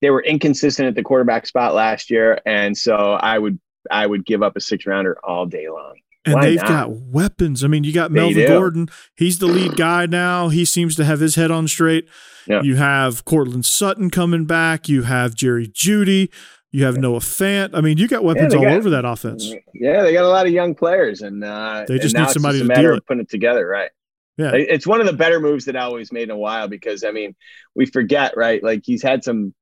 They 0.01 0.11
were 0.11 0.23
inconsistent 0.23 0.89
at 0.89 0.95
the 0.95 1.03
quarterback 1.03 1.47
spot 1.47 1.75
last 1.75 2.11
year, 2.11 2.39
and 2.47 2.77
so 2.77 2.95
I 2.95 3.39
would 3.39 3.59
I 3.91 4.07
would 4.07 4.25
give 4.25 4.43
up 4.43 4.57
a 4.57 4.61
six 4.61 4.87
rounder 4.87 5.19
all 5.25 5.45
day 5.47 5.69
long. 5.69 5.95
And 6.27 6.35
Why 6.35 6.41
they've 6.43 6.57
not? 6.59 6.69
got 6.69 6.91
weapons. 6.91 7.65
I 7.65 7.69
mean, 7.69 7.83
you 7.85 7.93
got 7.95 8.11
Melvin. 8.11 8.47
Gordon. 8.47 8.89
He's 9.17 9.39
the 9.39 9.47
lead 9.47 9.77
guy 9.77 10.05
now. 10.07 10.49
He 10.51 10.65
seems 10.67 10.95
to 10.97 11.05
have 11.05 11.21
his 11.21 11.35
head 11.35 11.51
on 11.51 11.67
straight. 11.67 12.07
Yeah. 12.47 12.61
You 12.63 12.77
have 12.77 13.25
Courtland 13.25 13.65
Sutton 13.65 14.11
coming 14.11 14.45
back. 14.45 14.87
You 14.89 15.03
have 15.03 15.35
Jerry 15.35 15.67
Jeudy. 15.67 16.29
You 16.73 16.85
have 16.85 16.99
Noah 16.99 17.19
Fant. 17.21 17.71
I 17.75 17.81
mean, 17.81 17.97
you 17.99 18.07
got 18.07 18.23
weapons 18.23 18.55
all 18.55 18.63
got- 18.63 18.73
over 18.73 18.91
that 18.91 19.05
offense. 19.07 19.53
Yeah, 19.75 20.03
they 20.03 20.13
got 20.13 20.25
a 20.25 20.29
lot 20.29 20.47
of 20.47 20.53
young 20.53 20.75
players, 20.75 21.23
and 21.23 21.43
uh, 21.43 21.85
They 21.89 21.99
just 21.99 22.15
and 22.15 22.23
need 22.23 22.25
it's 22.27 22.35
somebody 22.35 22.61
a 22.61 22.65
to 22.65 22.91
of 22.93 22.97
it. 22.99 23.07
putting 23.07 23.23
it 23.23 23.31
together, 23.31 23.67
right? 23.67 23.91
Yeah. 24.37 24.53
It's 24.55 24.87
one 24.87 25.01
of 25.01 25.07
the 25.07 25.13
better 25.13 25.39
moves 25.41 25.67
that 25.67 25.75
Elway's 25.75 26.13
made 26.13 26.25
in 26.25 26.31
a 26.31 26.37
while 26.37 26.67
because 26.69 27.05
I 27.05 27.11
mean, 27.11 27.35
we 27.75 27.87
forget, 27.87 28.37
right? 28.37 28.63
Like 28.63 28.83
he's 28.85 29.03
had 29.03 29.23
some, 29.23 29.55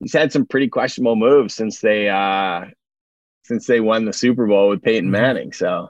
he's 0.00 0.12
had 0.12 0.32
some 0.32 0.44
pretty 0.46 0.68
questionable 0.68 1.16
moves 1.16 1.54
since 1.54 1.80
they, 1.80 2.08
uh 2.08 2.66
since 3.44 3.66
they 3.66 3.80
won 3.80 4.04
the 4.04 4.12
Super 4.12 4.46
Bowl 4.46 4.68
with 4.68 4.82
Peyton 4.82 5.08
Mhm. 5.08 5.12
Manning. 5.12 5.52
So 5.52 5.88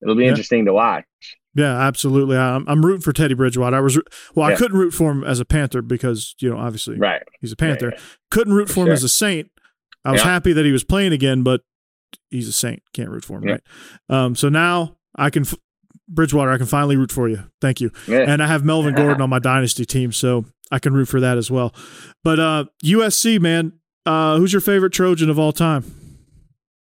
it'll 0.00 0.14
be 0.14 0.24
Yeah. 0.24 0.30
interesting 0.30 0.66
to 0.66 0.72
watch. 0.72 1.04
Yeah, 1.54 1.76
absolutely. 1.76 2.36
I'm, 2.36 2.64
I'm 2.68 2.86
rooting 2.86 3.00
for 3.00 3.12
Teddy 3.12 3.34
Bridgewater. 3.34 3.76
I 3.76 3.80
was 3.80 3.98
well, 4.36 4.46
I 4.46 4.50
Yeah. 4.50 4.56
couldn't 4.56 4.78
root 4.78 4.92
for 4.94 5.10
him 5.10 5.24
as 5.24 5.40
a 5.40 5.44
Panther 5.44 5.82
because 5.82 6.36
you 6.38 6.50
know 6.50 6.58
obviously 6.58 6.96
Right. 6.96 7.22
he's 7.40 7.50
a 7.50 7.56
Panther. 7.56 7.94
Couldn't 8.30 8.52
root 8.54 8.68
For 8.68 8.74
for 8.74 8.80
him 8.82 8.86
sure. 8.88 8.92
as 8.94 9.02
a 9.04 9.08
Saint. 9.08 9.50
I 10.04 10.12
was 10.12 10.20
Yeah. 10.20 10.28
happy 10.28 10.52
that 10.52 10.64
he 10.64 10.70
was 10.70 10.84
playing 10.84 11.12
again, 11.12 11.42
but 11.42 11.62
he's 12.30 12.46
a 12.46 12.52
Saint. 12.52 12.82
Can't 12.92 13.10
root 13.10 13.24
for 13.24 13.38
him, 13.38 13.44
right? 13.44 13.60
Um, 14.08 14.36
so 14.36 14.48
now 14.48 14.98
I 15.16 15.30
can 15.30 15.42
f- 15.42 15.56
Bridgewater. 16.08 16.50
I 16.50 16.56
can 16.58 16.66
finally 16.66 16.96
root 16.96 17.12
for 17.12 17.28
you. 17.28 17.44
Thank 17.60 17.80
you. 17.80 17.90
Yeah. 18.06 18.20
And 18.28 18.42
I 18.42 18.46
have 18.46 18.64
Melvin 18.64 18.94
Gordon 18.96 19.20
on 19.20 19.30
my 19.30 19.38
dynasty 19.38 19.84
team, 19.84 20.12
so 20.12 20.44
I 20.70 20.78
can 20.78 20.92
root 20.94 21.06
for 21.08 21.20
that 21.20 21.36
as 21.38 21.50
well. 21.50 21.74
But 22.24 22.38
uh, 22.40 22.64
USC, 22.84 23.40
man, 23.40 23.72
uh, 24.06 24.38
who's 24.38 24.52
your 24.52 24.60
favorite 24.60 24.92
Trojan 24.92 25.30
of 25.30 25.38
all 25.38 25.52
time? 25.52 25.84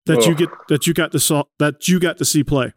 That 0.06 0.26
you 0.26 0.34
get 0.34 0.48
that 0.68 0.86
you 0.88 0.94
got 0.94 1.12
to 1.12 1.20
saw 1.20 1.44
that 1.60 1.86
you 1.86 2.00
got 2.00 2.18
to 2.18 2.24
see 2.24 2.42
play 2.42 2.72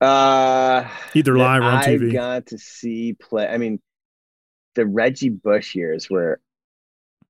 Uh, 0.00 0.88
either 1.14 1.36
live 1.38 1.62
or 1.62 1.66
on 1.66 1.74
I 1.74 1.84
TV. 1.86 2.12
got 2.12 2.46
to 2.46 2.58
see 2.58 3.12
play. 3.14 3.46
I 3.46 3.56
mean, 3.56 3.80
the 4.74 4.84
Reggie 4.84 5.28
Bush 5.28 5.74
years 5.76 6.10
were 6.10 6.40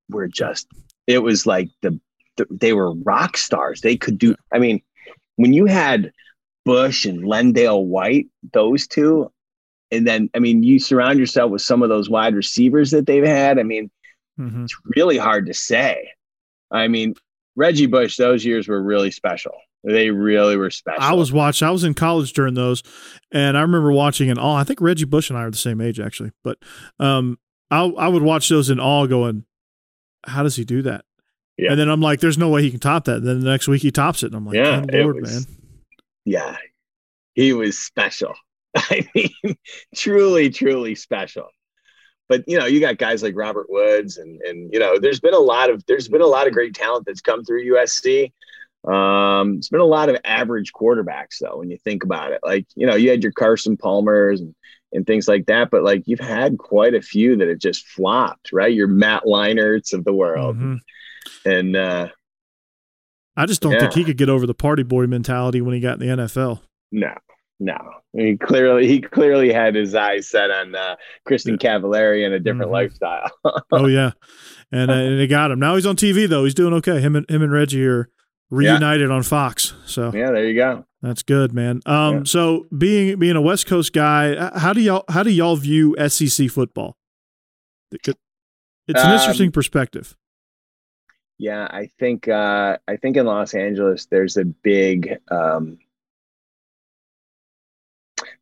were 0.08 0.26
just. 0.26 0.68
It 1.06 1.18
was 1.22 1.44
like 1.46 1.68
the, 1.82 2.00
the 2.38 2.46
they 2.50 2.72
were 2.72 2.94
rock 2.94 3.36
stars. 3.36 3.82
They 3.82 3.96
could 3.96 4.18
do. 4.18 4.34
I 4.52 4.58
mean, 4.58 4.80
when 5.36 5.52
you 5.52 5.66
had 5.66 6.10
Bush 6.68 7.04
and 7.06 7.24
Lendale 7.24 7.84
White, 7.86 8.26
those 8.52 8.86
two, 8.86 9.32
and 9.90 10.06
then 10.06 10.28
I 10.34 10.38
mean, 10.38 10.62
you 10.62 10.78
surround 10.78 11.18
yourself 11.18 11.50
with 11.50 11.62
some 11.62 11.82
of 11.82 11.88
those 11.88 12.10
wide 12.10 12.34
receivers 12.34 12.90
that 12.90 13.06
they've 13.06 13.24
had. 13.26 13.58
I 13.58 13.62
mean, 13.62 13.90
Mhm. 14.38 14.64
it's 14.64 14.76
really 14.94 15.16
hard 15.16 15.46
to 15.46 15.54
say. 15.54 16.08
I 16.70 16.86
mean, 16.88 17.14
Reggie 17.56 17.86
Bush, 17.86 18.16
those 18.18 18.44
years 18.44 18.68
were 18.68 18.82
really 18.82 19.10
special. 19.10 19.52
They 19.82 20.10
really 20.10 20.56
were 20.56 20.70
special. 20.70 21.02
I 21.02 21.14
was 21.14 21.32
watching. 21.32 21.66
I 21.66 21.70
was 21.70 21.84
in 21.84 21.94
college 21.94 22.32
during 22.34 22.52
those, 22.54 22.82
and 23.32 23.56
I 23.56 23.62
remember 23.62 23.90
watching 23.92 24.28
in 24.28 24.38
awe. 24.38 24.56
I 24.56 24.64
think 24.64 24.80
Reggie 24.82 25.04
Bush 25.06 25.30
and 25.30 25.38
I 25.38 25.42
are 25.44 25.50
the 25.50 25.56
same 25.56 25.80
age, 25.80 25.98
actually. 25.98 26.32
But 26.44 26.58
um, 27.00 27.38
I 27.70 27.84
I 27.84 28.08
would 28.08 28.22
watch 28.22 28.48
those 28.50 28.68
in 28.70 28.78
awe, 28.78 29.06
going, 29.06 29.44
"How 30.26 30.42
does 30.42 30.56
he 30.56 30.64
do 30.64 30.82
that?" 30.82 31.04
Yeah. 31.56 31.70
And 31.70 31.80
then 31.80 31.88
I'm 31.88 32.00
like, 32.02 32.20
"There's 32.20 32.36
no 32.38 32.50
way 32.50 32.62
he 32.62 32.70
can 32.70 32.80
top 32.80 33.06
that." 33.06 33.18
And 33.18 33.26
then 33.26 33.40
the 33.40 33.50
next 33.50 33.68
week 33.68 33.82
he 33.82 33.90
tops 33.90 34.22
it, 34.22 34.26
and 34.26 34.34
I'm 34.36 34.44
like, 34.46 34.56
Yeah, 34.56 34.80
"Good 34.82 34.94
it 34.94 35.02
lord, 35.02 35.20
was- 35.22 35.46
man!" 35.48 35.56
Yeah, 36.30 36.56
he 37.34 37.52
was 37.52 37.78
special. 37.78 38.34
I 38.76 39.08
mean, 39.14 39.56
truly, 39.94 40.50
truly 40.50 40.94
special. 40.94 41.48
But 42.28 42.44
you 42.46 42.58
know, 42.58 42.66
you 42.66 42.80
got 42.80 42.98
guys 42.98 43.22
like 43.22 43.34
Robert 43.36 43.66
Woods, 43.70 44.18
and 44.18 44.40
and 44.42 44.70
you 44.72 44.78
know, 44.78 44.98
there's 44.98 45.20
been 45.20 45.34
a 45.34 45.38
lot 45.38 45.70
of 45.70 45.84
there's 45.86 46.08
been 46.08 46.20
a 46.20 46.26
lot 46.26 46.46
of 46.46 46.52
great 46.52 46.74
talent 46.74 47.06
that's 47.06 47.22
come 47.22 47.44
through 47.44 47.72
USC. 47.74 48.32
Um, 48.86 49.54
it's 49.56 49.70
been 49.70 49.80
a 49.80 49.84
lot 49.84 50.08
of 50.08 50.18
average 50.24 50.72
quarterbacks 50.72 51.38
though, 51.40 51.56
when 51.58 51.70
you 51.70 51.78
think 51.78 52.04
about 52.04 52.32
it. 52.32 52.40
Like 52.42 52.66
you 52.76 52.86
know, 52.86 52.94
you 52.96 53.10
had 53.10 53.22
your 53.22 53.32
Carson 53.32 53.76
Palmers 53.76 54.40
and 54.40 54.54
and 54.92 55.06
things 55.06 55.26
like 55.28 55.46
that, 55.46 55.70
but 55.70 55.82
like 55.82 56.02
you've 56.06 56.20
had 56.20 56.56
quite 56.58 56.94
a 56.94 57.02
few 57.02 57.36
that 57.36 57.48
have 57.48 57.58
just 57.58 57.86
flopped, 57.86 58.52
right? 58.52 58.72
Your 58.72 58.88
Matt 58.88 59.24
Leinerts 59.24 59.92
of 59.92 60.04
the 60.04 60.14
world, 60.14 60.56
Mhm. 60.56 60.78
and 61.44 61.76
uh, 61.76 62.08
I 63.38 63.46
just 63.46 63.62
don't 63.62 63.78
think 63.78 63.92
he 63.92 64.04
could 64.04 64.16
get 64.18 64.28
over 64.28 64.46
the 64.46 64.54
party 64.54 64.82
boy 64.82 65.06
mentality 65.06 65.60
when 65.60 65.74
he 65.74 65.80
got 65.80 66.00
in 66.02 66.08
the 66.08 66.22
NFL. 66.24 66.60
No, 66.92 67.14
no. 67.60 67.76
He 68.12 68.36
clearly 68.36 68.86
he 68.88 69.00
clearly 69.00 69.52
had 69.52 69.74
his 69.74 69.94
eyes 69.94 70.28
set 70.28 70.50
on 70.50 70.74
uh, 70.74 70.96
Kristin 71.28 71.58
Cavallari 71.58 72.24
and 72.24 72.34
a 72.34 72.40
different 72.40 72.70
Mhm. 72.70 72.72
lifestyle. 72.72 73.30
oh 73.72 73.86
yeah, 73.86 74.12
and 74.72 74.90
uh, 74.90 74.94
and 74.94 75.20
they 75.20 75.26
got 75.26 75.50
him. 75.50 75.58
Now 75.60 75.74
he's 75.76 75.86
on 75.86 75.96
TV 75.96 76.28
though. 76.28 76.44
He's 76.44 76.54
doing 76.54 76.74
okay. 76.74 77.00
Him 77.00 77.14
and 77.16 77.28
him 77.30 77.42
and 77.42 77.52
Reggie 77.52 77.86
are 77.86 78.08
reunited 78.50 79.10
on 79.10 79.22
Fox. 79.22 79.74
So 79.86 80.10
yeah, 80.14 80.30
there 80.30 80.46
you 80.46 80.54
go. 80.54 80.84
That's 81.02 81.22
good, 81.22 81.52
man. 81.52 81.80
Um, 81.86 82.14
Yeah. 82.16 82.22
so 82.24 82.66
being 82.76 83.18
being 83.18 83.36
a 83.36 83.42
West 83.42 83.66
Coast 83.66 83.92
guy, 83.92 84.50
how 84.58 84.72
do 84.72 84.80
y'all 84.80 85.04
how 85.08 85.22
do 85.22 85.30
y'all 85.30 85.56
view 85.56 85.94
SEC 86.08 86.48
football? 86.50 86.96
It 87.92 88.02
could- 88.02 88.16
It's 88.88 89.00
an 89.02 89.10
Um, 89.10 89.18
interesting 89.18 89.52
perspective. 89.52 90.16
Yeah, 91.38 91.66
I 91.70 91.90
think 91.98 92.28
uh, 92.28 92.78
I 92.86 92.96
think 92.96 93.16
in 93.16 93.26
Los 93.26 93.54
Angeles 93.54 94.06
there's 94.06 94.36
a 94.36 94.44
big 94.44 95.18
um, 95.30 95.78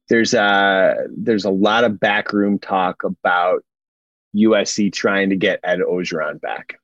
there's 0.08 0.34
a 0.34 1.06
there's 1.10 1.44
a 1.44 1.50
lot 1.50 1.84
of 1.84 2.00
backroom 2.00 2.58
talk 2.58 3.04
about 3.04 3.64
USC 4.34 4.92
trying 4.92 5.30
to 5.30 5.36
get 5.36 5.60
Ed 5.62 5.80
Orgeron 5.80 6.40
back. 6.40 6.78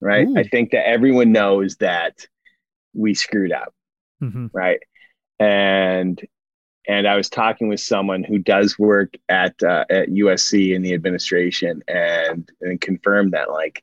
Right. 0.00 0.26
Ooh. 0.28 0.36
I 0.36 0.44
think 0.44 0.72
that 0.72 0.86
everyone 0.86 1.32
knows 1.32 1.76
that 1.76 2.26
we 2.94 3.14
screwed 3.14 3.52
up. 3.52 3.72
Mhm. 4.22 4.48
right 4.54 4.80
and 5.38 6.18
and 6.88 7.06
i 7.06 7.16
was 7.16 7.28
talking 7.28 7.68
with 7.68 7.80
someone 7.80 8.24
who 8.24 8.38
does 8.38 8.78
work 8.78 9.12
at 9.28 9.62
uh, 9.62 9.84
at 9.90 10.08
usc 10.08 10.74
in 10.74 10.80
the 10.80 10.94
administration 10.94 11.82
and 11.86 12.50
and 12.62 12.80
confirmed 12.80 13.32
that 13.34 13.50
like 13.50 13.82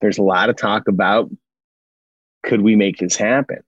there's 0.00 0.18
a 0.18 0.22
lot 0.22 0.50
of 0.50 0.56
talk 0.56 0.88
about 0.88 1.30
could 2.42 2.60
we 2.60 2.76
make 2.76 2.98
this 2.98 3.16
happen 3.16 3.62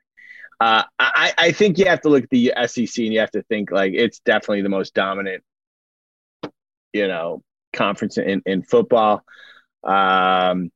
uh, 0.61 0.83
I, 0.99 1.33
I 1.38 1.53
think 1.53 1.79
you 1.79 1.87
have 1.87 2.01
to 2.01 2.09
look 2.09 2.25
at 2.25 2.31
the 2.31 2.53
SEC 2.67 3.05
and 3.05 3.12
you 3.12 3.21
have 3.21 3.31
to 3.33 3.43
think 3.45 3.71
like 3.71 3.93
it's 3.95 4.19
definitely 4.21 4.62
the 4.62 4.69
most 4.69 4.93
dominant, 4.93 5.45
you 6.93 7.07
know, 7.07 7.43
conference 7.73 8.19
in, 8.19 8.43
in 8.45 8.62
football. 8.62 9.23
Um, 9.85 10.73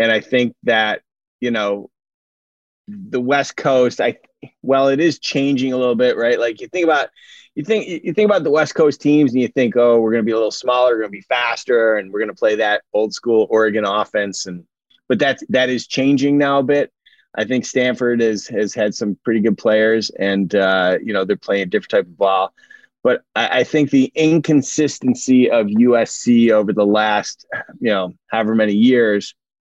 and 0.00 0.10
I 0.10 0.20
think 0.20 0.54
that, 0.64 1.02
you 1.40 1.52
know, 1.52 1.88
the 2.88 3.20
West 3.20 3.56
Coast, 3.56 4.00
I 4.00 4.18
well, 4.62 4.88
it 4.88 5.00
is 5.00 5.20
changing 5.20 5.72
a 5.72 5.76
little 5.76 5.94
bit, 5.94 6.16
right? 6.16 6.38
Like 6.38 6.60
you 6.60 6.68
think 6.68 6.84
about 6.84 7.08
you 7.56 7.64
think 7.64 8.04
you 8.04 8.12
think 8.12 8.26
about 8.26 8.44
the 8.44 8.50
West 8.50 8.74
Coast 8.74 9.00
teams 9.00 9.32
and 9.32 9.40
you 9.40 9.48
think, 9.48 9.76
oh, 9.76 9.98
we're 9.98 10.12
gonna 10.12 10.22
be 10.22 10.32
a 10.32 10.36
little 10.36 10.50
smaller, 10.50 10.92
we're 10.94 11.00
gonna 11.00 11.10
be 11.10 11.22
faster, 11.22 11.96
and 11.96 12.12
we're 12.12 12.20
gonna 12.20 12.34
play 12.34 12.56
that 12.56 12.82
old 12.92 13.12
school 13.14 13.46
Oregon 13.50 13.84
offense. 13.84 14.46
And 14.46 14.64
but 15.08 15.18
that's 15.18 15.42
that 15.48 15.70
is 15.70 15.86
changing 15.86 16.38
now 16.38 16.60
a 16.60 16.62
bit. 16.62 16.92
I 17.34 17.44
think 17.44 17.64
Stanford 17.64 18.20
has 18.20 18.46
has 18.48 18.74
had 18.74 18.94
some 18.94 19.18
pretty 19.24 19.40
good 19.40 19.58
players, 19.58 20.10
and 20.10 20.54
uh, 20.54 20.98
you 21.02 21.12
know 21.12 21.24
they're 21.24 21.36
playing 21.36 21.62
a 21.62 21.66
different 21.66 21.90
type 21.90 22.06
of 22.06 22.16
ball. 22.16 22.52
But 23.02 23.22
I, 23.34 23.60
I 23.60 23.64
think 23.64 23.90
the 23.90 24.10
inconsistency 24.14 25.50
of 25.50 25.66
USC 25.66 26.50
over 26.50 26.72
the 26.72 26.84
last, 26.86 27.46
you 27.80 27.90
know, 27.90 28.14
however 28.26 28.54
many 28.54 28.72
years 28.72 29.34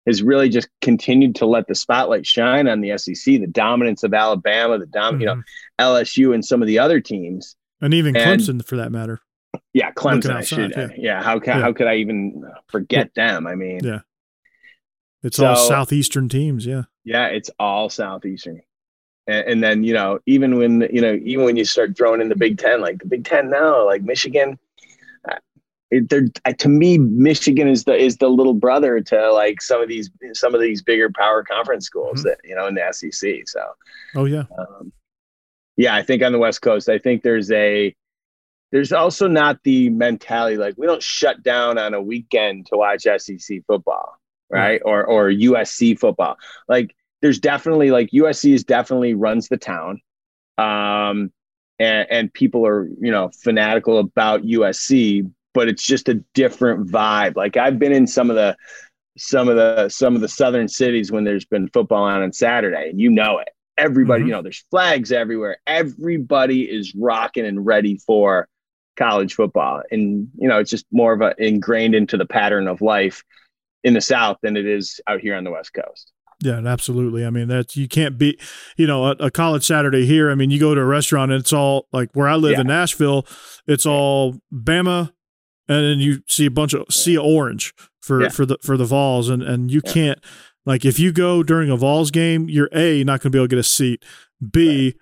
has 0.07 0.23
really 0.23 0.49
just 0.49 0.67
continued 0.81 1.35
to 1.35 1.45
let 1.45 1.67
the 1.67 1.75
spotlight 1.75 2.25
shine 2.25 2.67
on 2.67 2.81
the 2.81 2.97
SEC, 2.97 3.23
the 3.25 3.45
dominance 3.45 4.03
of 4.03 4.13
Alabama, 4.13 4.79
the 4.79 4.87
dom, 4.87 5.19
you 5.19 5.27
know, 5.27 5.35
Mhm. 5.35 5.43
LSU, 5.79 6.33
and 6.33 6.43
some 6.43 6.61
of 6.61 6.67
the 6.67 6.79
other 6.79 6.99
teams. 6.99 7.55
And 7.81 7.93
even 7.93 8.15
and- 8.15 8.41
Clemson 8.41 8.65
for 8.65 8.75
that 8.77 8.91
matter. 8.91 9.19
Yeah, 9.73 9.91
Clemson. 9.91 10.31
Outside, 10.31 10.45
should, 10.45 10.71
yeah. 10.75 10.87
yeah. 10.97 11.23
How 11.23 11.39
can 11.39 11.57
Yeah. 11.57 11.63
how 11.63 11.73
could 11.73 11.87
I 11.87 11.95
even 11.95 12.43
forget 12.67 13.13
them? 13.15 13.47
I 13.47 13.55
mean, 13.55 13.79
Yeah. 13.83 13.99
It's 15.21 15.39
all 15.39 15.55
southeastern 15.55 16.29
teams, 16.29 16.65
yeah. 16.65 16.83
Yeah, 17.03 17.27
it's 17.27 17.49
all 17.59 17.89
southeastern. 17.89 18.61
And, 19.27 19.47
and 19.47 19.63
then 19.63 19.83
you 19.83 19.93
know, 19.93 20.19
even 20.27 20.57
when 20.57 20.87
you 20.93 21.01
know, 21.01 21.19
even 21.23 21.45
when 21.45 21.57
you 21.57 21.65
start 21.65 21.97
throwing 21.97 22.21
in 22.21 22.29
the 22.29 22.35
Big 22.35 22.57
Ten, 22.57 22.79
like 22.81 22.99
the 22.99 23.05
Big 23.07 23.25
Ten 23.25 23.49
now, 23.49 23.85
like 23.85 24.01
Michigan, 24.03 24.57
uh, 25.29 25.35
it, 25.91 26.07
they're 26.09 26.27
to 26.57 26.69
me, 26.69 26.97
Michigan 26.99 27.67
is 27.67 27.83
the 27.83 27.95
is 27.95 28.17
the 28.17 28.29
little 28.29 28.53
brother 28.53 29.01
to 29.01 29.31
like 29.33 29.61
some 29.61 29.81
of 29.81 29.89
these 29.89 30.09
some 30.33 30.55
of 30.55 30.61
these 30.61 30.81
bigger 30.81 31.09
power 31.09 31.43
conference 31.43 31.85
schools 31.85 32.21
Mhm. 32.21 32.23
that 32.25 32.37
you 32.43 32.55
know 32.55 32.67
in 32.67 32.75
the 32.75 32.87
SEC. 32.93 33.43
So 33.47 33.61
Oh 34.15 34.25
yeah. 34.25 34.43
um, 34.57 34.93
yeah, 35.79 35.95
I 35.95 36.03
think 36.03 36.21
on 36.23 36.33
the 36.33 36.39
West 36.39 36.61
Coast, 36.61 36.89
I 36.89 36.97
think 36.97 37.23
there's 37.23 37.49
a 37.53 37.95
there's 38.73 38.91
also 38.91 39.29
not 39.29 39.63
the 39.63 39.89
mentality 39.89 40.57
like 40.57 40.75
we 40.77 40.85
don't 40.85 41.01
shut 41.01 41.41
down 41.41 41.77
on 41.77 41.93
a 41.93 42.01
weekend 42.01 42.65
to 42.65 42.75
watch 42.75 43.03
SEC 43.03 43.61
football, 43.65 44.17
right? 44.49 44.81
Or 44.83 45.05
or 45.05 45.29
USC 45.29 45.97
football. 45.97 46.35
Like 46.67 46.93
there's 47.21 47.39
definitely 47.39 47.91
like 47.91 48.09
USC 48.11 48.53
is 48.53 48.65
definitely 48.65 49.13
runs 49.13 49.47
the 49.47 49.55
town. 49.55 50.01
Um 50.57 51.31
and, 51.79 52.07
and 52.11 52.33
people 52.33 52.67
are, 52.67 52.85
you 52.99 53.11
know, 53.11 53.31
fanatical 53.41 53.99
about 53.99 54.43
USC, 54.43 55.31
but 55.53 55.69
it's 55.69 55.83
just 55.83 56.09
a 56.09 56.15
different 56.33 56.91
vibe. 56.91 57.37
Like 57.37 57.55
I've 57.55 57.79
been 57.79 57.93
in 57.93 58.05
some 58.05 58.29
of 58.29 58.35
the 58.35 58.57
some 59.17 59.47
of 59.47 59.55
the 59.55 59.87
some 59.87 60.15
of 60.15 60.19
the 60.19 60.27
southern 60.27 60.67
cities 60.67 61.09
when 61.09 61.23
there's 61.23 61.45
been 61.45 61.69
football 61.69 62.03
on 62.03 62.21
on 62.21 62.33
Saturday, 62.33 62.89
and 62.89 62.99
you 62.99 63.09
know 63.09 63.37
it. 63.37 63.47
Everybody, 63.79 64.23
Mhm. 64.23 64.27
you 64.27 64.31
know, 64.33 64.41
there's 64.41 64.63
flags 64.69 65.11
everywhere. 65.11 65.57
Everybody 65.67 66.63
is 66.63 66.93
rocking 66.95 67.45
and 67.45 67.65
ready 67.65 67.97
for 68.05 68.47
college 68.97 69.33
football. 69.33 69.81
And, 69.91 70.27
you 70.37 70.47
know, 70.47 70.59
it's 70.59 70.69
just 70.69 70.85
more 70.91 71.13
of 71.13 71.21
a 71.21 71.33
ingrained 71.37 71.95
into 71.95 72.17
the 72.17 72.25
pattern 72.25 72.67
of 72.67 72.81
life 72.81 73.23
in 73.83 73.93
the 73.93 74.01
South 74.01 74.37
than 74.43 74.57
it 74.57 74.65
is 74.65 74.99
out 75.07 75.21
here 75.21 75.35
on 75.35 75.43
the 75.45 75.51
West 75.51 75.73
Coast. 75.73 76.11
Yeah, 76.41 76.59
absolutely. 76.65 77.25
I 77.25 77.29
mean, 77.31 77.47
that 77.49 77.75
you 77.75 77.87
can't 77.87 78.17
be, 78.17 78.37
you 78.77 78.87
know, 78.87 79.05
a, 79.07 79.11
a 79.19 79.31
college 79.31 79.65
Saturday 79.65 80.05
here. 80.05 80.31
I 80.31 80.35
mean, 80.35 80.51
you 80.51 80.59
go 80.59 80.73
to 80.73 80.79
a 80.81 80.85
restaurant 80.85 81.31
and 81.31 81.39
it's 81.41 81.51
all 81.53 81.87
like 81.91 82.09
where 82.13 82.27
I 82.29 82.35
live 82.35 82.53
Yeah. 82.53 82.61
in 82.61 82.67
Nashville, 82.67 83.25
it's 83.67 83.85
all 83.85 84.39
Bama, 84.53 85.11
and 85.67 85.83
then 85.85 85.99
you 85.99 86.21
see 86.27 86.45
a 86.45 86.51
bunch 86.51 86.73
of 86.73 86.85
see 86.89 87.17
orange 87.17 87.73
for 88.01 88.23
Yeah. 88.23 88.29
for 88.29 88.45
the 88.45 88.57
for 88.63 88.77
the 88.77 88.85
Vols, 88.85 89.27
and 89.29 89.43
and 89.43 89.69
you 89.69 89.81
Yeah. 89.85 89.91
can't 89.91 90.19
like 90.69 90.85
if 90.85 90.99
you 90.99 91.11
go 91.11 91.41
during 91.41 91.69
a 91.69 91.75
Vols 91.75 92.11
game, 92.11 92.47
you're 92.47 92.69
a 92.71 93.03
not 93.03 93.21
going 93.21 93.31
to 93.31 93.35
be 93.35 93.39
able 93.39 93.47
to 93.47 93.55
get 93.55 93.59
a 93.59 93.63
seat. 93.63 94.05
B 94.51 94.93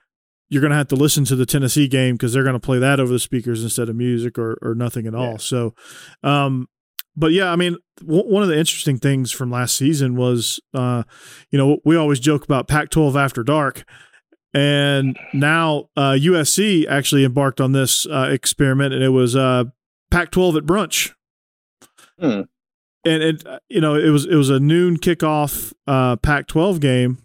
you're 0.50 0.62
going 0.62 0.72
to 0.72 0.78
have 0.78 0.88
to 0.88 0.96
listen 0.96 1.26
to 1.26 1.36
the 1.36 1.46
Tennessee 1.46 1.90
game 1.90 2.16
because 2.16 2.32
they're 2.32 2.44
going 2.44 2.54
to 2.54 2.60
play 2.60 2.80
that 2.80 3.00
over 3.00 3.12
the 3.12 3.20
speakers 3.20 3.64
instead 3.64 3.90
of 3.90 3.96
music 3.96 4.38
or 4.38 4.58
or 4.62 4.76
nothing 4.76 5.06
at 5.06 5.14
all. 5.14 5.32
Yeah. 5.32 5.38
So, 5.38 5.76
um, 6.24 6.70
but 7.16 7.32
yeah, 7.34 7.52
I 7.52 7.56
mean, 7.56 7.76
w- 8.00 8.24
one 8.24 8.44
of 8.44 8.50
the 8.50 8.58
interesting 8.58 8.98
things 8.98 9.32
from 9.32 9.52
last 9.52 9.76
season 9.76 10.16
was, 10.16 10.60
uh, 10.74 11.04
you 11.52 11.58
know, 11.58 11.80
we 11.84 11.98
always 11.98 12.20
joke 12.20 12.46
about 12.46 12.68
Pac-12 12.68 13.22
after 13.22 13.44
dark, 13.44 13.84
and 14.54 15.20
now 15.34 15.90
uh, 15.98 16.12
USC 16.12 16.88
actually 16.88 17.26
embarked 17.26 17.60
on 17.60 17.74
this 17.74 18.06
uh, 18.06 18.30
experiment, 18.32 18.94
and 18.94 19.04
it 19.04 19.10
was 19.10 19.36
uh, 19.36 19.66
Pac-12 20.12 20.58
at 20.58 20.64
brunch. 20.64 21.14
Hmm. 22.20 22.42
And 23.08 23.24
it, 23.24 23.44
you 23.70 23.80
know, 23.82 23.96
it 23.96 24.10
was 24.10 24.26
it 24.26 24.36
was 24.36 24.50
a 24.50 24.60
noon 24.60 24.98
kickoff 24.98 25.74
uh, 25.88 26.16
Pac-12 26.18 26.80
game, 26.80 27.20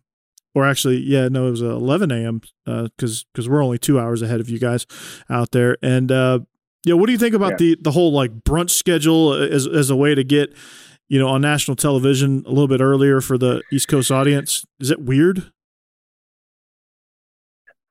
or 0.54 0.66
actually, 0.66 0.98
yeah, 0.98 1.28
no, 1.28 1.48
it 1.48 1.50
was 1.50 1.62
a 1.62 1.70
11 1.70 2.10
a.m. 2.10 2.40
because 2.64 3.24
because 3.32 3.48
we're 3.48 3.62
only 3.64 3.78
two 3.78 3.98
hours 3.98 4.22
ahead 4.22 4.40
of 4.40 4.48
you 4.48 4.58
guys 4.58 4.86
out 5.28 5.50
there, 5.50 5.76
and 5.82 6.12
uh, 6.12 6.40
yeah, 6.84 6.94
what 6.94 7.06
do 7.06 7.12
you 7.12 7.18
think 7.18 7.34
about 7.34 7.52
Yeah. 7.52 7.56
the 7.56 7.76
the 7.82 7.90
whole 7.92 8.12
like 8.12 8.32
brunch 8.44 8.70
schedule 8.70 9.32
as 9.34 9.66
as 9.66 9.90
a 9.90 9.96
way 9.96 10.14
to 10.14 10.24
get 10.24 10.54
you 11.08 11.18
know 11.18 11.28
on 11.28 11.40
national 11.40 11.76
television 11.76 12.42
a 12.46 12.50
little 12.50 12.68
bit 12.68 12.80
earlier 12.80 13.20
for 13.20 13.36
the 13.36 13.62
East 13.72 13.88
Coast 13.88 14.10
audience? 14.10 14.64
Is 14.80 14.90
it 14.90 15.00
weird? 15.00 15.52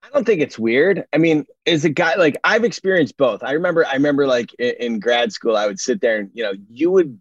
I 0.04 0.10
don't 0.16 0.26
think 0.26 0.42
it's 0.42 0.60
weird. 0.60 1.06
I 1.14 1.18
mean, 1.18 1.46
as 1.66 1.86
a 1.86 1.90
guy, 1.90 2.16
like 2.16 2.36
I've 2.44 2.64
experienced 2.66 3.16
both. 3.18 3.44
I 3.44 3.52
remember, 3.52 3.86
I 3.86 3.94
remember 3.94 4.28
like 4.28 4.54
in, 4.56 4.74
in 4.80 5.00
grad 5.00 5.32
school, 5.32 5.56
I 5.56 5.68
would 5.68 5.80
sit 5.80 6.02
there 6.02 6.18
and, 6.18 6.30
you 6.34 6.44
know, 6.44 6.52
you 6.70 6.92
would, 6.92 7.21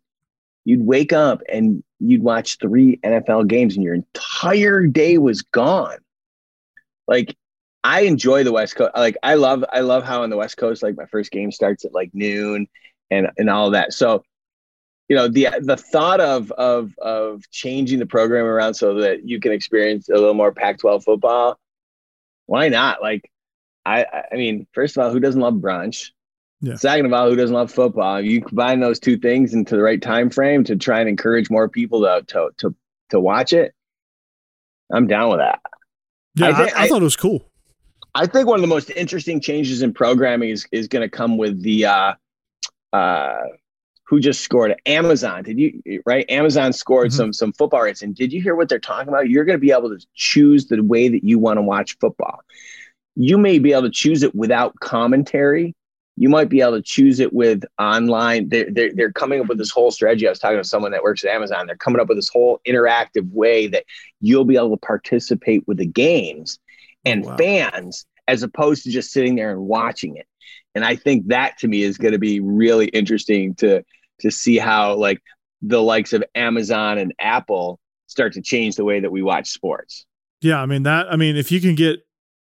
you'd 0.71 0.87
wake 0.87 1.13
up 1.13 1.43
and 1.49 1.83
you'd 1.99 2.23
watch 2.23 2.59
three 2.59 2.97
NFL 3.05 3.49
games 3.49 3.75
and 3.75 3.85
your 3.85 3.95
entire 3.95 4.87
day 4.87 5.19
was 5.19 5.43
gone. 5.43 5.99
Like 7.09 7.37
I 7.85 8.03
enjoy 8.03 8.45
the 8.45 8.53
West 8.53 8.77
Coast. 8.77 8.93
Like 8.97 9.17
I 9.23 9.35
love, 9.35 9.65
I 9.73 9.81
love 9.81 10.05
how 10.05 10.23
on 10.23 10.31
the 10.31 10.37
West 10.37 10.57
Coast, 10.57 10.83
like 10.83 10.97
my 10.97 11.07
first 11.07 11.31
game 11.31 11.51
starts 11.53 11.85
at 11.85 11.93
like 11.95 12.11
noon 12.15 12.69
and, 13.11 13.29
and 13.37 13.51
all 13.51 13.71
that. 13.73 13.93
So, 13.93 14.23
you 15.09 15.17
know, 15.17 15.29
the, 15.29 15.49
the 15.61 15.77
thought 15.77 16.21
of, 16.21 16.53
of, 16.53 16.95
of 16.99 17.43
changing 17.51 17.99
the 17.99 18.07
program 18.07 18.45
around 18.45 18.75
so 18.75 18.95
that 19.01 19.29
you 19.29 19.41
can 19.41 19.53
experience 19.53 20.09
a 20.09 20.15
little 20.15 20.35
more 20.35 20.53
Pac-12 20.53 21.05
football 21.05 21.59
why 22.47 22.69
not? 22.69 23.01
Like, 23.01 23.31
I, 23.87 24.03
I- 24.03 24.25
I 24.33 24.35
mean, 24.35 24.67
first 24.73 24.97
of 24.97 25.05
all, 25.05 25.13
who 25.13 25.21
doesn't 25.21 25.41
love 25.41 25.55
brunch? 25.55 26.11
Yeah. 26.63 26.75
Second 26.77 27.07
of 27.07 27.13
all, 27.13 27.31
who 27.31 27.37
doesn't 27.37 27.55
love 27.55 27.73
football? 27.73 28.21
You 28.21 28.43
combine 28.43 28.81
those 28.81 28.99
two 29.01 29.17
things 29.17 29.55
into 29.55 29.77
the 29.77 29.83
right 29.83 30.01
time 30.01 30.29
frame 30.29 30.63
to 30.65 30.77
try 30.77 31.01
and 31.01 31.09
encourage 31.09 31.49
more 31.51 31.69
people 31.69 32.03
to 32.03 32.23
to 32.29 32.51
to, 32.59 32.75
to 33.11 33.21
watch 33.21 33.53
it, 33.53 33.73
I'm 34.93 35.07
down 35.07 35.31
with 35.31 35.39
that. 35.41 35.61
Yeah, 36.35 36.47
I 36.47 36.51
I, 36.51 36.55
think- 36.65 36.77
I, 36.77 36.89
thought 36.89 37.01
it 37.01 37.05
was 37.05 37.17
cool. 37.17 37.47
I 38.15 38.27
think 38.27 38.47
one 38.47 38.57
of 38.57 38.61
the 38.63 38.67
most 38.69 38.91
interesting 38.91 39.41
changes 39.41 39.83
in 39.83 39.95
programming 39.95 40.51
is 40.51 40.67
is 40.73 40.87
going 40.89 41.03
to 41.03 41.09
come 41.09 41.39
with 41.39 41.63
the 41.63 41.87
uh, 41.87 42.13
uh, 42.93 43.39
who 44.07 44.21
just 44.21 44.41
scored 44.41 44.75
Amazon. 44.85 45.45
Did 45.45 45.59
you 45.59 46.03
right? 46.05 46.29
Amazon 46.29 46.73
scored 46.75 47.09
Mhm. 47.11 47.15
some 47.15 47.33
some 47.33 47.53
football 47.55 47.83
rights, 47.83 48.03
and 48.03 48.15
did 48.15 48.33
you 48.33 48.43
hear 48.43 48.55
what 48.55 48.69
they're 48.69 48.79
talking 48.81 49.09
about? 49.09 49.31
You're 49.31 49.45
going 49.45 49.57
to 49.59 49.61
be 49.65 49.73
able 49.73 49.89
to 49.97 50.05
choose 50.15 50.67
the 50.67 50.83
way 50.83 51.09
that 51.09 51.25
you 51.25 51.39
want 51.39 51.57
to 51.59 51.63
watch 51.63 51.97
football. 52.01 52.41
You 53.17 53.39
may 53.39 53.59
be 53.59 53.73
able 53.73 53.83
to 53.83 53.91
choose 53.91 54.23
it 54.23 54.35
without 54.35 54.79
commentary. 54.81 55.75
You 56.21 56.29
might 56.29 56.51
be 56.51 56.61
able 56.61 56.73
to 56.73 56.83
choose 56.83 57.19
it 57.19 57.33
with 57.33 57.65
online. 57.79 58.51
They're, 58.51 58.71
they're, 58.71 58.93
they're 58.95 59.13
coming 59.13 59.41
up 59.41 59.47
with 59.47 59.57
this 59.57 59.71
whole 59.71 59.91
strategy. 59.91 60.27
I 60.27 60.31
was 60.31 60.39
talking 60.39 60.59
to 60.59 60.65
someone 60.65 60.93
that 60.93 61.03
works 61.03 61.25
at 61.25 61.31
Amazon. 61.31 61.67
They're 61.67 61.77
coming 61.77 61.99
up 61.99 62.09
with 62.09 62.19
this 62.19 62.29
whole 62.29 62.61
interactive 62.69 63.27
way 63.33 63.67
that 63.69 63.85
you'll 64.21 64.45
be 64.45 64.57
able 64.57 64.77
to 64.77 64.87
participate 64.87 65.67
with 65.67 65.79
the 65.79 65.87
games 65.87 66.59
and 67.07 67.25
Wow. 67.25 67.37
fans 67.39 68.05
as 68.29 68.43
opposed 68.43 68.85
to 68.85 68.91
just 68.91 69.13
sitting 69.13 69.35
there 69.35 69.51
and 69.51 69.63
watching 69.63 70.17
it. 70.17 70.27
And 70.75 70.85
I 70.85 70.95
think 70.95 71.29
that 71.29 71.57
to 71.61 71.69
me 71.69 71.83
is 71.83 71.97
going 71.97 72.13
to 72.13 72.19
be 72.19 72.39
really 72.41 72.89
interesting 72.89 73.55
to 73.57 73.83
to 74.21 74.31
see 74.31 74.59
how 74.59 74.97
like 74.97 75.23
the 75.63 75.81
likes 75.83 76.13
of 76.13 76.23
Amazon 76.35 76.99
and 76.99 77.15
Apple 77.19 77.81
start 78.09 78.35
to 78.35 78.43
change 78.43 78.77
the 78.77 78.85
way 78.85 79.01
that 79.01 79.11
we 79.11 79.23
watch 79.23 79.49
sports. 79.49 80.05
Yeah, 80.43 80.61
I 80.61 80.67
mean 80.67 80.83
that. 80.83 81.11
I 81.11 81.17
mean, 81.17 81.37
if 81.37 81.51
you 81.51 81.63
can 81.63 81.75
get 81.75 82.01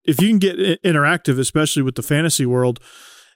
if 0.05 0.21
you 0.21 0.29
can 0.29 0.37
get 0.37 0.57
interactive, 0.83 1.39
especially 1.39 1.81
with 1.81 1.95
the 1.95 2.03
fantasy 2.03 2.45
world, 2.45 2.79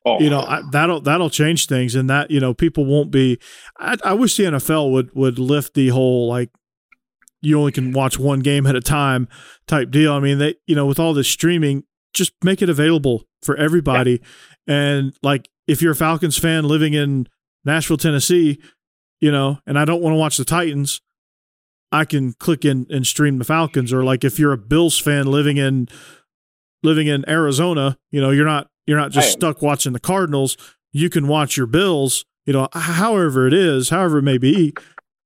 Oh, 0.06 0.20
you 0.20 0.30
know 0.30 0.40
I, 0.40 0.62
that'll 0.72 1.02
that'll 1.02 1.30
change 1.30 1.68
things, 1.68 1.96
and 1.96 2.10
that 2.10 2.32
you 2.32 2.40
know 2.40 2.54
people 2.54 2.86
won't 2.86 3.12
be. 3.12 3.40
I, 3.78 3.98
I 4.04 4.14
wish 4.14 4.38
the 4.38 4.44
NFL 4.44 4.92
would 4.92 5.14
would 5.16 5.40
lift 5.40 5.74
the 5.74 5.90
whole 5.90 6.28
like 6.28 6.50
you 7.42 7.60
only 7.60 7.72
can 7.72 7.92
watch 7.92 8.18
one 8.18 8.40
game 8.40 8.66
at 8.66 8.76
a 8.76 8.82
time 8.82 9.28
type 9.68 9.92
deal. 9.92 10.14
I 10.14 10.20
mean, 10.20 10.38
they 10.38 10.56
you 10.66 10.76
know 10.76 10.86
with 10.86 11.00
all 11.00 11.14
this 11.14 11.28
streaming, 11.28 11.84
just 12.14 12.34
make 12.44 12.62
it 12.62 12.70
available 12.70 13.24
for 13.42 13.56
everybody. 13.56 14.22
And 14.68 15.14
like 15.22 15.50
if 15.68 15.82
you're 15.82 15.94
a 15.94 15.96
Falcons 15.96 16.38
fan 16.38 16.66
living 16.66 16.94
in 16.94 17.28
Nashville, 17.64 17.98
Tennessee, 17.98 18.60
you 19.20 19.32
know, 19.32 19.60
and 19.66 19.78
I 19.78 19.86
don't 19.86 20.02
want 20.02 20.14
to 20.14 20.18
watch 20.18 20.38
the 20.38 20.46
Titans, 20.46 21.02
I 21.92 22.06
can 22.06 22.34
click 22.34 22.66
in 22.66 22.86
and 22.90 23.06
stream 23.06 23.38
the 23.38 23.46
Falcons. 23.46 23.94
Or 23.94 24.04
like 24.04 24.24
if 24.24 24.40
you're 24.40 24.54
a 24.54 24.58
Bills 24.58 25.00
fan 25.00 25.28
living 25.28 25.58
in 25.58 25.88
living 26.84 27.08
in 27.08 27.28
Arizona, 27.30 27.98
you 28.12 28.22
know, 28.22 28.32
you're 28.32 28.46
not 28.46 28.70
you're 28.88 28.98
not 28.98 29.12
just 29.12 29.32
stuck 29.32 29.62
watching 29.62 29.94
the 29.94 30.00
Cardinals. 30.00 30.58
You 30.94 31.10
can 31.10 31.28
watch 31.28 31.58
your 31.58 31.68
Bills, 31.68 32.26
you 32.46 32.54
know, 32.54 32.68
however 32.74 33.46
it 33.48 33.54
is, 33.54 33.90
however 33.90 34.18
it 34.20 34.24
may 34.24 34.38
be. 34.40 34.74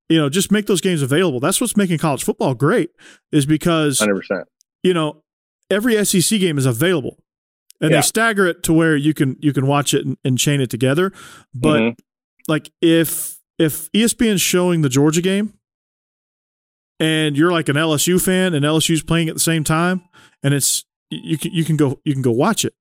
You 0.10 0.18
know, 0.18 0.28
just 0.28 0.52
make 0.52 0.66
those 0.66 0.82
games 0.82 1.02
available. 1.02 1.40
That's 1.40 1.62
what's 1.62 1.78
making 1.78 2.00
college 2.00 2.24
football 2.26 2.54
great, 2.54 2.90
is 3.32 3.46
because 3.46 4.00
hundred 4.00 4.16
percent. 4.18 4.48
you 4.84 4.94
know 4.94 5.24
every 5.70 6.04
SEC 6.04 6.38
game 6.40 6.58
is 6.58 6.66
available, 6.66 7.18
and 7.80 7.92
Yeah. 7.92 7.98
they 7.98 8.02
stagger 8.02 8.46
it 8.46 8.62
to 8.64 8.74
where 8.74 8.98
you 8.98 9.14
can 9.14 9.38
you 9.40 9.54
can 9.54 9.68
watch 9.68 9.94
it 9.94 10.06
and, 10.06 10.18
and 10.26 10.38
chain 10.38 10.60
it 10.60 10.70
together. 10.70 11.14
But 11.54 11.80
Mhm. 11.80 11.96
like 12.50 12.72
if 12.82 13.38
if 13.58 13.90
ESPN's 13.94 14.42
showing 14.42 14.82
the 14.82 14.90
Georgia 14.90 15.22
game, 15.22 15.54
and 17.00 17.38
you're 17.38 17.52
like 17.52 17.70
an 17.70 17.78
LSU 17.78 18.20
fan 18.22 18.54
and 18.54 18.66
LSU's 18.66 19.04
playing 19.04 19.30
at 19.30 19.36
the 19.36 19.40
same 19.40 19.64
time, 19.64 20.02
and 20.44 20.54
it's 20.54 20.84
you 21.10 21.38
can 21.38 21.54
you 21.54 21.64
can 21.64 21.78
go 21.78 22.00
you 22.04 22.14
can 22.14 22.22
go 22.22 22.32
watch 22.32 22.66
it. 22.66 22.74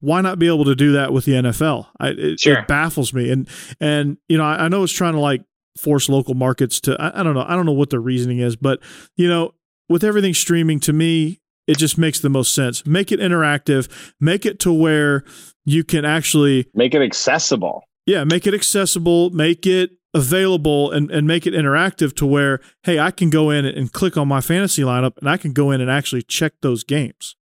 Why 0.00 0.20
not 0.22 0.38
be 0.38 0.46
able 0.46 0.64
to 0.64 0.74
do 0.74 0.92
that 0.92 1.12
with 1.12 1.24
the 1.26 1.32
NFL? 1.32 1.86
I, 2.00 2.08
it, 2.08 2.40
Sure. 2.40 2.58
it 2.58 2.66
baffles 2.68 3.12
me, 3.12 3.30
and 3.30 3.48
and 3.80 4.16
you 4.28 4.36
know 4.38 4.44
I, 4.44 4.64
I 4.64 4.68
know 4.68 4.82
it's 4.82 4.92
trying 4.92 5.12
to 5.14 5.20
like 5.20 5.42
force 5.78 6.08
local 6.08 6.34
markets 6.34 6.80
to 6.80 6.96
I, 7.00 7.20
I 7.20 7.22
don't 7.22 7.34
know 7.34 7.44
I 7.46 7.54
don't 7.56 7.66
know 7.66 7.72
what 7.72 7.90
the 7.90 8.00
reasoning 8.00 8.38
is, 8.38 8.56
but 8.56 8.80
you 9.16 9.28
know 9.28 9.52
with 9.88 10.02
everything 10.04 10.34
streaming 10.34 10.80
to 10.80 10.92
me 10.92 11.40
it 11.66 11.78
just 11.78 11.96
makes 11.98 12.18
the 12.20 12.28
most 12.30 12.52
sense. 12.54 12.84
Make 12.86 13.12
it 13.12 13.20
interactive, 13.20 13.88
make 14.20 14.44
it 14.44 14.58
to 14.60 14.72
where 14.72 15.22
you 15.64 15.84
can 15.84 16.04
actually 16.04 16.66
Make 16.74 16.94
it 16.94 17.02
accessible. 17.02 17.84
yeah, 18.06 18.24
make 18.24 18.46
it 18.46 18.54
accessible, 18.54 19.30
make 19.30 19.66
it 19.66 19.90
available 20.12 20.90
and, 20.90 21.08
and 21.12 21.28
make 21.28 21.46
it 21.46 21.54
interactive 21.54 22.16
to 22.16 22.26
where, 22.26 22.58
hey, 22.82 22.98
I 22.98 23.12
can 23.12 23.30
go 23.30 23.50
in 23.50 23.64
and 23.64 23.92
click 23.92 24.16
on 24.16 24.26
my 24.26 24.40
fantasy 24.40 24.82
lineup 24.82 25.16
and 25.18 25.30
I 25.30 25.36
can 25.36 25.52
go 25.52 25.70
in 25.70 25.80
and 25.80 25.88
actually 25.88 26.22
check 26.22 26.54
those 26.62 26.82
games. 26.82 27.36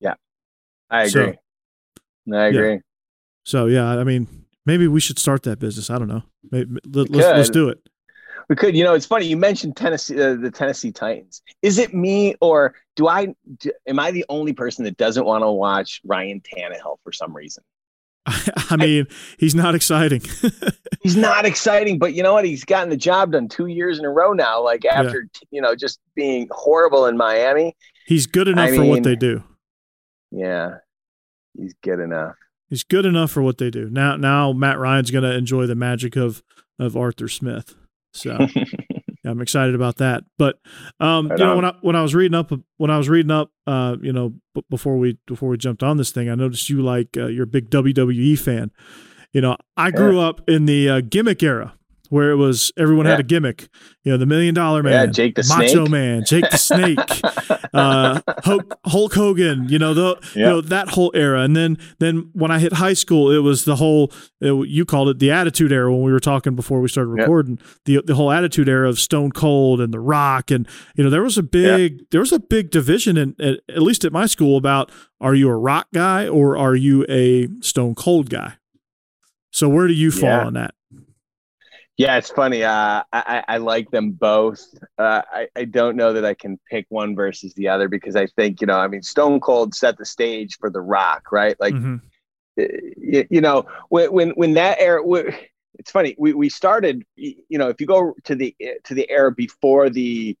Yeah 0.00 0.14
i 0.88 1.08
So- 1.08 1.20
agree. 1.22 1.34
I 2.34 2.46
agree. 2.46 2.80
So 3.44 3.66
yeah, 3.66 3.86
I 3.86 4.04
mean, 4.04 4.26
maybe 4.66 4.88
we 4.88 5.00
should 5.00 5.18
start 5.18 5.42
that 5.44 5.58
business. 5.58 5.90
I 5.90 5.98
don't 5.98 6.08
know. 6.08 6.22
Maybe, 6.50 6.78
let, 6.86 7.10
us 7.10 7.16
let's 7.16 7.50
do 7.50 7.68
it. 7.68 7.78
We 8.48 8.56
could, 8.56 8.74
you 8.74 8.82
know, 8.82 8.94
it's 8.94 9.06
funny. 9.06 9.26
You 9.26 9.36
mentioned 9.36 9.76
Tennessee, 9.76 10.20
uh, 10.20 10.34
the 10.34 10.50
Tennessee 10.50 10.90
Titans. 10.90 11.42
Is 11.60 11.78
it 11.78 11.92
me 11.92 12.34
or 12.40 12.74
do 12.96 13.06
I? 13.06 13.34
Do, 13.58 13.70
am 13.86 13.98
I 13.98 14.10
the 14.10 14.24
only 14.28 14.54
person 14.54 14.84
that 14.84 14.96
doesn't 14.96 15.24
want 15.24 15.42
to 15.42 15.50
watch 15.50 16.00
Ryan 16.04 16.40
Tannehill 16.40 16.96
for 17.04 17.12
some 17.12 17.34
reason? 17.34 17.62
I 18.26 18.76
mean, 18.76 19.06
he's 19.38 19.54
not 19.54 19.74
exciting. 19.74 20.22
He's 21.02 21.16
not 21.16 21.46
exciting, 21.46 21.98
but 21.98 22.12
you 22.12 22.24
know 22.24 22.32
what? 22.34 22.44
He's 22.44 22.64
gotten 22.64 22.90
the 22.90 22.96
job 22.96 23.30
done 23.32 23.48
two 23.48 23.66
years 23.66 24.00
in 24.00 24.04
a 24.04 24.10
row 24.10 24.32
now. 24.32 24.62
Like 24.62 24.84
after 24.84 25.28
you 25.50 25.62
know 25.62 25.74
just 25.76 26.00
being 26.16 26.48
horrible 26.50 27.06
in 27.06 27.16
Miami. 27.16 27.76
he's 28.06 28.26
good 28.26 28.48
enough 28.48 28.70
I 28.70 28.76
for 28.76 28.84
what 28.84 29.04
they 29.04 29.14
do. 29.14 29.42
Yeah, 30.32 30.78
he's 31.56 31.74
good 31.82 32.00
enough. 32.00 32.34
He's 32.68 32.84
good 32.84 33.06
enough 33.06 33.30
for 33.30 33.42
what 33.42 33.58
they 33.58 33.70
do. 33.70 33.88
Now, 33.88 34.16
now 34.16 34.52
Matt 34.52 34.78
Ryan's 34.78 35.10
going 35.10 35.24
to 35.24 35.34
enjoy 35.34 35.66
the 35.66 35.74
magic 35.74 36.16
of 36.16 36.42
of 36.78 36.96
Arthur 36.96 37.28
Smith. 37.28 37.74
So, 38.12 38.46
I'm 39.24 39.40
excited 39.40 39.74
about 39.74 39.96
that. 39.96 40.24
But 40.38 40.58
um, 41.00 41.28
Right 41.28 41.38
you 41.38 41.44
know, 41.44 41.50
on. 41.52 41.56
when 41.56 41.64
I 41.64 41.74
when 41.80 41.96
I 41.96 42.02
was 42.02 42.14
reading 42.14 42.34
up 42.34 42.52
when 42.76 42.90
I 42.90 42.98
was 42.98 43.08
reading 43.08 43.30
up, 43.30 43.50
uh, 43.66 43.96
you 44.02 44.12
know, 44.12 44.34
b- 44.54 44.64
before 44.70 44.96
we 44.98 45.18
before 45.26 45.48
we 45.48 45.56
jumped 45.56 45.82
on 45.82 45.96
this 45.96 46.10
thing, 46.10 46.28
I 46.28 46.34
noticed 46.34 46.68
you 46.70 46.82
like 46.82 47.16
uh, 47.16 47.26
you're 47.26 47.44
a 47.44 47.46
big 47.46 47.70
WWE 47.70 48.38
fan. 48.38 48.70
You 49.32 49.40
know, 49.42 49.56
I 49.76 49.90
grew 49.90 50.20
up 50.20 50.48
in 50.48 50.64
the 50.66 50.88
uh, 50.88 51.00
gimmick 51.02 51.42
era 51.42 51.74
where 52.08 52.30
it 52.30 52.36
was 52.36 52.72
everyone 52.76 53.06
had 53.06 53.20
a 53.20 53.22
gimmick. 53.22 53.68
You 54.04 54.12
know, 54.12 54.18
the 54.18 54.26
Million 54.26 54.54
Dollar 54.54 54.78
Yeah, 54.84 55.04
Man, 55.04 55.12
Jake 55.12 55.34
the 55.34 55.44
Macho 55.48 55.66
Snake. 55.84 55.90
Man, 55.90 56.24
Jake 56.24 56.50
the 56.50 56.56
Snake, 56.56 56.98
uh, 57.74 58.20
Hulk, 58.44 58.78
Hulk 58.86 59.14
Hogan. 59.14 59.68
You 59.68 59.78
know, 59.78 59.92
the 59.94 60.16
you 60.34 60.42
know 60.42 60.60
that 60.62 60.88
whole 60.88 61.10
era. 61.14 61.42
And 61.42 61.54
then 61.54 61.76
then 61.98 62.30
when 62.32 62.50
I 62.50 62.58
hit 62.58 62.72
high 62.74 62.94
school, 62.94 63.30
it 63.30 63.38
was 63.40 63.64
the 63.64 63.76
whole 63.76 64.12
it, 64.40 64.52
you 64.68 64.84
called 64.84 65.08
it 65.10 65.18
the 65.18 65.30
Attitude 65.30 65.72
Era 65.72 65.92
when 65.92 66.02
we 66.02 66.12
were 66.12 66.20
talking 66.20 66.54
before 66.54 66.80
we 66.80 66.88
started 66.88 67.14
Yeah. 67.16 67.22
recording. 67.22 67.58
The 67.84 68.00
the 68.04 68.14
whole 68.14 68.30
Attitude 68.30 68.68
Era 68.68 68.88
of 68.88 68.98
Stone 68.98 69.32
Cold 69.32 69.80
and 69.80 69.92
The 69.92 70.00
Rock, 70.00 70.50
and 70.50 70.66
you 70.96 71.04
know 71.04 71.10
there 71.10 71.22
was 71.22 71.36
a 71.36 71.42
big 71.42 72.08
there 72.10 72.20
was 72.20 72.32
a 72.32 72.40
big 72.40 72.70
division 72.70 73.16
in 73.18 73.34
at, 73.38 73.60
at 73.68 73.82
least 73.82 74.04
at 74.04 74.12
my 74.12 74.26
school 74.26 74.56
about 74.56 74.90
are 75.20 75.34
you 75.34 75.48
a 75.50 75.56
Rock 75.56 75.88
guy 75.92 76.26
or 76.28 76.56
are 76.56 76.74
you 76.76 77.04
a 77.08 77.48
Stone 77.60 77.94
Cold 77.96 78.30
guy? 78.30 78.54
So 79.50 79.68
where 79.68 79.86
do 79.88 79.94
you 79.94 80.10
fall 80.10 80.28
Yeah. 80.28 80.44
on 80.46 80.54
that? 80.54 80.74
Yeah, 81.98 82.16
it's 82.16 82.30
funny. 82.30 82.62
Uh, 82.62 83.02
I, 83.12 83.44
I 83.48 83.56
like 83.58 83.90
them 83.90 84.12
both. 84.12 84.64
Uh, 84.98 85.22
I, 85.32 85.48
I 85.56 85.64
don't 85.64 85.96
know 85.96 86.12
that 86.12 86.24
I 86.24 86.34
can 86.34 86.58
pick 86.70 86.86
one 86.90 87.16
versus 87.16 87.54
the 87.54 87.68
other 87.68 87.88
because 87.88 88.14
I 88.14 88.26
think, 88.26 88.60
you 88.60 88.68
know, 88.68 88.78
I 88.78 88.86
mean, 88.86 89.02
Stone 89.02 89.40
Cold 89.40 89.74
set 89.74 89.98
the 89.98 90.06
stage 90.06 90.58
for 90.58 90.70
The 90.70 90.80
Rock, 90.80 91.32
right? 91.32 91.56
Like, 91.58 91.74
Mhm. 91.74 92.00
you, 92.56 93.26
you 93.30 93.40
know, 93.40 93.66
when, 93.88 94.12
when, 94.12 94.30
when 94.30 94.54
that 94.54 94.78
era, 94.80 95.02
it's 95.74 95.90
funny. 95.90 96.14
We, 96.18 96.34
we 96.34 96.48
started, 96.48 97.04
you 97.16 97.58
know, 97.58 97.68
if 97.68 97.80
you 97.80 97.86
go 97.88 98.14
to 98.24 98.34
the, 98.36 98.54
to 98.84 98.94
the 98.94 99.10
era 99.10 99.32
before 99.32 99.90
the, 99.90 100.36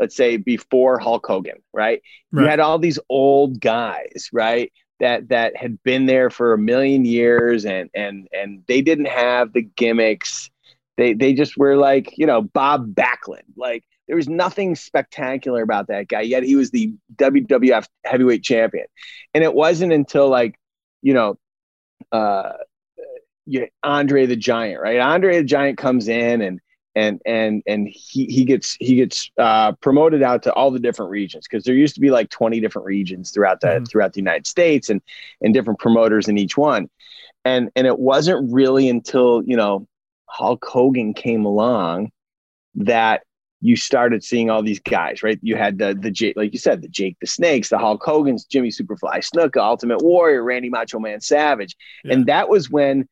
let's 0.00 0.16
say 0.16 0.38
before 0.38 0.98
Hulk 0.98 1.26
Hogan, 1.26 1.62
right? 1.74 2.02
You 2.32 2.44
had 2.46 2.60
all 2.60 2.78
these 2.78 2.98
old 3.10 3.60
guys, 3.60 4.30
right? 4.32 4.72
That, 5.00 5.28
that 5.28 5.56
had 5.56 5.82
been 5.82 6.06
there 6.06 6.30
for 6.30 6.54
a 6.54 6.58
million 6.58 7.04
years 7.04 7.66
and, 7.66 7.90
and, 7.94 8.28
and 8.32 8.62
they 8.66 8.80
didn't 8.80 9.08
have 9.08 9.52
the 9.52 9.62
gimmicks 9.62 10.48
they 10.96 11.14
they 11.14 11.32
just 11.34 11.56
were 11.56 11.76
like 11.76 12.16
you 12.18 12.26
know 12.26 12.42
Bob 12.42 12.94
Backlund. 12.94 13.42
Like 13.56 13.84
there 14.06 14.16
was 14.16 14.28
nothing 14.28 14.74
spectacular 14.74 15.62
about 15.62 15.88
that 15.88 16.08
guy. 16.08 16.22
Yet 16.22 16.42
he 16.42 16.56
was 16.56 16.70
the 16.70 16.94
WWF 17.16 17.86
heavyweight 18.04 18.42
champion, 18.42 18.86
and 19.34 19.44
it 19.44 19.54
wasn't 19.54 19.92
until 19.92 20.28
like 20.28 20.56
you 21.02 21.14
know, 21.14 21.38
uh, 22.12 22.52
you, 23.46 23.68
Andre 23.82 24.26
the 24.26 24.36
Giant, 24.36 24.80
right? 24.80 24.98
Andre 25.00 25.38
the 25.38 25.44
Giant 25.44 25.78
comes 25.78 26.08
in 26.08 26.40
and 26.42 26.60
and 26.94 27.20
and 27.24 27.62
and 27.66 27.88
he 27.88 28.26
he 28.26 28.44
gets 28.44 28.76
he 28.78 28.96
gets 28.96 29.30
uh, 29.38 29.72
promoted 29.80 30.22
out 30.22 30.42
to 30.44 30.52
all 30.52 30.70
the 30.70 30.78
different 30.78 31.10
regions 31.10 31.46
because 31.48 31.64
there 31.64 31.74
used 31.74 31.94
to 31.94 32.00
be 32.00 32.10
like 32.10 32.28
20 32.30 32.60
different 32.60 32.86
regions 32.86 33.30
throughout 33.30 33.60
the 33.60 33.66
Mhm. 33.68 33.88
throughout 33.90 34.12
the 34.12 34.20
United 34.20 34.46
States 34.46 34.90
and 34.90 35.00
and 35.40 35.54
different 35.54 35.80
promoters 35.80 36.28
in 36.28 36.36
each 36.38 36.56
one 36.56 36.88
and 37.44 37.70
and 37.76 37.86
it 37.86 37.98
wasn't 37.98 38.52
really 38.52 38.88
until 38.88 39.42
you 39.44 39.56
know 39.56 39.86
Hulk 40.32 40.64
Hogan 40.64 41.14
came 41.14 41.44
along 41.44 42.10
that 42.76 43.22
you 43.60 43.76
started 43.76 44.24
seeing 44.24 44.50
all 44.50 44.62
these 44.62 44.80
guys, 44.80 45.22
right? 45.22 45.38
You 45.42 45.56
had 45.56 45.78
the 45.78 45.94
the 45.94 46.10
Jake, 46.10 46.36
like 46.36 46.52
you 46.52 46.58
said, 46.58 46.82
the 46.82 46.88
Jake 46.88 47.16
the 47.20 47.26
Snakes, 47.26 47.68
the 47.68 47.78
Hulk 47.78 48.02
Hogan's, 48.04 48.44
Jimmy 48.44 48.70
Superfly 48.70 49.18
Snuka, 49.20 49.58
Ultimate 49.58 50.02
Warrior, 50.02 50.42
Randy 50.42 50.68
Macho 50.68 50.98
Man 50.98 51.20
Savage, 51.20 51.76
Yeah. 52.04 52.14
and 52.14 52.26
that 52.26 52.48
was 52.48 52.70
when, 52.70 53.06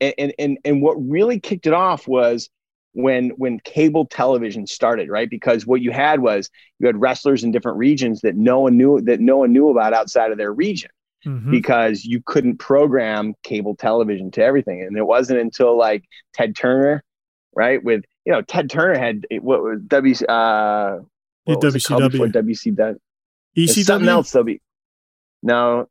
and 0.00 0.14
and 0.18 0.32
and, 0.38 0.58
and 0.64 0.82
what 0.82 0.94
really 0.94 1.40
kicked 1.40 1.66
it 1.66 1.72
off 1.72 2.06
was 2.06 2.48
when 2.92 3.30
when 3.30 3.58
cable 3.60 4.06
television 4.06 4.66
started, 4.66 5.08
right? 5.08 5.28
Because 5.28 5.66
what 5.66 5.80
you 5.82 5.90
had 5.90 6.20
was 6.20 6.50
you 6.78 6.86
had 6.86 7.00
wrestlers 7.00 7.42
in 7.42 7.50
different 7.50 7.78
regions 7.78 8.20
that 8.20 8.36
no 8.36 8.60
one 8.60 8.76
knew 8.76 9.00
that 9.02 9.20
no 9.20 9.38
one 9.38 9.52
knew 9.52 9.70
about 9.70 9.92
outside 9.92 10.30
of 10.30 10.38
their 10.38 10.52
region 10.52 10.90
Mhm. 11.26 11.50
because 11.50 12.04
you 12.04 12.22
couldn't 12.24 12.58
program 12.58 13.34
cable 13.42 13.74
television 13.74 14.30
to 14.32 14.42
everything. 14.42 14.82
And 14.82 14.96
it 14.96 15.06
wasn't 15.06 15.40
until 15.40 15.76
like 15.76 16.04
Ted 16.34 16.54
Turner, 16.56 17.02
right? 17.54 17.82
With 17.82 18.04
you 18.24 18.32
know, 18.32 18.42
Ted 18.42 18.70
Turner 18.70 18.98
had 18.98 19.26
what 19.40 19.62
was 19.62 19.80
W 19.86 20.14
uh 20.26 21.00
what 21.44 21.62
was 21.62 21.74
WCW. 21.74 22.32
WCW? 22.32 22.96
ECW. 23.56 23.84
something 23.84 24.08
else 24.08 24.32
W. 24.32 24.58
No, 25.42 25.88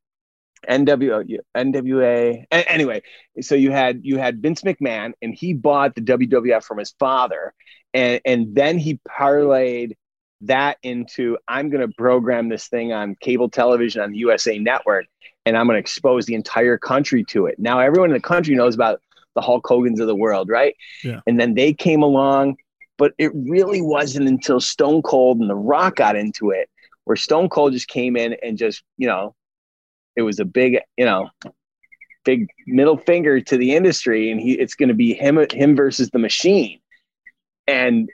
NWO, 0.67 1.23
NWA. 1.55 2.45
A- 2.51 2.71
Anyway, 2.71 3.01
so 3.41 3.55
you 3.55 3.71
had 3.71 4.01
you 4.03 4.17
had 4.17 4.41
Vince 4.41 4.61
McMahon, 4.61 5.13
and 5.21 5.33
he 5.35 5.53
bought 5.53 5.95
the 5.95 6.01
WWF 6.01 6.63
from 6.63 6.77
his 6.79 6.93
father, 6.99 7.53
and 7.93 8.19
and 8.25 8.55
then 8.55 8.77
he 8.77 8.99
parlayed 9.07 9.93
that 10.47 10.77
into 10.83 11.37
I'm 11.47 11.69
going 11.69 11.87
to 11.87 11.93
program 11.95 12.49
this 12.49 12.67
thing 12.67 12.93
on 12.93 13.15
cable 13.19 13.49
television 13.49 14.01
on 14.01 14.11
the 14.11 14.17
USA 14.19 14.57
Network, 14.57 15.05
and 15.45 15.57
I'm 15.57 15.67
going 15.67 15.75
to 15.75 15.79
expose 15.79 16.25
the 16.25 16.35
entire 16.35 16.77
country 16.77 17.23
to 17.25 17.45
it. 17.45 17.59
Now 17.59 17.79
everyone 17.79 18.09
in 18.09 18.15
the 18.15 18.21
country 18.21 18.55
knows 18.55 18.75
about 18.75 19.01
the 19.35 19.41
Hulk 19.41 19.65
Hogan's 19.67 19.99
of 19.99 20.07
the 20.07 20.15
world, 20.15 20.49
right? 20.49 20.75
Yeah. 21.03 21.19
And 21.27 21.39
then 21.39 21.53
they 21.53 21.73
came 21.73 22.01
along, 22.01 22.57
but 22.97 23.13
it 23.17 23.31
really 23.35 23.81
wasn't 23.81 24.27
until 24.27 24.59
Stone 24.59 25.01
Cold 25.01 25.39
and 25.39 25.49
The 25.49 25.55
Rock 25.55 25.97
got 25.97 26.15
into 26.15 26.51
it, 26.51 26.69
where 27.03 27.17
Stone 27.17 27.49
Cold 27.49 27.73
just 27.73 27.87
came 27.87 28.15
in 28.15 28.35
and 28.41 28.57
just 28.57 28.83
you 28.97 29.07
know 29.07 29.35
it 30.15 30.21
was 30.21 30.39
a 30.39 30.45
big, 30.45 30.79
you 30.97 31.05
know, 31.05 31.29
big 32.23 32.47
middle 32.65 32.97
finger 32.97 33.41
to 33.41 33.57
the 33.57 33.75
industry, 33.75 34.31
and 34.31 34.39
he 34.39 34.53
it's 34.53 34.75
going 34.75 34.89
to 34.89 34.95
be 34.95 35.13
him 35.13 35.45
him 35.51 35.75
versus 35.75 36.09
the 36.09 36.19
machine, 36.19 36.79
and 37.67 38.09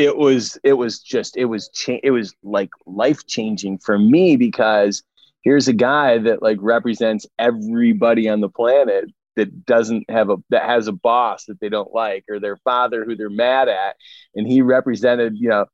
it 0.00 0.16
was 0.16 0.58
it 0.64 0.72
was 0.72 0.98
just 0.98 1.36
it 1.36 1.44
was 1.44 1.68
cha- 1.68 2.00
it 2.02 2.10
was 2.10 2.34
like 2.42 2.70
life 2.86 3.26
changing 3.26 3.76
for 3.78 3.98
me 3.98 4.34
because 4.34 5.02
here's 5.42 5.68
a 5.68 5.74
guy 5.74 6.16
that 6.16 6.40
like 6.40 6.56
represents 6.62 7.26
everybody 7.38 8.26
on 8.26 8.40
the 8.40 8.48
planet 8.48 9.04
that 9.36 9.66
doesn't 9.66 10.08
have 10.08 10.30
a 10.30 10.36
that 10.48 10.64
has 10.64 10.88
a 10.88 10.92
boss 10.92 11.44
that 11.44 11.60
they 11.60 11.68
don't 11.68 11.92
like 11.92 12.24
or 12.30 12.40
their 12.40 12.56
father 12.56 13.04
who 13.04 13.14
they're 13.14 13.28
mad 13.28 13.68
at. 13.68 13.96
And 14.34 14.46
he 14.46 14.62
represented 14.62 15.34
you 15.36 15.50
know 15.50 15.66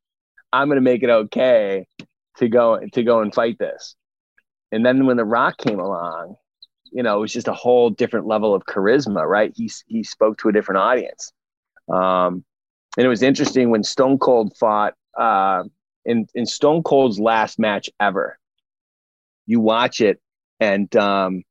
i'm 0.52 0.66
going 0.66 0.76
to 0.76 0.82
make 0.82 1.04
it 1.04 1.10
okay 1.10 1.86
to 2.38 2.48
go 2.48 2.80
to 2.94 3.02
go 3.04 3.20
and 3.20 3.32
fight 3.32 3.58
this. 3.60 3.94
And 4.72 4.84
then 4.84 5.06
when 5.06 5.16
the 5.16 5.24
rock 5.24 5.56
came 5.56 5.78
along 5.78 6.34
you 6.90 7.04
know 7.04 7.18
it 7.18 7.20
was 7.20 7.32
just 7.32 7.46
a 7.46 7.52
whole 7.52 7.90
different 7.90 8.26
level 8.26 8.56
of 8.56 8.64
charisma 8.66 9.24
right? 9.24 9.52
He 9.54 9.70
he 9.86 10.02
spoke 10.02 10.38
to 10.38 10.48
a 10.48 10.52
different 10.52 10.80
audience. 10.80 11.32
Um 11.88 12.44
and 12.96 13.04
it 13.04 13.08
was 13.08 13.22
interesting 13.22 13.70
when 13.70 13.82
stone 13.82 14.18
cold 14.18 14.56
fought 14.56 14.94
uh 15.18 15.64
in 16.04 16.26
in 16.34 16.46
stone 16.46 16.82
cold's 16.82 17.18
last 17.18 17.58
match 17.58 17.90
ever. 18.00 18.38
You 19.46 19.60
watch 19.60 20.00
it 20.00 20.20
and 20.60 20.94
um 20.96 21.42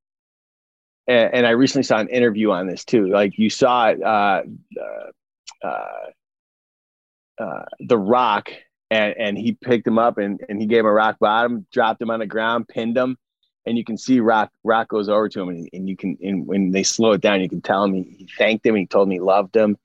and, 1.07 1.33
and 1.33 1.47
i 1.47 1.51
recently 1.51 1.83
saw 1.83 1.97
an 1.99 2.09
interview 2.09 2.51
on 2.51 2.67
this 2.67 2.85
too. 2.85 3.07
Like 3.07 3.37
you 3.37 3.49
saw 3.49 3.89
uh 3.89 4.43
uh, 4.79 5.67
uh, 5.67 7.41
uh 7.43 7.65
the 7.79 7.97
rock 7.97 8.49
and 8.91 9.15
and 9.17 9.37
he 9.37 9.53
picked 9.53 9.87
him 9.87 9.99
up 9.99 10.17
and, 10.17 10.41
and 10.47 10.59
he 10.59 10.67
gave 10.67 10.79
him 10.79 10.85
a 10.87 10.91
rock 10.91 11.17
bottom, 11.19 11.65
dropped 11.71 12.01
him 12.01 12.11
on 12.11 12.19
the 12.19 12.25
ground, 12.25 12.67
pinned 12.67 12.97
him, 12.97 13.17
and 13.65 13.77
you 13.77 13.83
can 13.83 13.97
see 13.97 14.19
Rock 14.19 14.51
Rock 14.63 14.89
goes 14.89 15.09
over 15.09 15.27
to 15.29 15.41
him 15.41 15.49
and, 15.49 15.69
and 15.73 15.89
you 15.89 15.97
can 15.97 16.17
and 16.21 16.45
when 16.47 16.71
they 16.71 16.83
slow 16.83 17.13
it 17.13 17.21
down, 17.21 17.41
you 17.41 17.49
can 17.49 17.61
tell 17.61 17.83
him 17.83 17.93
he, 17.93 18.03
he 18.03 18.29
thanked 18.37 18.65
him, 18.65 18.75
he 18.75 18.85
told 18.85 19.07
him 19.07 19.11
he 19.11 19.19
loved 19.19 19.55
him, 19.55 19.77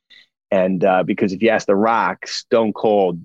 and 0.50 0.84
uh, 0.84 1.02
because 1.02 1.32
if 1.32 1.42
you 1.42 1.48
ask 1.50 1.66
the 1.66 1.74
Rock, 1.76 2.26
Stone 2.26 2.72
Cold 2.74 3.20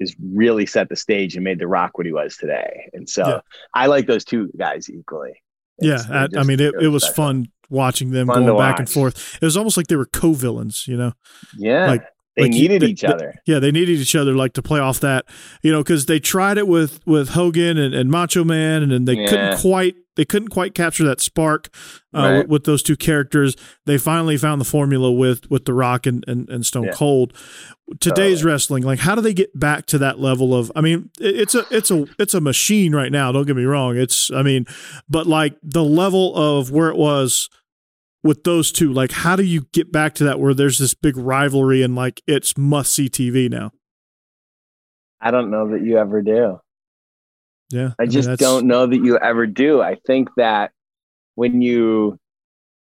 is 0.00 0.14
really 0.32 0.64
set 0.66 0.88
the 0.88 0.96
stage 0.96 1.34
and 1.34 1.42
made 1.44 1.58
the 1.58 1.66
Rock 1.66 1.98
what 1.98 2.06
he 2.06 2.12
was 2.12 2.36
today, 2.36 2.88
and 2.92 3.08
so 3.08 3.26
Yeah. 3.26 3.40
I 3.74 3.86
like 3.86 4.06
those 4.06 4.24
two 4.24 4.50
guys 4.56 4.88
equally. 4.90 5.42
Yeah, 5.80 5.94
It's- 5.94 6.06
they're 6.30 6.40
I, 6.40 6.42
I 6.42 6.44
mean, 6.44 6.60
it, 6.60 6.72
really 6.74 6.86
it 6.86 6.88
was 6.88 7.02
special. 7.04 7.14
fun 7.24 7.48
watching 7.70 8.10
them 8.10 8.26
Fun 8.28 8.46
going 8.46 8.58
back 8.58 8.78
and 8.78 8.88
forth. 8.88 9.36
It 9.40 9.44
was 9.44 9.56
almost 9.56 9.76
like 9.76 9.88
they 9.88 9.96
were 9.96 10.06
co-villains, 10.06 10.86
you 10.88 10.96
know. 10.96 11.12
Yeah, 11.56 11.86
Like- 11.86 12.04
they 12.38 12.44
like 12.44 12.54
you- 12.54 12.62
needed 12.62 12.82
they- 12.82 12.86
each 12.86 13.00
they- 13.02 13.08
other. 13.08 13.34
Yeah, 13.46 13.58
they 13.58 13.70
needed 13.70 13.98
each 13.98 14.14
other, 14.16 14.34
like 14.34 14.54
to 14.54 14.62
play 14.62 14.80
off 14.80 15.00
that, 15.00 15.26
you 15.62 15.70
know, 15.72 15.80
because 15.82 16.06
they 16.06 16.18
tried 16.20 16.56
it 16.58 16.66
with 16.66 17.00
with 17.06 17.30
Hogan 17.30 17.76
and, 17.76 17.94
and 17.94 18.10
Macho 18.10 18.44
Man, 18.44 18.82
and 18.82 18.90
then 18.92 19.04
they 19.04 19.14
Yeah. 19.16 19.28
couldn't 19.28 19.58
quite 19.58 19.96
they 20.16 20.24
couldn't 20.24 20.48
quite 20.48 20.74
capture 20.74 21.04
that 21.04 21.20
spark 21.20 21.68
uh, 22.12 22.18
Right. 22.18 22.38
with, 22.38 22.48
with 22.48 22.64
those 22.64 22.82
two 22.82 22.96
characters. 22.96 23.54
They 23.86 23.98
finally 23.98 24.36
found 24.36 24.60
the 24.60 24.64
formula 24.64 25.12
with 25.12 25.48
with 25.50 25.64
The 25.64 25.72
Rock 25.74 26.06
and 26.06 26.24
and, 26.26 26.48
and 26.48 26.64
Stone 26.66 26.84
Yeah. 26.86 26.92
Cold. 26.92 27.32
Today's 28.00 28.44
wrestling, 28.44 28.82
like, 28.82 28.98
how 28.98 29.14
do 29.14 29.22
they 29.22 29.32
get 29.32 29.58
back 29.58 29.86
to 29.86 29.98
that 29.98 30.20
level 30.20 30.54
of? 30.54 30.70
I 30.76 30.80
mean, 30.82 31.08
it- 31.20 31.36
it's 31.40 31.54
a 31.54 31.64
it's 31.70 31.90
a 31.90 32.04
it's 32.18 32.34
a 32.34 32.40
machine 32.40 32.94
right 32.94 33.10
now. 33.12 33.32
Don't 33.32 33.46
get 33.46 33.56
me 33.56 33.64
wrong. 33.64 33.96
It's 33.96 34.30
I 34.30 34.42
mean, 34.42 34.66
but 35.08 35.26
like 35.26 35.56
the 35.62 35.84
level 35.84 36.34
of 36.36 36.70
where 36.70 36.88
it 36.90 36.96
was 36.96 37.48
with 38.24 38.44
those 38.44 38.72
two 38.72 38.92
like 38.92 39.12
how 39.12 39.36
do 39.36 39.44
you 39.44 39.66
get 39.72 39.92
back 39.92 40.14
to 40.14 40.24
that 40.24 40.40
where 40.40 40.52
there's 40.52 40.78
this 40.78 40.92
big 40.92 41.16
rivalry 41.16 41.82
and 41.82 41.94
like 41.94 42.20
it's 42.26 42.58
must 42.58 42.92
see 42.92 43.08
tv 43.08 43.48
now 43.48 43.70
I 45.20 45.30
don't 45.30 45.50
know 45.50 45.70
that 45.70 45.82
you 45.82 45.98
ever 45.98 46.22
do. 46.22 46.60
yeah 47.70 47.92
I 47.98 48.02
mean, 48.02 48.10
just 48.10 48.28
that's- 48.28 48.38
don't 48.38 48.66
know 48.66 48.86
that 48.86 48.98
you 48.98 49.18
ever 49.18 49.46
do. 49.46 49.82
I 49.82 49.96
think 50.06 50.28
that 50.36 50.72
when 51.34 51.62
you 51.62 52.18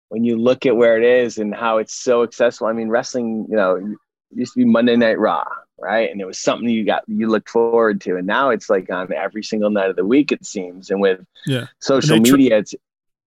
when 0.09 0.23
you 0.23 0.37
look 0.37 0.65
at 0.65 0.75
where 0.75 0.97
it 0.97 1.03
is 1.03 1.39
and 1.39 1.55
how 1.55 1.79
it's 1.79 1.95
so 1.95 2.21
accessible, 2.21 2.67
I 2.67 2.73
mean, 2.73 2.89
wrestling, 2.89 3.47
you 3.49 3.55
know, 3.55 3.95
used 4.31 4.53
to 4.53 4.59
be 4.59 4.65
Monday 4.65 4.95
Night 4.95 5.17
Raw, 5.17 5.43
right? 5.79 6.11
And 6.11 6.21
it 6.21 6.25
was 6.25 6.37
something 6.37 6.69
you 6.69 6.85
got 6.85 7.03
you 7.07 7.27
looked 7.27 7.49
forward 7.49 7.99
to. 8.01 8.15
And 8.15 8.27
now 8.27 8.51
it's 8.51 8.69
like 8.69 8.91
on 8.91 9.11
every 9.11 9.43
single 9.43 9.71
night 9.71 9.89
of 9.89 9.95
the 9.95 10.05
week, 10.05 10.31
it 10.31 10.45
seems. 10.45 10.91
And 10.91 11.01
with 11.01 11.21
yeah. 11.47 11.65
social 11.79 12.19
media, 12.19 12.59
it's 12.59 12.75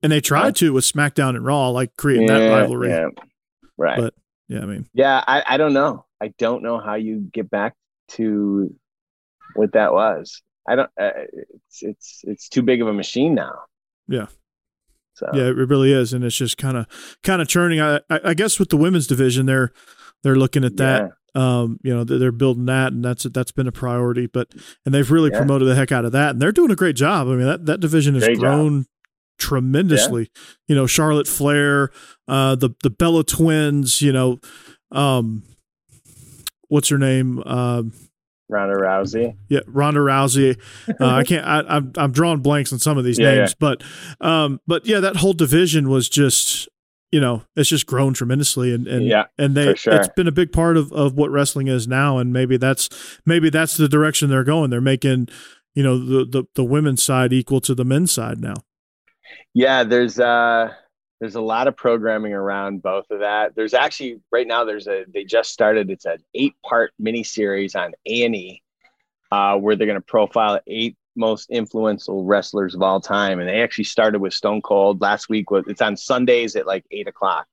and 0.03 0.13
they 0.13 0.21
tried 0.21 0.57
to 0.57 0.73
with 0.73 0.85
SmackDown 0.85 1.31
and 1.31 1.45
Raw, 1.45 1.69
like 1.71 1.97
creating 1.97 2.29
yeah, 2.29 2.39
that 2.39 2.51
rivalry. 2.51 2.89
Yeah. 2.91 3.09
Right. 3.77 3.99
But 3.99 4.15
yeah, 4.49 4.61
I 4.61 4.67
mean, 4.67 4.89
yeah, 4.95 5.23
I, 5.27 5.43
I 5.47 5.57
don't 5.57 5.73
know. 5.73 6.05
I 6.21 6.33
don't 6.39 6.63
know 6.63 6.79
how 6.79 6.95
you 6.95 7.29
get 7.33 7.51
back 7.51 7.75
to 8.09 8.75
what 9.55 9.73
that 9.73 9.93
was. 9.93 10.43
I 10.69 10.77
don't. 10.77 10.91
Uh, 10.99 11.11
it's 11.33 11.83
it's 11.83 12.21
it's 12.25 12.49
too 12.49 12.63
big 12.63 12.83
of 12.83 12.89
a 12.89 12.93
machine 12.93 13.35
now. 13.35 13.55
Yeah. 14.09 14.27
So 15.15 15.29
yeah, 15.33 15.45
it 15.45 15.57
really 15.57 15.93
is, 15.93 16.13
and 16.13 16.25
it's 16.25 16.37
just 16.37 16.59
kind 16.59 16.77
of 16.77 16.87
kind 17.23 17.41
of 17.41 17.49
churning. 17.49 17.81
I, 17.81 17.97
I, 18.11 18.21
I 18.25 18.35
guess 18.35 18.59
with 18.59 18.69
the 18.69 18.77
women's 18.77 19.07
division, 19.07 19.47
they're 19.47 19.73
they're 20.23 20.37
looking 20.37 20.65
at 20.65 20.77
that. 20.77 21.13
Um, 21.35 21.79
you 21.83 21.95
know, 21.95 22.03
they're 22.05 22.33
building 22.33 22.67
that, 22.67 22.93
and 22.93 23.05
that's 23.05 23.25
that's 23.25 23.53
been 23.53 23.67
a 23.67 23.73
priority. 23.73 24.27
But 24.27 24.55
and 24.85 24.95
they've 24.95 25.11
really 25.11 25.31
Yeah. 25.31 25.39
promoted 25.39 25.69
the 25.69 25.75
heck 25.75 25.93
out 25.93 26.05
of 26.05 26.13
that, 26.13 26.31
and 26.31 26.41
they're 26.43 26.53
doing 26.53 26.71
a 26.71 26.77
great 26.77 26.97
job. 26.97 27.29
I 27.29 27.31
mean, 27.31 27.47
that 27.47 27.67
that 27.67 27.81
division 27.81 28.15
has 28.15 28.25
Great 28.25 28.41
job. 28.41 28.85
Tremendously. 29.39 30.31
You 30.67 30.75
know, 30.75 30.87
Charlotte 30.87 31.29
Flair, 31.29 31.91
uh, 32.29 32.55
the 32.55 32.71
the 32.83 32.91
Bella 32.91 33.25
twins. 33.25 34.01
You 34.03 34.13
know, 34.13 34.41
um, 34.93 35.43
what's 36.69 36.89
her 36.89 36.99
name? 36.99 37.43
Um, 37.45 37.93
Ronda 38.49 38.77
Rousey. 38.77 39.37
yeah, 39.49 39.61
Ronda 39.67 40.01
Rousey. 40.01 40.57
Uh, 41.01 41.07
I 41.07 41.25
can't. 41.25 41.45
I, 41.45 41.65
I'm 41.67 41.93
I'm 41.97 42.13
drawing 42.13 42.41
blanks 42.41 42.73
on 42.73 42.79
some 42.79 42.97
of 42.97 43.05
these 43.05 43.19
Yeah, 43.19 43.35
names, 43.35 43.55
but 43.55 43.83
um, 44.21 44.61
but 44.67 44.87
yeah, 44.87 45.01
that 45.01 45.17
whole 45.17 45.33
division 45.33 45.89
was 45.89 46.09
just 46.09 46.69
you 47.11 47.21
know 47.21 47.43
it's 47.57 47.69
just 47.69 47.87
grown 47.87 48.15
tremendously, 48.15 48.73
and 48.73 48.87
and 48.87 49.05
Yeah, 49.05 49.25
and 49.37 49.57
they 49.57 49.75
sure. 49.75 49.95
it's 49.95 50.09
been 50.15 50.29
a 50.29 50.33
big 50.33 50.53
part 50.53 50.77
of 50.77 50.93
of 50.93 51.15
what 51.15 51.31
wrestling 51.33 51.67
is 51.67 51.89
now, 51.89 52.19
and 52.19 52.33
maybe 52.33 52.57
that's 52.57 52.89
maybe 53.27 53.51
that's 53.51 53.77
the 53.77 53.89
direction 53.89 54.29
they're 54.31 54.45
going. 54.45 54.71
They're 54.71 54.81
making 54.81 55.27
you 55.75 55.83
know 55.83 55.99
the 55.99 56.25
the, 56.25 56.45
the 56.55 56.65
women's 56.65 57.03
side 57.03 57.33
equal 57.33 57.61
to 57.63 57.75
the 57.75 57.85
men's 57.85 58.13
side 58.13 58.41
now. 58.41 58.55
Yeah, 59.57 59.85
there's 59.85 60.21
uh 60.21 60.75
there's 61.19 61.35
a 61.35 61.41
lot 61.41 61.67
of 61.67 61.79
programming 61.79 62.35
around 62.35 62.83
both 62.83 63.11
of 63.11 63.21
that. 63.21 63.55
There's 63.57 63.73
actually 63.73 64.21
right 64.31 64.47
now 64.47 64.65
there's 64.65 64.87
a 64.87 65.07
they 65.09 65.25
just 65.25 65.51
started 65.51 65.89
it's 65.89 66.05
an 66.05 66.19
eight 66.35 66.53
part 66.63 66.93
miniseries 67.01 67.75
on 67.75 67.95
A 68.05 68.25
and 68.25 68.37
E, 68.37 68.63
uh, 69.33 69.57
where 69.57 69.75
they're 69.75 69.87
going 69.87 69.99
to 69.99 70.05
profile 70.05 70.61
eight 70.67 70.99
most 71.17 71.49
influential 71.49 72.23
wrestlers 72.23 72.75
of 72.75 72.83
all 72.83 73.01
time, 73.01 73.41
and 73.41 73.49
they 73.49 73.63
actually 73.63 73.85
started 73.85 74.21
with 74.21 74.35
Stone 74.35 74.61
Cold 74.61 75.01
last 75.01 75.31
week. 75.31 75.51
Was 75.51 75.65
it's 75.69 75.81
on 75.81 75.97
Sundays 75.97 76.55
at 76.55 76.67
like 76.67 76.85
eight 76.91 77.09
o'clock, 77.09 77.47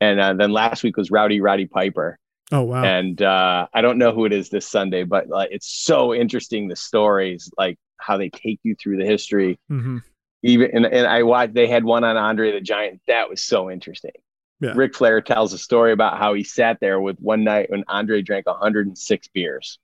and 0.00 0.18
uh, 0.18 0.34
then 0.34 0.50
last 0.50 0.82
week 0.82 0.96
was 0.96 1.12
Rowdy 1.12 1.40
Roddy 1.40 1.66
Piper. 1.66 2.18
Oh 2.50 2.62
wow! 2.62 2.82
and 2.82 3.22
uh, 3.22 3.68
I 3.72 3.80
don't 3.80 3.98
know 3.98 4.10
who 4.10 4.24
it 4.24 4.32
is 4.32 4.48
this 4.48 4.66
Sunday, 4.66 5.04
but 5.04 5.28
like 5.28 5.50
it's 5.52 5.68
so 5.68 6.12
interesting 6.12 6.66
the 6.66 6.74
stories, 6.74 7.48
like 7.56 7.78
how 7.96 8.16
they 8.16 8.28
take 8.28 8.58
you 8.64 8.74
through 8.74 8.96
the 8.96 9.06
history. 9.06 9.60
hmm 9.68 9.98
Even 10.42 10.70
and, 10.72 10.86
and 10.86 11.06
I 11.06 11.22
watched 11.24 11.54
they 11.54 11.66
had 11.66 11.84
one 11.84 12.04
on 12.04 12.16
Andre 12.16 12.52
the 12.52 12.60
Giant. 12.60 13.00
That 13.08 13.28
was 13.28 13.42
so 13.42 13.70
interesting. 13.70 14.12
Yeah. 14.60 14.72
Ric 14.74 14.94
Flair 14.94 15.20
tells 15.20 15.52
a 15.52 15.58
story 15.58 15.92
about 15.92 16.18
how 16.18 16.34
he 16.34 16.42
sat 16.42 16.78
there 16.80 17.00
with 17.00 17.18
one 17.18 17.44
night 17.44 17.70
when 17.70 17.84
Andre 17.88 18.22
drank 18.22 18.46
106 18.46 19.28
beers, 19.28 19.78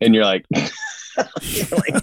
and 0.00 0.14
you're 0.14 0.24
like, 0.24 0.44
you're 0.54 1.64
like, 1.70 2.02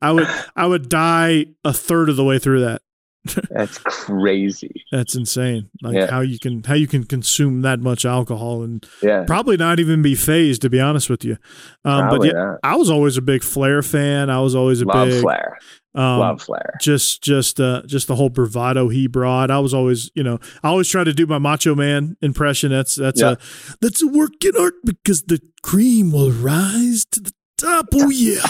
I 0.00 0.12
would 0.12 0.28
I 0.56 0.66
would 0.66 0.88
die 0.88 1.46
a 1.64 1.72
third 1.72 2.08
of 2.08 2.16
the 2.16 2.24
way 2.24 2.38
through 2.38 2.60
that. 2.60 2.82
that's 3.50 3.78
crazy. 3.78 4.84
That's 4.90 5.14
insane. 5.14 5.68
Like 5.82 5.94
Yeah. 5.94 6.10
how 6.10 6.20
you 6.20 6.38
can 6.38 6.62
how 6.62 6.74
you 6.74 6.86
can 6.86 7.04
consume 7.04 7.62
that 7.62 7.80
much 7.80 8.04
alcohol 8.04 8.62
and 8.62 8.86
Yeah, 9.02 9.24
probably 9.26 9.56
not 9.56 9.80
even 9.80 10.02
be 10.02 10.14
phased 10.14 10.62
to 10.62 10.70
be 10.70 10.80
honest 10.80 11.10
with 11.10 11.24
you. 11.24 11.36
Um, 11.84 12.08
but 12.08 12.24
yeah, 12.24 12.32
not. 12.32 12.58
I 12.62 12.76
was 12.76 12.88
always 12.88 13.16
a 13.16 13.22
big 13.22 13.42
Flair 13.42 13.82
fan. 13.82 14.30
I 14.30 14.40
was 14.40 14.54
always 14.54 14.80
a 14.80 14.86
love 14.86 15.08
big 15.08 15.20
Flair. 15.20 15.58
Um, 15.98 16.18
love 16.20 16.42
Flair. 16.42 16.76
just 16.80 17.22
just 17.22 17.60
uh 17.60 17.82
just 17.86 18.06
the 18.08 18.16
whole 18.16 18.28
bravado 18.30 18.88
he 18.88 19.06
brought. 19.06 19.50
I 19.50 19.58
was 19.58 19.74
always 19.74 20.10
you 20.14 20.22
know 20.22 20.38
I 20.62 20.68
always 20.68 20.88
try 20.88 21.04
to 21.04 21.12
do 21.12 21.26
my 21.26 21.38
Macho 21.38 21.74
Man 21.74 22.16
impression. 22.22 22.70
That's 22.70 22.94
that's 22.94 23.20
Yeah. 23.20 23.32
a 23.32 23.36
that's 23.80 24.02
a 24.02 24.06
work 24.06 24.44
in 24.44 24.52
art 24.56 24.74
because 24.84 25.22
the 25.22 25.40
cream 25.62 26.12
will 26.12 26.30
rise 26.30 27.04
to 27.12 27.20
the 27.20 27.32
top. 27.56 27.86
Oh 27.94 28.10
yeah, 28.10 28.40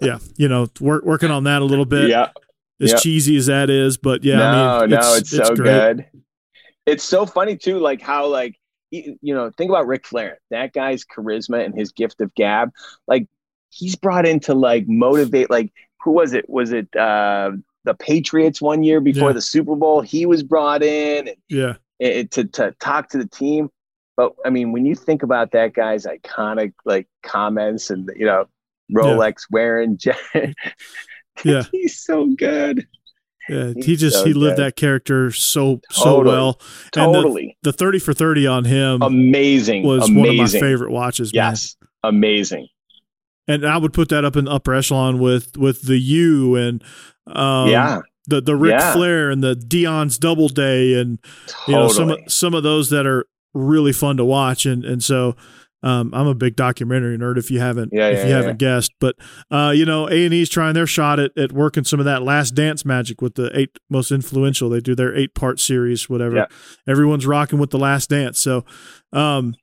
yeah. 0.00 0.18
You 0.36 0.48
know, 0.48 0.68
work, 0.80 1.04
working 1.04 1.30
on 1.30 1.44
that 1.44 1.62
a 1.62 1.64
little 1.64 1.84
bit. 1.84 2.08
Yeah, 2.08 2.30
As 2.80 2.92
yeah. 2.92 2.96
cheesy 2.98 3.36
as 3.36 3.46
that 3.46 3.68
is, 3.70 3.96
but 3.96 4.24
yeah, 4.24 4.36
no, 4.38 4.78
I 4.78 4.80
mean, 4.82 4.90
no, 4.90 5.14
it's, 5.14 5.30
so 5.30 5.54
great. 5.54 5.64
good. 5.64 6.06
It's 6.86 7.04
so 7.04 7.26
funny 7.26 7.56
too, 7.56 7.78
like 7.78 8.00
how 8.00 8.26
like 8.26 8.56
you 8.90 9.16
know, 9.34 9.50
think 9.58 9.70
about 9.70 9.86
Ric 9.86 10.06
Flair. 10.06 10.38
That 10.50 10.72
guy's 10.72 11.04
charisma 11.04 11.64
and 11.64 11.74
his 11.74 11.90
gift 11.92 12.20
of 12.20 12.32
gab, 12.34 12.70
like 13.08 13.26
he's 13.70 13.96
brought 13.96 14.24
in 14.26 14.38
to 14.40 14.54
like 14.54 14.84
motivate. 14.86 15.50
Like 15.50 15.72
who 16.04 16.12
was 16.12 16.34
it? 16.34 16.48
Was 16.48 16.72
it 16.72 16.94
uh 16.94 17.52
the 17.84 17.94
Patriots 17.94 18.62
one 18.62 18.82
year 18.82 19.00
before 19.00 19.30
Yeah. 19.30 19.34
the 19.34 19.42
Super 19.42 19.74
Bowl? 19.74 20.00
He 20.02 20.26
was 20.26 20.42
brought 20.42 20.82
in 20.82 21.28
and, 21.28 21.36
Yeah, 21.48 21.74
to 22.00 22.44
to 22.44 22.74
talk 22.80 23.08
to 23.10 23.18
the 23.18 23.26
team. 23.28 23.70
But 24.16 24.32
I 24.44 24.50
mean, 24.50 24.70
when 24.72 24.86
you 24.86 24.94
think 24.94 25.22
about 25.22 25.50
that 25.52 25.72
guy's 25.74 26.06
iconic 26.06 26.72
like 26.84 27.08
comments 27.22 27.90
and 27.90 28.08
you 28.16 28.26
know 28.26 28.46
Rolex 28.94 29.46
wearing, 29.50 29.98
Yeah. 31.44 31.62
he's 31.72 31.98
so 32.04 32.26
good. 32.36 32.86
yeah. 33.48 33.72
He's 33.74 33.84
He 33.86 33.96
just 33.96 34.18
so 34.20 34.24
he 34.24 34.32
lived 34.34 34.56
good. 34.56 34.64
that 34.66 34.76
character 34.76 35.30
so 35.32 35.80
so 35.90 36.04
Totally. 36.04 36.36
well. 36.36 36.60
And 36.96 37.12
the- 37.14 37.18
Totally 37.22 37.58
the 37.62 37.72
thirty 37.72 37.98
for 37.98 38.14
thirty 38.14 38.46
on 38.46 38.64
him 38.64 39.02
amazing. 39.02 39.82
was 39.82 40.08
amazing. 40.08 40.16
one 40.20 40.28
of 40.46 40.52
my 40.52 40.60
favorite 40.60 40.90
watches. 40.92 41.34
man. 41.34 41.50
Yes, 41.50 41.76
amazing. 42.02 42.68
And 43.46 43.66
I 43.66 43.76
would 43.76 43.92
put 43.92 44.08
that 44.08 44.24
up 44.24 44.36
in 44.36 44.46
the 44.46 44.50
upper 44.52 44.74
echelon 44.74 45.18
with 45.18 45.56
with 45.56 45.82
the 45.82 45.98
U 45.98 46.56
and 46.56 46.82
um, 47.26 47.68
yeah, 47.68 48.00
the 48.26 48.40
the 48.40 48.56
Ric 48.56 48.72
Yeah. 48.72 48.92
Flair 48.94 49.30
and 49.30 49.42
the 49.44 49.54
Deion's 49.54 50.16
Double 50.18 50.48
Day 50.48 50.94
and 50.98 51.18
totally. 51.46 51.76
you 51.76 51.82
know 51.82 51.88
some 51.92 52.10
of- 52.10 52.18
some 52.28 52.54
of 52.54 52.62
those 52.62 52.90
that 52.90 53.06
are 53.06 53.26
really 53.52 53.92
fun 53.92 54.16
to 54.16 54.24
watch 54.24 54.64
and 54.66 54.84
and 54.84 55.02
so 55.04 55.36
um, 55.82 56.14
I'm 56.14 56.26
a 56.26 56.34
big 56.34 56.56
documentary 56.56 57.18
nerd 57.18 57.36
if 57.36 57.50
you 57.50 57.60
haven't 57.60 57.90
Yeah, 57.92 58.08
if 58.08 58.16
yeah, 58.20 58.22
you 58.24 58.30
yeah. 58.30 58.36
haven't 58.36 58.58
guessed 58.58 58.92
but 59.00 59.16
uh, 59.50 59.72
you 59.76 59.84
know 59.84 60.08
A 60.08 60.24
and 60.24 60.32
E's 60.32 60.48
trying 60.48 60.72
their 60.72 60.86
shot 60.86 61.20
at, 61.20 61.36
at 61.36 61.52
working 61.52 61.84
some 61.84 62.00
of 62.00 62.06
that 62.06 62.22
last 62.22 62.52
dance 62.54 62.84
magic 62.86 63.20
with 63.20 63.34
the 63.34 63.50
eight 63.56 63.78
most 63.90 64.10
influential 64.10 64.70
they 64.70 64.80
do 64.80 64.94
their 64.94 65.14
eight 65.14 65.34
part 65.34 65.60
series 65.60 66.08
whatever 66.08 66.36
everyone's 66.88 67.26
rocking 67.26 67.58
with 67.58 67.68
the 67.70 67.78
last 67.78 68.08
dance 68.08 68.40
so 68.40 68.64
um, 69.12 69.54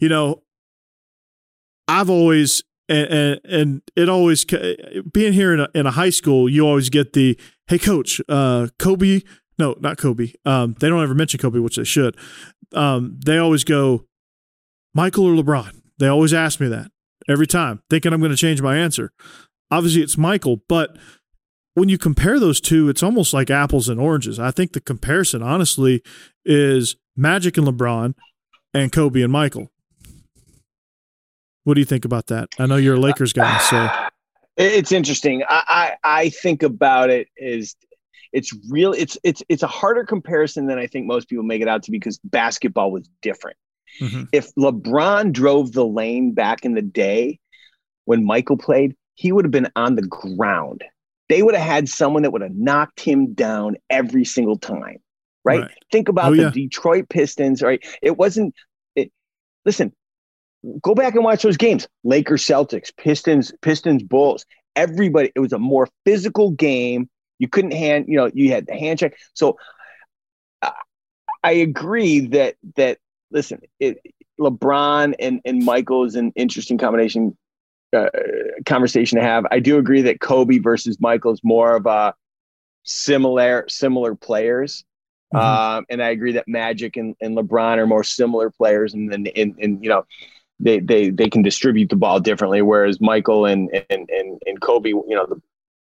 you 0.00 0.08
know 0.08 0.42
I've 1.88 2.10
always 2.10 2.62
and, 2.90 3.08
and, 3.08 3.40
and 3.44 3.82
it 3.94 4.08
always 4.08 4.44
being 4.44 5.32
here 5.32 5.54
in 5.54 5.60
a, 5.60 5.68
in 5.74 5.86
a 5.86 5.92
high 5.92 6.10
school 6.10 6.48
you 6.48 6.66
always 6.66 6.90
get 6.90 7.12
the 7.12 7.38
hey 7.68 7.78
coach 7.78 8.20
uh, 8.28 8.66
Kobe 8.78 9.20
no 9.58 9.76
not 9.80 9.96
Kobe 9.96 10.32
um, 10.44 10.74
they 10.80 10.88
don't 10.88 11.02
ever 11.02 11.14
mention 11.14 11.38
Kobe 11.38 11.60
which 11.60 11.76
they 11.76 11.84
should. 11.84 12.16
Um, 12.74 13.18
they 13.24 13.38
always 13.38 13.64
go 13.64 14.06
Michael 14.94 15.26
or 15.26 15.42
LeBron? 15.42 15.80
They 15.98 16.08
always 16.08 16.34
ask 16.34 16.60
me 16.60 16.68
that 16.68 16.90
every 17.28 17.46
time 17.46 17.82
thinking 17.88 18.12
I'm 18.12 18.20
going 18.20 18.32
to 18.32 18.36
change 18.36 18.60
my 18.60 18.76
answer. 18.76 19.12
Obviously 19.70 20.02
it's 20.02 20.18
Michael 20.18 20.62
but 20.68 20.96
when 21.74 21.88
you 21.88 21.96
compare 21.96 22.40
those 22.40 22.60
two 22.60 22.88
it's 22.88 23.04
almost 23.04 23.32
like 23.32 23.50
apples 23.50 23.88
and 23.88 24.00
oranges. 24.00 24.40
I 24.40 24.50
think 24.50 24.72
the 24.72 24.80
comparison 24.80 25.42
honestly 25.42 26.02
is 26.44 26.96
Magic 27.16 27.56
and 27.56 27.68
LeBron 27.68 28.14
and 28.74 28.90
Kobe 28.90 29.22
and 29.22 29.32
Michael 29.32 29.70
what 31.70 31.74
do 31.76 31.80
you 31.80 31.86
think 31.86 32.04
about 32.04 32.26
that? 32.26 32.48
I 32.58 32.66
know 32.66 32.74
you're 32.74 32.96
a 32.96 33.00
Lakers 33.00 33.32
guy, 33.32 33.56
so 33.58 33.88
it's 34.56 34.90
interesting. 34.90 35.44
I, 35.48 35.62
I 36.02 36.22
I 36.22 36.28
think 36.30 36.64
about 36.64 37.10
it 37.10 37.28
is 37.36 37.76
it's 38.32 38.52
real. 38.68 38.92
It's 38.92 39.16
it's 39.22 39.40
it's 39.48 39.62
a 39.62 39.68
harder 39.68 40.04
comparison 40.04 40.66
than 40.66 40.78
I 40.78 40.88
think 40.88 41.06
most 41.06 41.28
people 41.28 41.44
make 41.44 41.62
it 41.62 41.68
out 41.68 41.84
to 41.84 41.92
be 41.92 41.98
because 41.98 42.18
basketball 42.24 42.90
was 42.90 43.08
different. 43.22 43.56
Mhm. 44.00 44.26
If 44.32 44.52
LeBron 44.56 45.32
drove 45.32 45.70
the 45.70 45.86
lane 45.86 46.32
back 46.34 46.64
in 46.64 46.74
the 46.74 46.82
day 46.82 47.38
when 48.06 48.24
Michael 48.24 48.56
played, 48.56 48.96
he 49.14 49.30
would 49.30 49.44
have 49.44 49.52
been 49.52 49.68
on 49.76 49.94
the 49.94 50.02
ground. 50.02 50.82
They 51.28 51.44
would 51.44 51.54
have 51.54 51.64
had 51.64 51.88
someone 51.88 52.22
that 52.24 52.32
would 52.32 52.42
have 52.42 52.56
knocked 52.56 52.98
him 52.98 53.32
down 53.34 53.76
every 53.90 54.24
single 54.24 54.58
time. 54.58 54.98
Right? 55.44 55.60
Right. 55.60 55.70
Think 55.92 56.08
about 56.08 56.32
Oh, 56.32 56.34
the 56.36 56.42
yeah. 56.42 56.50
Detroit 56.50 57.08
Pistons, 57.08 57.62
right? 57.62 57.80
It 58.02 58.16
wasn't 58.18 58.56
it 58.96 59.12
listen, 59.64 59.92
go 60.82 60.94
back 60.94 61.14
and 61.14 61.24
watch 61.24 61.42
those 61.42 61.56
games. 61.56 61.88
Lakers, 62.04 62.42
Celtics, 62.44 62.94
Pistons, 62.96 63.52
Pistons, 63.62 64.02
Bulls. 64.02 64.44
Everybody, 64.76 65.32
it 65.34 65.40
was 65.40 65.52
a 65.52 65.58
more 65.58 65.88
physical 66.04 66.50
game. 66.52 67.08
You 67.38 67.48
couldn't 67.48 67.72
hand, 67.72 68.06
you 68.08 68.16
know, 68.16 68.30
you 68.32 68.50
had 68.52 68.66
the 68.66 68.74
hand 68.74 68.98
check. 68.98 69.16
So 69.34 69.56
uh, 70.62 70.70
I 71.42 71.52
agree 71.52 72.20
that 72.28 72.56
that 72.76 72.98
listen, 73.30 73.60
it, 73.78 73.98
LeBron 74.38 75.14
and 75.18 75.40
and 75.44 75.64
Michael 75.64 76.04
is 76.04 76.14
an 76.14 76.32
interesting 76.36 76.78
combination 76.78 77.36
uh, 77.94 78.08
conversation 78.66 79.18
to 79.18 79.24
have. 79.24 79.46
I 79.50 79.60
do 79.60 79.78
agree 79.78 80.02
that 80.02 80.20
Kobe 80.20 80.58
versus 80.58 80.98
Michael 81.00 81.32
is 81.32 81.40
more 81.42 81.74
of 81.76 81.86
a 81.86 82.14
similar 82.84 83.64
similar 83.68 84.14
players. 84.14 84.84
Mhm. 85.34 85.40
Um, 85.40 85.86
and 85.88 86.02
I 86.02 86.10
agree 86.10 86.32
that 86.32 86.48
Magic 86.48 86.96
and, 86.96 87.14
and 87.20 87.36
LeBron 87.36 87.78
are 87.78 87.86
more 87.86 88.04
similar 88.04 88.50
players, 88.50 88.94
and 88.94 89.10
then 89.12 89.26
and, 89.36 89.54
and 89.60 89.82
you 89.82 89.88
know 89.88 90.04
they 90.60 90.78
they 90.78 91.10
they 91.10 91.28
can 91.28 91.42
distribute 91.42 91.88
the 91.88 91.96
ball 91.96 92.20
differently. 92.20 92.62
Whereas 92.62 93.00
Michael 93.00 93.46
and 93.46 93.70
and 93.90 94.08
and, 94.10 94.40
and 94.46 94.60
Kobe, 94.60 94.90
you 94.90 95.04
know, 95.08 95.26
the, 95.26 95.40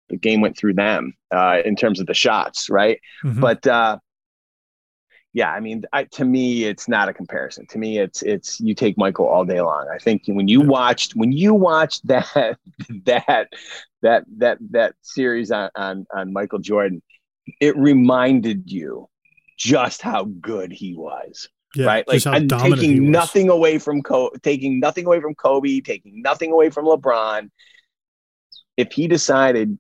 the 0.09 0.17
game 0.17 0.41
went 0.41 0.57
through 0.57 0.75
them 0.75 1.15
uh, 1.35 1.59
in 1.65 1.77
terms 1.77 2.01
of 2.01 2.07
the 2.07 2.15
shots, 2.15 2.69
right? 2.69 3.01
Mhm. 3.25 3.41
But 3.41 3.67
uh, 3.67 3.99
yeah, 5.33 5.51
I 5.51 5.61
mean, 5.61 5.85
I, 5.93 6.05
to 6.05 6.25
me, 6.25 6.65
it's 6.65 6.89
not 6.89 7.11
a 7.11 7.13
comparison. 7.13 7.67
To 7.69 7.79
me, 7.79 7.99
it's 7.99 8.23
it's 8.23 8.59
you 8.59 8.75
take 8.75 8.97
Michael 8.97 9.27
all 9.27 9.45
day 9.45 9.61
long. 9.61 9.87
I 9.95 9.99
think 9.99 10.23
when 10.27 10.49
you 10.49 10.63
watched 10.63 11.13
when 11.15 11.31
you 11.31 11.55
watched 11.55 12.07
that 12.09 12.59
that 13.05 13.49
that 14.03 14.25
that 14.39 14.59
that 14.71 14.95
series 15.03 15.51
on 15.51 15.71
on, 15.77 16.07
on 16.15 16.33
Michael 16.33 16.59
Jordan, 16.59 17.03
it 17.61 17.77
reminded 17.77 18.71
you 18.71 19.09
just 19.59 20.03
how 20.03 20.25
good 20.25 20.73
he 20.73 20.95
was 20.95 21.49
yeah, 21.77 21.87
right? 21.87 22.09
Like 22.09 22.27
I'm 22.27 22.49
taking 22.49 23.11
nothing 23.11 23.49
away 23.51 23.79
from 23.79 24.03
Kobe, 24.03 24.39
taking 24.43 24.81
nothing 24.81 25.07
away 25.07 25.21
from 25.21 25.35
Kobe, 25.35 25.81
taking 25.81 26.23
nothing 26.23 26.53
away 26.53 26.71
from 26.71 26.85
LeBron. 26.87 27.51
If 28.77 28.93
he 28.93 29.09
decided 29.09 29.79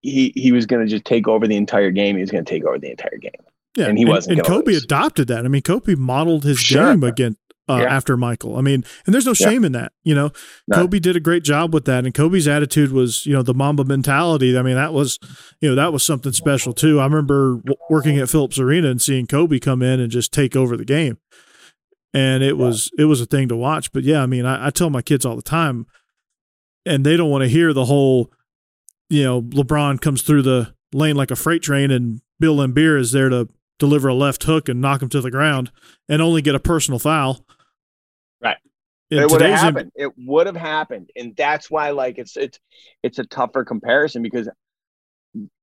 he 0.00 0.32
he 0.34 0.52
was 0.52 0.66
going 0.66 0.84
to 0.84 0.90
just 0.90 1.04
take 1.04 1.28
over 1.28 1.46
the 1.46 1.56
entire 1.56 1.90
game, 1.90 2.16
he 2.16 2.20
was 2.22 2.30
going 2.30 2.44
to 2.44 2.50
take 2.50 2.64
over 2.64 2.78
the 2.78 2.90
entire 2.90 3.18
game. 3.18 3.30
Yeah, 3.76 3.86
and 3.86 3.96
he 3.96 4.04
wasn't 4.04 4.36
And, 4.38 4.46
gonna 4.46 4.58
Kobe 4.60 4.72
lose. 4.72 4.84
adopted 4.84 5.28
that. 5.28 5.46
I 5.46 5.48
mean, 5.48 5.62
Kobe 5.62 5.94
modeled 5.94 6.44
his 6.44 6.58
Sure. 6.58 6.90
game 6.92 7.02
again 7.04 7.36
uh, 7.68 7.78
Yeah. 7.82 7.94
after 7.94 8.16
Michael. 8.16 8.56
I 8.56 8.60
mean, 8.60 8.84
and 9.06 9.14
there's 9.14 9.24
no 9.26 9.34
Yeah. 9.38 9.48
shame 9.50 9.64
in 9.64 9.72
that. 9.72 9.92
You 10.04 10.14
know, 10.14 10.32
No. 10.68 10.78
Kobe 10.78 10.98
did 10.98 11.14
a 11.16 11.20
great 11.20 11.44
job 11.44 11.72
with 11.72 11.84
that, 11.84 12.04
and 12.04 12.12
Kobe's 12.12 12.48
attitude 12.48 12.90
was, 12.92 13.24
you 13.24 13.32
know, 13.32 13.42
the 13.42 13.54
Mamba 13.54 13.84
mentality. 13.84 14.56
I 14.58 14.62
mean, 14.62 14.74
that 14.74 14.92
was, 14.92 15.18
you 15.60 15.68
know, 15.68 15.74
that 15.76 15.92
was 15.92 16.02
something 16.02 16.32
special 16.32 16.72
too. 16.72 16.98
I 17.00 17.04
remember 17.04 17.56
w- 17.64 17.76
working 17.88 18.18
at 18.18 18.28
Phillips 18.28 18.58
Arena 18.58 18.88
and 18.90 19.00
seeing 19.00 19.26
Kobe 19.26 19.58
come 19.60 19.80
in 19.82 20.00
and 20.00 20.10
just 20.10 20.32
take 20.32 20.56
over 20.56 20.76
the 20.76 20.84
game, 20.84 21.18
and 22.12 22.42
it 22.42 22.56
was 22.58 22.90
it 22.98 23.04
was 23.04 23.20
a 23.20 23.26
thing 23.26 23.48
to 23.48 23.56
watch. 23.56 23.92
But 23.92 24.02
yeah, 24.04 24.22
I 24.22 24.26
mean, 24.26 24.44
I, 24.44 24.66
I 24.66 24.70
tell 24.70 24.90
my 24.90 25.02
kids 25.02 25.24
all 25.24 25.36
the 25.36 25.42
time, 25.42 25.86
and 26.84 27.06
they 27.06 27.16
don't 27.16 27.30
want 27.30 27.42
to 27.42 27.48
hear 27.48 27.72
the 27.72 27.84
whole, 27.84 28.32
you 29.08 29.22
know, 29.22 29.40
LeBron 29.42 30.00
comes 30.00 30.22
through 30.22 30.42
the 30.42 30.74
lane 30.92 31.16
like 31.16 31.30
a 31.30 31.36
freight 31.36 31.62
train, 31.62 31.90
and 31.90 32.20
Bill 32.40 32.56
Laimbeer 32.56 32.98
is 32.98 33.12
there 33.12 33.28
to 33.28 33.48
deliver 33.78 34.08
a 34.08 34.14
left 34.14 34.44
hook 34.44 34.68
and 34.68 34.80
knock 34.80 35.00
him 35.02 35.08
to 35.08 35.20
the 35.20 35.30
ground, 35.30 35.70
and 36.08 36.20
only 36.20 36.42
get 36.42 36.54
a 36.54 36.60
personal 36.60 36.98
foul. 36.98 37.44
It 39.12 39.30
would 39.30 39.40
have 39.40 39.58
happened. 39.58 39.92
It 39.94 40.12
would 40.16 40.46
have 40.46 40.56
happened, 40.56 41.10
and 41.16 41.34
that's 41.36 41.70
why, 41.70 41.90
like, 41.90 42.18
it's 42.18 42.36
it's 42.36 42.58
it's 43.02 43.18
a 43.18 43.24
tougher 43.24 43.64
comparison 43.64 44.22
because 44.22 44.48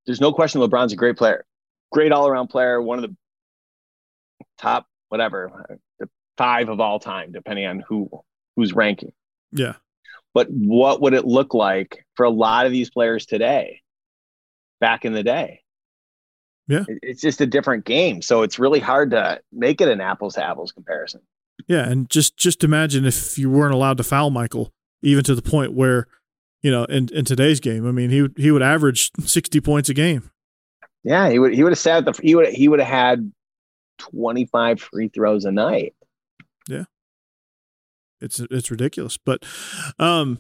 there's 0.06 0.22
no 0.22 0.32
question 0.34 0.62
LeBron's 0.62 0.94
a 0.94 0.96
great 0.96 1.18
player, 1.18 1.46
great 1.92 2.12
all 2.12 2.28
around 2.28 2.48
player, 2.48 2.82
one 2.82 3.04
of 3.04 3.10
the 3.10 3.16
top 4.58 4.86
whatever, 5.10 5.80
the 6.00 6.10
five 6.38 6.70
of 6.70 6.80
all 6.80 7.00
time, 7.00 7.32
depending 7.32 7.66
on 7.66 7.84
who 7.88 8.10
who's 8.56 8.74
ranking. 8.74 9.14
yeah, 9.52 9.76
But 10.34 10.48
what 10.50 11.02
would 11.02 11.14
it 11.14 11.26
look 11.26 11.54
like 11.54 12.06
for 12.16 12.26
a 12.26 12.30
lot 12.30 12.66
of 12.66 12.72
these 12.72 12.90
players 12.90 13.26
today, 13.26 13.82
back 14.80 15.06
in 15.06 15.14
the 15.14 15.24
day? 15.24 15.62
Yeah. 16.68 16.84
It's 16.88 17.22
just 17.22 17.42
a 17.42 17.48
different 17.48 17.84
game. 17.84 18.22
So 18.22 18.44
it's 18.44 18.60
really 18.60 18.80
hard 18.80 19.12
to 19.12 19.42
make 19.52 19.82
it 19.82 19.88
an 19.88 20.02
apples 20.02 20.36
to 20.36 20.46
apples 20.46 20.72
comparison. 20.72 21.22
Yeah, 21.68 21.88
and 21.88 22.10
just 22.10 22.38
just 22.38 22.64
imagine 22.64 23.06
if 23.06 23.38
you 23.38 23.50
weren't 23.50 23.74
allowed 23.74 23.98
to 23.98 24.04
foul 24.04 24.30
Michael, 24.30 24.72
even 25.02 25.24
to 25.26 25.36
the 25.36 25.42
point 25.42 25.74
where, 25.74 26.08
you 26.62 26.72
know, 26.72 26.86
in 26.86 27.10
in 27.14 27.26
today's 27.26 27.60
game, 27.60 27.88
I 27.88 27.92
mean, 27.92 28.10
he 28.10 28.22
would 28.22 28.34
he 28.38 28.52
would 28.52 28.62
average 28.64 29.12
sixty 29.26 29.62
points 29.62 29.90
a 29.90 29.94
game. 29.94 30.32
Yeah, 31.04 31.30
he 31.30 31.40
would 31.40 31.54
he 31.54 31.64
would 31.64 31.72
have 31.72 31.80
sat 31.80 32.08
at 32.08 32.16
the 32.16 32.22
he 32.22 32.36
would 32.36 32.50
he 32.50 32.68
would 32.68 32.80
have 32.80 32.88
had 32.88 33.32
25 34.00 34.82
free 34.82 35.10
throws 35.10 35.46
a 35.46 35.52
night. 35.52 35.94
Yeah, 36.68 36.86
it's 38.22 38.40
it's 38.40 38.72
ridiculous, 38.72 39.18
but 39.18 39.44
um, 39.98 40.40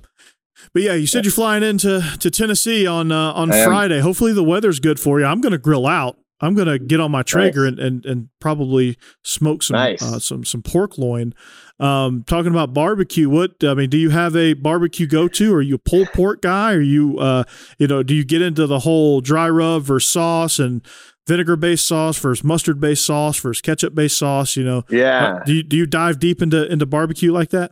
but 0.74 0.82
yeah, 0.82 0.93
you 0.93 1.07
said 1.07 1.26
you're 1.26 1.32
flying 1.32 1.63
into 1.63 2.01
to 2.20 2.32
Tennessee 2.32 2.86
on 2.86 3.11
uh, 3.11 3.34
on. 3.34 3.49
Friday. 3.49 3.99
Hopefully 3.99 4.34
the 4.34 4.43
weather's 4.43 4.80
good 4.80 4.99
for 4.99 5.20
you. 5.20 5.26
I'm 5.26 5.41
going 5.41 5.51
to 5.51 5.57
grill 5.57 5.88
out. 5.88 6.17
I'm 6.41 6.53
going 6.55 6.67
to 6.67 6.79
get 6.79 6.99
on 6.99 7.11
my 7.11 7.23
Traeger 7.23 7.65
and, 7.65 7.79
and 7.79 8.05
and 8.05 8.29
probably 8.39 8.97
smoke 9.23 9.63
some 9.63 9.75
Nice. 9.75 10.01
uh, 10.01 10.19
some 10.19 10.45
some 10.45 10.61
pork 10.61 10.97
loin. 10.97 11.33
Um, 11.79 12.23
talking 12.27 12.51
about 12.51 12.73
barbecue, 12.73 13.29
what 13.29 13.51
I 13.63 13.73
mean, 13.73 13.89
do 13.89 13.97
you 13.97 14.09
have 14.09 14.35
a 14.35 14.53
barbecue 14.53 15.07
go 15.07 15.27
to? 15.29 15.53
Are 15.53 15.61
you 15.61 15.75
a 15.75 15.79
pulled 15.79 16.07
pork 16.13 16.41
guy? 16.41 16.73
Are 16.73 16.81
you 16.81 17.17
uh 17.19 17.43
you 17.77 17.87
know 17.87 18.03
do 18.03 18.13
you 18.13 18.23
get 18.25 18.41
into 18.41 18.67
the 18.67 18.79
whole 18.79 19.21
dry 19.21 19.49
rub 19.49 19.83
versus 19.83 20.11
sauce 20.11 20.59
and 20.59 20.85
vinegar 21.27 21.55
based 21.55 21.85
sauce 21.85 22.17
versus 22.17 22.43
mustard 22.43 22.79
based 22.79 23.05
sauce 23.05 23.39
versus 23.39 23.61
ketchup 23.61 23.95
based 23.95 24.17
sauce? 24.17 24.55
You 24.55 24.63
know, 24.63 24.83
Yeah, 24.89 25.35
uh, 25.41 25.43
do 25.45 25.53
you 25.53 25.63
do 25.63 25.77
you 25.77 25.85
dive 25.85 26.19
deep 26.19 26.41
into 26.41 26.69
into 26.71 26.85
barbecue 26.85 27.31
like 27.31 27.49
that? 27.49 27.71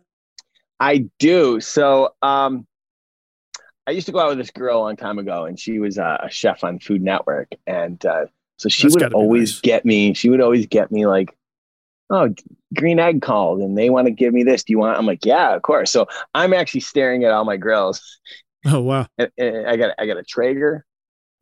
I 0.80 1.10
do. 1.20 1.60
So, 1.60 2.14
um, 2.22 2.68
I 3.88 3.92
used 3.92 4.06
to 4.06 4.12
go 4.12 4.20
out 4.20 4.30
with 4.30 4.38
this 4.38 4.52
girl 4.52 4.78
a 4.78 4.84
long 4.84 4.96
time 4.96 5.18
ago, 5.18 5.46
and 5.46 5.58
she 5.60 5.80
was 5.80 5.98
uh, 5.98 6.18
a 6.22 6.30
chef 6.30 6.64
on 6.64 6.78
Food 6.80 7.02
Network, 7.02 7.48
and 7.66 8.06
uh, 8.06 8.26
so 8.58 8.70
she 8.70 8.84
That's 8.84 8.96
would 8.96 9.14
always 9.14 9.56
nice. 9.56 9.62
get 9.62 9.86
me. 9.86 10.14
She 10.14 10.30
would 10.30 10.42
always 10.42 10.66
get 10.68 10.92
me 10.92 11.06
like, 11.06 11.36
"Oh, 12.10 12.34
green 12.76 13.00
egg 13.00 13.22
called, 13.22 13.60
and 13.62 13.78
they 13.78 13.90
want 13.90 14.08
to 14.08 14.12
give 14.12 14.34
me 14.34 14.44
this. 14.44 14.64
Do 14.64 14.74
you 14.74 14.80
want?" 14.80 14.98
I'm 14.98 15.06
like, 15.06 15.26
"Yeah, 15.26 15.56
of 15.56 15.62
course." 15.62 15.92
So 15.92 16.08
I'm 16.34 16.54
actually 16.54 16.82
staring 16.82 17.24
at 17.24 17.32
all 17.32 17.46
my 17.46 17.58
grills. 17.58 18.02
Oh 18.66 18.82
wow, 18.82 19.08
and, 19.18 19.32
and 19.38 19.68
I 19.68 19.78
got 19.78 19.94
I 19.98 20.08
got 20.08 20.18
a 20.18 20.24
Traeger, 20.24 20.84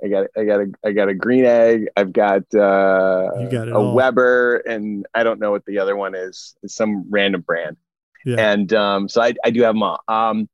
I 0.03 0.09
got 0.09 0.27
I 0.37 0.43
got 0.43 0.59
a 0.59 0.71
I 0.85 0.91
got 0.91 1.07
a 1.09 1.13
green 1.15 1.45
egg, 1.45 1.87
I've 1.95 2.13
got 2.13 2.43
uh, 2.53 3.47
got 3.49 3.69
a 3.69 3.75
all. 3.75 3.95
Weber, 3.95 4.57
and 4.57 5.07
I 5.15 5.23
don't 5.23 5.39
know 5.39 5.49
what 5.49 5.65
the 5.65 5.79
other 5.79 5.95
one 5.95 6.13
is. 6.13 6.55
It's 6.61 6.75
some 6.75 7.05
random 7.09 7.41
brand. 7.41 7.77
Yeah. 8.25 8.35
And 8.51 8.71
um, 8.73 9.09
so 9.09 9.21
I 9.21 9.33
I 9.43 9.49
do 9.49 9.61
have 9.63 9.73
them 9.73 9.81
all. 9.83 10.01
Um, 10.07 10.49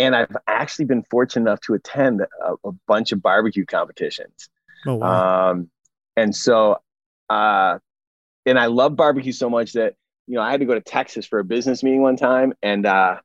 and 0.00 0.16
I've 0.16 0.36
actually 0.46 0.86
been 0.86 1.02
fortunate 1.04 1.42
enough 1.42 1.60
to 1.62 1.74
attend 1.74 2.22
a, 2.22 2.54
a 2.64 2.72
bunch 2.86 3.12
of 3.12 3.20
barbecue 3.22 3.66
competitions. 3.66 4.48
oh 4.86 4.96
wow. 4.96 5.50
Um, 5.50 5.70
and 6.18 6.34
so, 6.34 6.78
uh, 7.30 7.78
and 8.46 8.58
I 8.58 8.66
love 8.66 8.96
barbecue 8.96 9.32
so 9.32 9.48
much 9.48 9.72
that, 9.74 9.94
you 10.26 10.34
know, 10.34 10.42
I 10.42 10.50
had 10.50 10.60
to 10.60 10.66
go 10.66 10.74
to 10.74 10.80
Texas 10.80 11.26
for 11.26 11.38
a 11.38 11.44
business 11.44 11.82
meeting 11.82 12.02
one 12.02 12.16
time 12.16 12.52
and, 12.62 12.84
uh, 12.86 13.16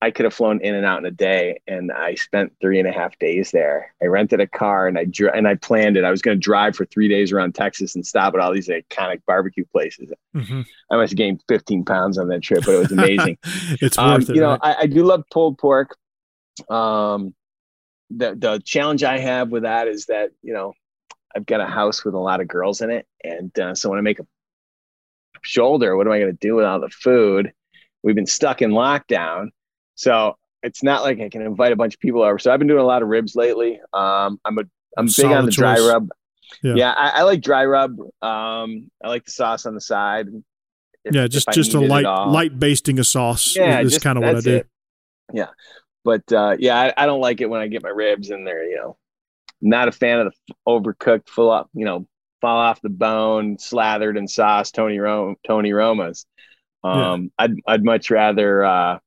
I 0.00 0.12
could 0.12 0.24
have 0.26 0.34
flown 0.34 0.60
in 0.60 0.76
and 0.76 0.86
out 0.86 1.00
in 1.00 1.06
a 1.06 1.10
day 1.10 1.58
and 1.66 1.90
I 1.90 2.14
spent 2.14 2.52
three 2.60 2.78
and 2.78 2.86
a 2.86 2.92
half 2.92 3.18
days 3.18 3.50
there. 3.50 3.92
I 4.00 4.06
rented 4.06 4.40
a 4.40 4.46
car 4.46 4.86
and 4.86 4.96
I 4.96 5.06
dr- 5.06 5.34
and 5.34 5.48
I 5.48 5.56
planned 5.56 5.96
it. 5.96 6.04
I 6.04 6.12
was 6.12 6.22
going 6.22 6.36
to 6.36 6.40
drive 6.40 6.76
for 6.76 6.84
three 6.86 7.08
days 7.08 7.32
around 7.32 7.56
Texas 7.56 7.96
and 7.96 8.06
stop 8.06 8.32
at 8.34 8.40
all 8.40 8.52
these 8.52 8.68
iconic 8.68 9.22
barbecue 9.26 9.64
places. 9.72 10.12
Mhm. 10.36 10.64
I 10.92 10.96
must 10.96 11.10
have 11.12 11.16
gained 11.16 11.42
15 11.48 11.84
pounds 11.84 12.16
on 12.16 12.28
that 12.28 12.42
trip, 12.42 12.62
but 12.64 12.76
it 12.76 12.78
was 12.78 12.92
amazing. 12.92 13.38
it's 13.82 13.98
Um, 13.98 14.12
worth 14.20 14.30
it. 14.30 14.36
you 14.36 14.40
know, 14.40 14.50
right? 14.50 14.60
I, 14.62 14.82
I 14.82 14.86
do 14.86 15.02
love 15.02 15.24
pulled 15.32 15.58
pork. 15.58 15.96
Um, 16.70 17.34
the 18.10 18.36
the 18.36 18.62
challenge 18.64 19.02
I 19.02 19.18
have 19.18 19.50
with 19.50 19.64
that 19.64 19.88
is 19.88 20.06
that 20.06 20.30
you 20.42 20.52
know 20.54 20.74
I've 21.38 21.46
got 21.46 21.60
a 21.60 21.66
house 21.66 22.04
with 22.04 22.14
a 22.14 22.18
lot 22.18 22.40
of 22.40 22.48
girls 22.48 22.80
in 22.82 22.90
it, 22.90 23.06
and 23.22 23.56
uh, 23.60 23.74
so 23.76 23.88
when 23.90 23.98
I 23.98 24.02
make 24.02 24.18
a 24.18 24.26
shoulder, 25.42 25.96
what 25.96 26.06
am 26.06 26.12
I 26.12 26.18
going 26.18 26.32
to 26.32 26.38
do 26.40 26.56
with 26.56 26.64
all 26.64 26.80
the 26.80 26.88
food? 26.88 27.52
We've 28.02 28.16
been 28.16 28.26
stuck 28.26 28.60
in 28.60 28.72
lockdown, 28.72 29.50
so 29.94 30.36
it's 30.64 30.82
not 30.82 31.02
like 31.02 31.20
I 31.20 31.28
can 31.28 31.42
invite 31.42 31.70
a 31.70 31.76
bunch 31.76 31.94
of 31.94 32.00
people 32.00 32.22
over. 32.22 32.38
So 32.40 32.52
I've 32.52 32.58
been 32.58 32.66
doing 32.66 32.80
a 32.82 32.86
lot 32.86 33.02
of 33.02 33.08
ribs 33.08 33.36
lately. 33.36 33.80
Um, 33.92 34.40
I'm 34.44 34.58
a 34.58 34.62
I'm 34.96 35.06
big 35.06 35.26
on 35.26 35.44
the 35.44 35.52
dry 35.52 35.76
choice. 35.76 35.86
rub. 35.88 36.08
Yeah. 36.62 36.74
Yeah, 36.74 36.90
I, 36.96 37.20
I 37.20 37.22
like 37.22 37.40
dry 37.40 37.64
rub. 37.66 38.00
Um, 38.20 38.90
I 39.04 39.08
like 39.08 39.24
the 39.24 39.30
sauce 39.30 39.64
on 39.66 39.74
the 39.74 39.80
side. 39.80 40.26
If- 41.04 41.14
yeah, 41.14 41.28
just 41.28 41.48
just 41.52 41.74
a 41.74 41.78
need 41.78 41.84
it 41.84 41.90
at 41.92 42.02
light 42.02 42.28
light 42.28 42.58
basting 42.58 42.98
of 42.98 43.06
sauce 43.06 43.54
Yeah, 43.56 43.80
is 43.80 43.92
just- 43.92 44.02
kind 44.04 44.18
of 44.18 44.24
what 44.24 44.36
I 44.36 44.40
do. 44.40 44.56
it. 44.56 44.66
Yeah, 45.32 45.48
but 46.04 46.30
uh, 46.32 46.56
yeah, 46.58 46.76
I, 46.80 47.04
I 47.04 47.06
don't 47.06 47.20
like 47.20 47.40
it 47.40 47.46
when 47.48 47.60
I 47.60 47.68
get 47.68 47.82
my 47.84 47.90
ribs 47.90 48.30
and 48.30 48.44
they're 48.46 48.64
you 48.68 48.76
know, 48.76 48.96
not 49.60 49.88
a 49.88 49.92
fan 49.92 50.20
of 50.20 50.32
the 50.48 50.54
overcooked, 50.66 51.28
full 51.28 51.50
up, 51.50 51.68
you 51.74 51.84
know, 51.84 52.06
fall 52.40 52.58
off 52.58 52.80
the 52.80 52.88
bone, 52.88 53.58
slathered 53.58 54.16
in 54.16 54.28
sauce, 54.28 54.70
Tony 54.70 54.96
Tony 54.98 55.70
Romas. 55.72 56.24
Um, 56.84 57.30
I'd 57.38 57.54
I'd 57.66 57.84
much 57.84 58.10
rather 58.10 58.64
uh, 58.64 58.98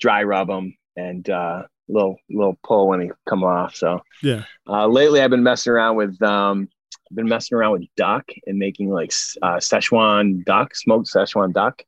dry 0.00 0.22
rub 0.22 0.48
them 0.48 0.76
and 0.96 1.28
uh, 1.28 1.64
little 1.88 2.16
little 2.30 2.58
pull 2.64 2.88
when 2.88 3.00
they 3.00 3.10
come 3.28 3.44
off. 3.44 3.74
So 3.76 4.00
Yeah. 4.22 4.44
uh, 4.66 4.86
lately, 4.86 5.20
I've 5.20 5.30
been 5.30 5.42
messing 5.42 5.72
around 5.72 5.96
with 5.96 6.20
um, 6.22 6.68
I've 7.10 7.16
been 7.16 7.28
messing 7.28 7.56
around 7.56 7.72
with 7.72 7.84
duck 7.96 8.24
and 8.46 8.58
making 8.58 8.88
like 8.90 9.12
uh, 9.42 9.56
Szechuan 9.56 10.44
duck, 10.44 10.74
smoked 10.74 11.08
Szechuan 11.08 11.52
duck. 11.52 11.82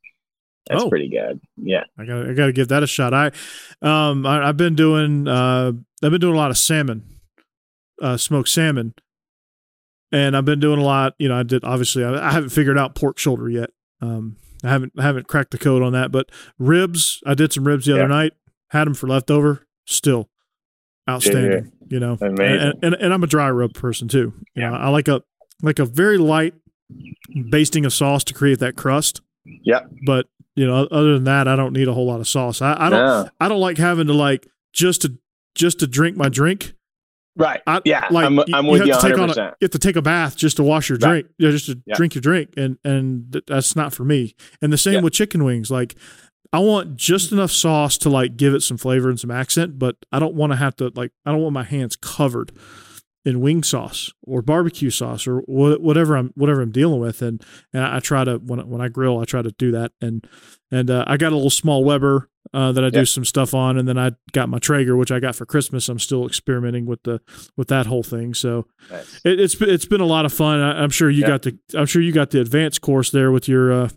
That's 0.68 0.82
Oh. 0.84 0.88
pretty 0.90 1.08
good. 1.08 1.40
Yeah. 1.56 1.84
I 1.98 2.04
got 2.04 2.28
I 2.28 2.32
got 2.34 2.46
to 2.46 2.52
give 2.52 2.68
that 2.68 2.82
a 2.82 2.86
shot. 2.86 3.14
I 3.14 3.30
um 3.82 4.26
I, 4.26 4.46
I've 4.46 4.56
been 4.58 4.74
doing 4.74 5.26
uh 5.26 5.72
I've 6.04 6.10
been 6.10 6.20
doing 6.20 6.34
a 6.34 6.38
lot 6.38 6.50
of 6.50 6.58
salmon, 6.58 7.02
uh 8.00 8.16
smoked 8.16 8.48
salmon, 8.48 8.94
and 10.12 10.36
I've 10.36 10.44
been 10.44 10.60
doing 10.60 10.78
a 10.80 10.84
lot. 10.84 11.14
You 11.18 11.28
know, 11.28 11.36
I 11.38 11.42
did 11.42 11.64
obviously 11.64 12.04
I, 12.04 12.28
I 12.28 12.32
haven't 12.32 12.50
figured 12.50 12.78
out 12.78 12.94
pork 12.94 13.18
shoulder 13.18 13.48
yet. 13.48 13.70
Um, 14.00 14.36
I 14.64 14.68
haven't 14.68 14.92
I 14.98 15.02
haven't 15.02 15.28
cracked 15.28 15.50
the 15.52 15.58
code 15.58 15.82
on 15.82 15.92
that, 15.92 16.10
but 16.12 16.30
ribs 16.58 17.20
I 17.26 17.34
did 17.34 17.52
some 17.52 17.66
ribs 17.66 17.86
the 17.86 17.92
Yeah. 17.92 17.98
other 18.00 18.08
night. 18.08 18.32
Had 18.70 18.86
them 18.86 18.94
for 18.94 19.06
leftover. 19.08 19.66
Still 19.86 20.28
outstanding. 21.08 21.72
You 21.88 21.98
know, 21.98 22.16
And, 22.20 22.38
and 22.84 22.94
and 22.94 23.12
I'm 23.12 23.24
a 23.24 23.26
dry 23.26 23.50
rub 23.50 23.74
person 23.74 24.06
too. 24.08 24.32
You 24.54 24.62
Yeah. 24.62 24.70
know, 24.70 24.76
I 24.76 24.88
like 24.88 25.08
a 25.08 25.22
like 25.62 25.78
a 25.78 25.84
very 25.84 26.18
light 26.18 26.54
basting 27.50 27.84
of 27.84 27.92
sauce 27.92 28.24
to 28.24 28.34
create 28.34 28.58
that 28.60 28.76
crust 28.76 29.20
Yeah, 29.44 29.80
but 30.06 30.26
you 30.56 30.66
know, 30.66 30.84
other 30.90 31.14
than 31.14 31.24
that, 31.24 31.46
I 31.48 31.56
don't 31.56 31.72
need 31.72 31.88
a 31.88 31.92
whole 31.94 32.06
lot 32.06 32.20
of 32.20 32.28
sauce. 32.28 32.60
I, 32.60 32.74
I 32.78 32.90
don't. 32.90 32.98
No. 33.06 33.28
I 33.40 33.48
don't 33.48 33.60
like 33.60 33.78
having 33.78 34.08
to 34.08 34.12
like 34.12 34.46
just 34.72 35.02
to 35.02 35.16
just 35.54 35.78
to 35.80 35.86
drink 35.86 36.16
my 36.16 36.28
drink. 36.28 36.74
Right. 37.40 37.60
I, 37.66 37.80
yeah. 37.84 38.06
like 38.10 38.26
I'm, 38.26 38.36
you- 38.36 38.44
I'm 38.52 38.64
you 38.66 38.70
with 38.72 38.80
have 38.80 38.88
you 38.88 38.94
to 38.94 39.00
take 39.00 39.16
100. 39.16 39.38
on 39.38 39.46
a, 39.46 39.50
you 39.60 39.64
have 39.64 39.70
to 39.70 39.78
take 39.78 39.96
a 39.96 40.02
bath 40.02 40.36
just 40.36 40.56
to 40.58 40.62
wash 40.62 40.88
your 40.88 40.98
Right. 40.98 41.08
drink, 41.22 41.26
you 41.38 41.46
know, 41.46 41.52
just 41.52 41.66
to 41.66 41.80
Yeah. 41.86 41.96
drink 41.96 42.14
your 42.14 42.22
drink, 42.22 42.50
and 42.56 42.78
and 42.84 43.42
that's 43.46 43.74
not 43.74 43.92
for 43.92 44.04
me. 44.04 44.34
And 44.62 44.72
the 44.72 44.78
same 44.78 44.94
Yeah. 44.94 45.00
with 45.00 45.12
chicken 45.14 45.42
wings. 45.44 45.70
Like, 45.70 45.96
I 46.52 46.58
want 46.60 46.96
just 46.96 47.32
enough 47.32 47.50
sauce 47.52 47.96
to 47.98 48.08
like 48.10 48.36
give 48.36 48.54
it 48.54 48.60
some 48.62 48.76
flavor 48.76 49.08
and 49.08 49.18
some 49.20 49.30
accent, 49.30 49.78
but 49.78 49.96
I 50.12 50.18
don't 50.18 50.34
want 50.34 50.52
to 50.52 50.56
have 50.56 50.76
to 50.76 50.92
like 50.94 51.12
I 51.26 51.32
don't 51.32 51.42
want 51.42 51.54
my 51.54 51.64
hands 51.64 51.96
covered 51.96 52.52
in 53.24 53.38
wing 53.40 53.62
sauce 53.62 54.10
or 54.22 54.40
barbecue 54.40 54.88
sauce 54.88 55.26
or 55.26 55.42
wha- 55.46 55.76
whatever 55.76 56.16
I'm 56.16 56.32
whatever 56.36 56.62
I'm 56.62 56.72
dealing 56.72 57.00
with. 57.00 57.20
And 57.20 57.44
and 57.72 57.84
I 57.84 58.00
try 58.00 58.24
to 58.24 58.36
when 58.38 58.58
I- 58.60 58.64
when 58.64 58.80
I 58.80 58.88
grill, 58.88 59.18
I 59.20 59.24
try 59.24 59.42
to 59.42 59.52
do 59.58 59.70
that. 59.72 59.92
And 60.00 60.26
and 60.72 60.90
uh, 60.90 61.04
I 61.06 61.16
got 61.18 61.32
a 61.32 61.36
little 61.36 61.50
small 61.50 61.84
Weber 61.84 62.29
uh, 62.54 62.72
that 62.72 62.84
I 62.84 62.90
do 62.90 63.04
some 63.04 63.24
stuff 63.24 63.54
on, 63.54 63.78
and 63.78 63.86
then 63.86 63.98
I 63.98 64.12
got 64.32 64.48
my 64.48 64.58
Traeger, 64.58 64.96
which 64.96 65.12
I 65.12 65.20
got 65.20 65.36
for 65.36 65.46
Christmas. 65.46 65.88
I'm 65.88 65.98
still 65.98 66.26
experimenting 66.26 66.86
with 66.86 67.02
the 67.04 67.20
with 67.56 67.68
that 67.68 67.86
whole 67.86 68.02
thing. 68.02 68.34
So 68.34 68.66
Nice. 68.90 69.20
it, 69.24 69.38
it's 69.40 69.54
been- 69.54 69.70
it's 69.70 69.84
been 69.86 70.00
a 70.00 70.06
lot 70.06 70.24
of 70.24 70.32
fun. 70.32 70.60
I, 70.60 70.82
I'm 70.82 70.90
sure 70.90 71.10
you 71.10 71.24
got 71.26 71.42
the 71.42 71.58
I'm 71.74 71.86
sure 71.86 72.02
you 72.02 72.12
got 72.12 72.30
the 72.30 72.40
advanced 72.40 72.80
course 72.80 73.10
there 73.10 73.30
with 73.30 73.46
your 73.48 73.72
uh, 73.72 73.88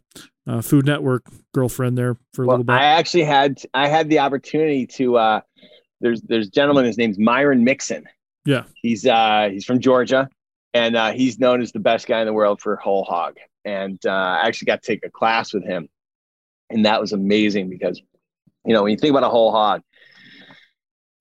uh, 0.46 0.62
Food 0.62 0.86
Network 0.86 1.26
girlfriend 1.54 1.98
there 1.98 2.18
for 2.34 2.44
a 2.44 2.48
Well, 2.48 2.58
little 2.58 2.66
bit. 2.66 2.74
I 2.74 2.84
actually 2.84 3.24
had 3.24 3.60
I 3.74 3.88
had 3.88 4.10
the 4.10 4.20
opportunity 4.20 4.86
to. 4.88 5.18
uh 5.18 5.42
There's 6.02 6.22
there's 6.22 6.48
a 6.48 6.52
gentleman. 6.52 6.86
His 6.86 6.98
name's 6.98 7.18
Myron 7.18 7.64
Mixon. 7.64 8.04
Yeah. 8.46 8.64
He's 8.82 9.06
uh 9.08 9.48
he's 9.52 9.64
from 9.66 9.80
Georgia, 9.80 10.28
and 10.74 10.96
uh, 10.98 11.14
he's 11.14 11.40
known 11.40 11.62
as 11.62 11.72
the 11.72 11.80
best 11.80 12.08
guy 12.08 12.20
in 12.20 12.26
the 12.28 12.34
world 12.34 12.60
for 12.60 12.76
whole 12.76 13.06
hog. 13.06 13.38
And 13.64 13.98
uh, 14.06 14.10
I 14.12 14.48
actually 14.48 14.66
got 14.66 14.84
to 14.84 14.86
take 14.92 15.06
a 15.06 15.10
class 15.10 15.54
with 15.54 15.64
him, 15.64 15.88
and 16.70 16.86
that 16.86 17.00
was 17.00 17.14
amazing 17.14 17.70
because, 17.70 18.02
you 18.66 18.74
know, 18.74 18.84
when 18.84 18.92
you 18.92 18.98
think 18.98 19.12
about 19.12 19.24
a 19.24 19.30
whole 19.30 19.52
hog, 19.52 19.82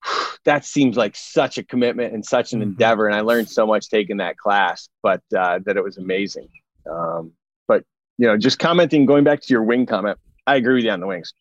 that 0.44 0.64
seems 0.64 0.96
like 0.96 1.16
such 1.16 1.58
a 1.58 1.64
commitment 1.64 2.14
and 2.14 2.24
such 2.24 2.52
an 2.52 2.60
Mhm. 2.60 2.64
endeavor. 2.64 3.06
And 3.06 3.14
I 3.14 3.20
learned 3.20 3.48
so 3.48 3.66
much 3.66 3.88
taking 3.88 4.18
that 4.18 4.36
class, 4.36 4.88
but 5.02 5.22
uh, 5.36 5.60
that 5.64 5.76
it 5.76 5.84
was 5.84 5.98
amazing. 5.98 6.48
Um, 6.90 7.32
but 7.68 7.84
you 8.18 8.26
know, 8.26 8.36
just 8.36 8.58
commenting, 8.58 9.06
going 9.06 9.24
back 9.24 9.40
to 9.40 9.46
your 9.52 9.62
wing 9.62 9.86
comment, 9.86 10.18
I 10.46 10.56
agree 10.56 10.74
with 10.74 10.84
you 10.84 10.90
on 10.90 11.00
the 11.00 11.06
wings. 11.06 11.32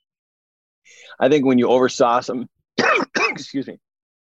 I 1.20 1.30
think 1.30 1.46
when 1.46 1.58
you 1.58 1.68
oversauce 1.68 2.28
them, 2.28 2.50
excuse 3.30 3.68
me, 3.68 3.80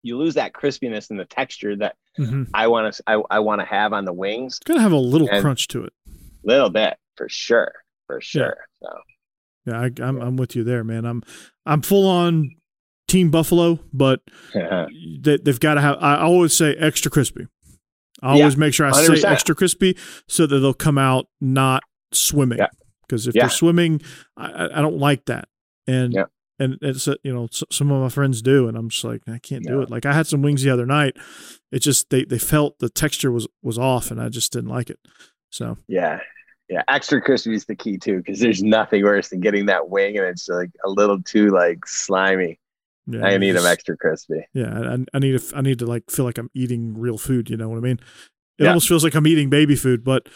you 0.02 0.18
lose 0.18 0.34
that 0.34 0.52
crispiness 0.52 1.10
and 1.10 1.18
the 1.18 1.24
texture 1.24 1.76
that 1.76 1.96
mm-hmm. 2.18 2.44
I 2.52 2.68
want 2.68 2.94
to 2.94 3.02
I, 3.06 3.22
I 3.30 3.38
want 3.40 3.60
to 3.60 3.66
have 3.66 3.92
on 3.92 4.04
the 4.04 4.12
wings. 4.12 4.58
It's 4.60 4.68
Gonna 4.68 4.80
have 4.80 4.92
a 4.92 4.96
little 4.96 5.28
crunch 5.28 5.68
to 5.68 5.84
it. 5.84 5.92
Little 6.44 6.70
bit 6.70 6.96
for 7.16 7.28
sure, 7.28 7.72
for 8.06 8.20
sure. 8.20 8.56
So 8.82 8.88
Yeah, 9.66 9.80
I, 9.80 9.90
I'm 10.02 10.20
I'm 10.20 10.36
with 10.36 10.54
you 10.56 10.64
there, 10.64 10.84
man. 10.84 11.04
I'm 11.04 11.22
I'm 11.66 11.82
full 11.82 12.06
on 12.08 12.50
Team 13.08 13.30
Buffalo, 13.30 13.78
but 13.92 14.20
they, 14.54 15.36
they've 15.38 15.60
got 15.60 15.74
to 15.74 15.80
have. 15.80 15.96
I 16.00 16.18
always 16.18 16.56
say 16.56 16.74
extra 16.74 17.10
crispy. 17.10 17.46
I 18.22 18.36
Yeah, 18.36 18.42
always 18.42 18.56
make 18.56 18.72
sure 18.74 18.86
I 18.86 18.92
say 18.92 19.14
100%. 19.14 19.24
extra 19.24 19.54
crispy 19.54 19.96
so 20.28 20.46
that 20.46 20.58
they'll 20.58 20.72
come 20.74 20.98
out 20.98 21.26
not 21.40 21.82
swimming. 22.12 22.58
Yeah. 22.58 22.68
Because 23.06 23.26
if 23.26 23.34
Yeah. 23.34 23.42
they're 23.42 23.50
swimming, 23.50 24.00
I, 24.36 24.68
I- 24.78 24.80
don't 24.80 24.96
like 24.98 25.26
that. 25.26 25.48
And 25.86 26.14
Yeah. 26.14 26.24
and 26.58 26.78
it's 26.80 27.06
uh, 27.08 27.16
you 27.22 27.34
know 27.34 27.48
some 27.50 27.90
of 27.90 28.00
my 28.02 28.08
friends 28.08 28.40
do, 28.40 28.68
and 28.68 28.76
I'm 28.76 28.88
just 28.88 29.04
like 29.04 29.22
I 29.28 29.38
can't 29.38 29.64
do 29.66 29.80
it. 29.82 29.90
Like 29.90 30.06
I 30.06 30.12
had 30.14 30.26
some 30.26 30.40
wings 30.42 30.62
the 30.62 30.70
other 30.70 30.86
night. 30.86 31.16
It 31.72 31.80
just 31.80 32.08
they 32.10 32.24
they 32.24 32.38
felt 32.38 32.78
the 32.78 32.88
texture 32.88 33.30
was 33.32 33.46
was 33.62 33.78
off, 33.78 34.10
and 34.10 34.20
I 34.20 34.28
just 34.30 34.52
didn't 34.52 34.70
like 34.70 34.88
it. 34.88 34.98
So 35.50 35.76
yeah, 35.88 36.20
yeah, 36.74 36.82
extra 36.88 37.20
crispy 37.20 37.54
is 37.54 37.66
the 37.66 37.76
key 37.76 37.98
too, 37.98 38.16
because 38.16 38.40
there's 38.40 38.62
nothing 38.62 39.04
worse 39.04 39.28
than 39.28 39.38
getting 39.38 39.66
that 39.66 39.88
wing 39.88 40.18
and 40.18 40.26
it's 40.26 40.48
like 40.48 40.70
a 40.84 40.90
little 40.90 41.22
too 41.22 41.50
like 41.50 41.86
slimy. 41.86 42.58
yeah, 43.06 43.24
I 43.24 43.38
need 43.38 43.52
them 43.52 43.64
extra 43.64 43.96
crispy. 43.96 44.44
Yeah, 44.54 44.96
I, 44.96 45.16
I 45.16 45.18
need 45.20 45.38
to 45.38 45.56
I 45.56 45.60
need 45.60 45.78
to 45.78 45.86
like 45.86 46.10
feel 46.10 46.24
like 46.24 46.36
I'm 46.36 46.50
eating 46.52 46.98
real 46.98 47.16
food. 47.16 47.48
You 47.48 47.56
know 47.56 47.68
what 47.68 47.76
I 47.76 47.80
mean? 47.80 48.00
It 48.58 48.64
Yeah. 48.64 48.68
almost 48.70 48.88
feels 48.88 49.04
like 49.04 49.14
I'm 49.14 49.26
eating 49.26 49.50
baby 49.50 49.76
food. 49.76 50.02
But 50.02 50.28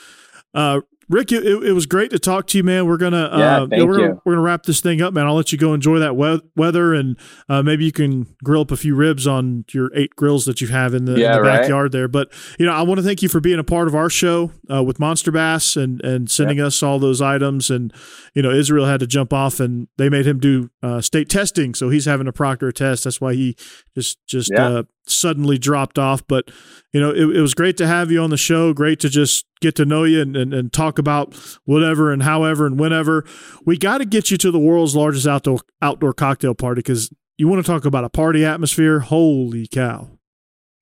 uh, 0.55 0.80
Rick, 1.11 1.32
it, 1.32 1.44
it 1.44 1.72
was 1.72 1.86
great 1.86 2.11
to 2.11 2.18
talk 2.18 2.46
to 2.48 2.59
you, 2.59 2.64
man. 2.64 2.86
We're 2.86 2.98
gonna 2.98 3.24
uh, 3.32 3.38
Yeah, 3.38 3.54
you 3.54 3.61
know, 3.61 3.68
thank 3.68 3.88
we're 3.88 3.96
gonna 3.96 4.09
you. 4.09 4.22
we're 4.26 4.32
gonna 4.34 4.42
wrap 4.42 4.64
this 4.64 4.80
thing 4.80 5.00
up, 5.00 5.14
man. 5.14 5.26
I'll 5.26 5.34
let 5.34 5.52
you 5.52 5.59
go 5.59 5.72
enjoy 5.72 5.98
that 6.00 6.16
we- 6.16 6.40
weather, 6.56 6.92
and 6.92 7.16
uh, 7.48 7.62
maybe 7.62 7.84
you 7.86 7.92
can 7.92 8.26
grill 8.44 8.61
up 8.61 8.70
a 8.70 8.76
few 8.76 8.94
ribs 8.94 9.26
on 9.26 9.64
your 9.72 9.90
eight 9.94 10.14
grills 10.16 10.44
that 10.44 10.61
you 10.61 10.68
have 10.68 10.92
in 10.94 11.06
the, 11.06 11.14
in 11.14 11.20
Yeah, 11.20 11.36
the 11.36 11.42
right. 11.42 11.61
backyard 11.62 11.92
there. 11.92 12.09
But 12.09 12.30
you 12.59 12.66
know, 12.66 12.72
I 12.72 12.82
want 12.82 12.98
to 12.98 13.02
thank 13.04 13.22
you 13.22 13.28
for 13.28 13.40
being 13.40 13.59
a 13.59 13.64
part 13.64 13.88
of 13.88 13.94
our 13.94 14.11
show 14.11 14.52
uh, 14.70 14.82
with 14.82 14.98
Monster 15.00 15.32
Bass 15.32 15.76
and 15.76 16.02
and 16.04 16.30
sending 16.30 16.61
us 16.61 16.82
all 16.82 16.98
those 16.98 17.22
items. 17.22 17.70
And 17.70 17.92
you 18.34 18.42
know, 18.42 18.50
Israel 18.50 18.84
had 18.86 19.00
to 19.00 19.06
jump 19.06 19.32
off, 19.32 19.61
and 19.61 19.88
they 19.96 20.09
made 20.11 20.26
him 20.26 20.38
do 20.38 20.70
uh, 20.82 21.00
state 21.00 21.28
testing, 21.30 21.74
so 21.74 21.88
he's 21.88 22.04
having 22.04 22.26
a 22.28 22.32
proctor 22.32 22.70
test. 22.70 23.04
That's 23.04 23.20
why 23.20 23.32
he 23.34 23.56
just 23.94 24.18
just 24.26 24.50
Yeah. 24.52 24.82
Suddenly 25.11 25.59
dropped 25.59 25.98
off. 25.98 26.26
But 26.26 26.50
you 26.92 27.00
know, 27.00 27.11
it, 27.11 27.36
it 27.36 27.40
was 27.40 27.54
great 27.54 27.76
to 27.78 27.86
have 27.86 28.11
you 28.11 28.22
on 28.22 28.30
the 28.30 28.36
show. 28.36 28.72
Great 28.72 29.00
to 29.00 29.09
just 29.09 29.44
get 29.61 29.74
to 29.76 29.84
know 29.84 30.04
you 30.04 30.20
and, 30.22 30.36
and, 30.36 30.54
and 30.54 30.72
talk 30.72 30.98
about 30.98 31.34
whatever 31.64 32.12
and 32.12 32.22
however 32.22 32.66
and 32.66 32.78
whenever. 32.78 33.24
We 33.64 33.76
got 33.76 33.98
to 33.98 34.04
get 34.04 34.30
you 34.30 34.36
to 34.38 34.50
the 34.50 34.59
world's 34.59 34.96
largest 34.96 35.26
outdoor 35.26 35.61
outdoor 35.82 36.12
cocktail 36.12 36.54
party 36.54 36.80
because 36.80 37.12
you 37.36 37.48
want 37.48 37.64
to 37.64 37.70
talk 37.70 37.84
about 37.84 38.04
a 38.04 38.09
party 38.09 38.44
atmosphere. 38.44 39.00
Holy 39.00 39.66
cow! 39.66 40.09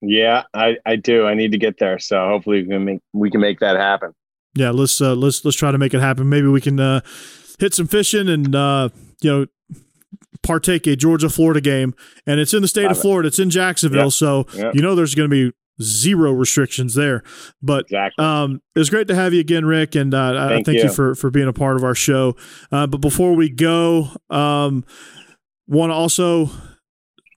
Yeah, 0.00 0.44
I, 0.54 0.76
I 0.84 0.96
do. 0.96 1.26
I 1.26 1.34
need 1.34 1.52
to 1.52 1.58
get 1.58 1.78
there. 1.78 1.98
So 1.98 2.26
hopefully 2.28 2.62
we 2.62 2.68
can 2.68 2.84
make 2.84 3.00
we 3.12 3.30
can 3.30 3.40
make 3.40 3.60
that 3.60 3.76
happen. 3.76 4.12
Yeah, 4.54 4.70
let's 4.70 5.00
uh, 5.00 5.14
let's 5.14 5.44
let's 5.44 5.56
try 5.56 5.70
to 5.70 5.78
make 5.78 5.94
it 5.94 6.00
happen. 6.00 6.28
Maybe 6.28 6.48
we 6.48 6.60
can 6.60 6.80
uh, 6.80 7.00
hit 7.58 7.74
some 7.74 7.86
fishing 7.86 8.28
and 8.28 8.54
uh, 8.54 8.88
you 9.20 9.30
know 9.30 9.46
partake 10.42 10.86
a 10.86 10.96
Georgia 10.96 11.28
Florida 11.28 11.60
game, 11.60 11.94
and 12.26 12.40
it's 12.40 12.52
in 12.54 12.62
the 12.62 12.68
state 12.68 12.82
Love 12.84 12.92
of 12.92 12.96
it. 12.98 13.00
Florida. 13.00 13.26
It's 13.28 13.38
in 13.38 13.50
Jacksonville, 13.50 14.04
Yeah. 14.04 14.08
so 14.08 14.46
Yeah. 14.54 14.70
you 14.74 14.82
know 14.82 14.94
there's 14.94 15.14
going 15.14 15.30
to 15.30 15.50
be 15.50 15.56
zero 15.82 16.32
restrictions 16.32 16.94
there. 16.94 17.22
But 17.62 17.82
Exactly. 17.84 18.24
Um, 18.24 18.62
it 18.74 18.78
was 18.78 18.88
great 18.90 19.08
to 19.08 19.14
have 19.14 19.34
you 19.34 19.40
again, 19.40 19.64
Rick, 19.66 19.94
and 19.94 20.14
uh, 20.14 20.34
I 20.36 20.48
Thank 20.48 20.66
thank 20.66 20.78
you. 20.78 20.84
you. 20.84 20.90
for 20.92 21.14
for 21.14 21.30
being 21.30 21.48
a 21.48 21.52
part 21.52 21.76
of 21.76 21.84
our 21.84 21.94
show. 21.94 22.34
Uh, 22.72 22.86
but 22.86 22.98
before 23.02 23.34
we 23.34 23.50
go, 23.50 24.08
um, 24.30 24.84
want 25.66 25.90
to 25.90 25.94
also 25.94 26.50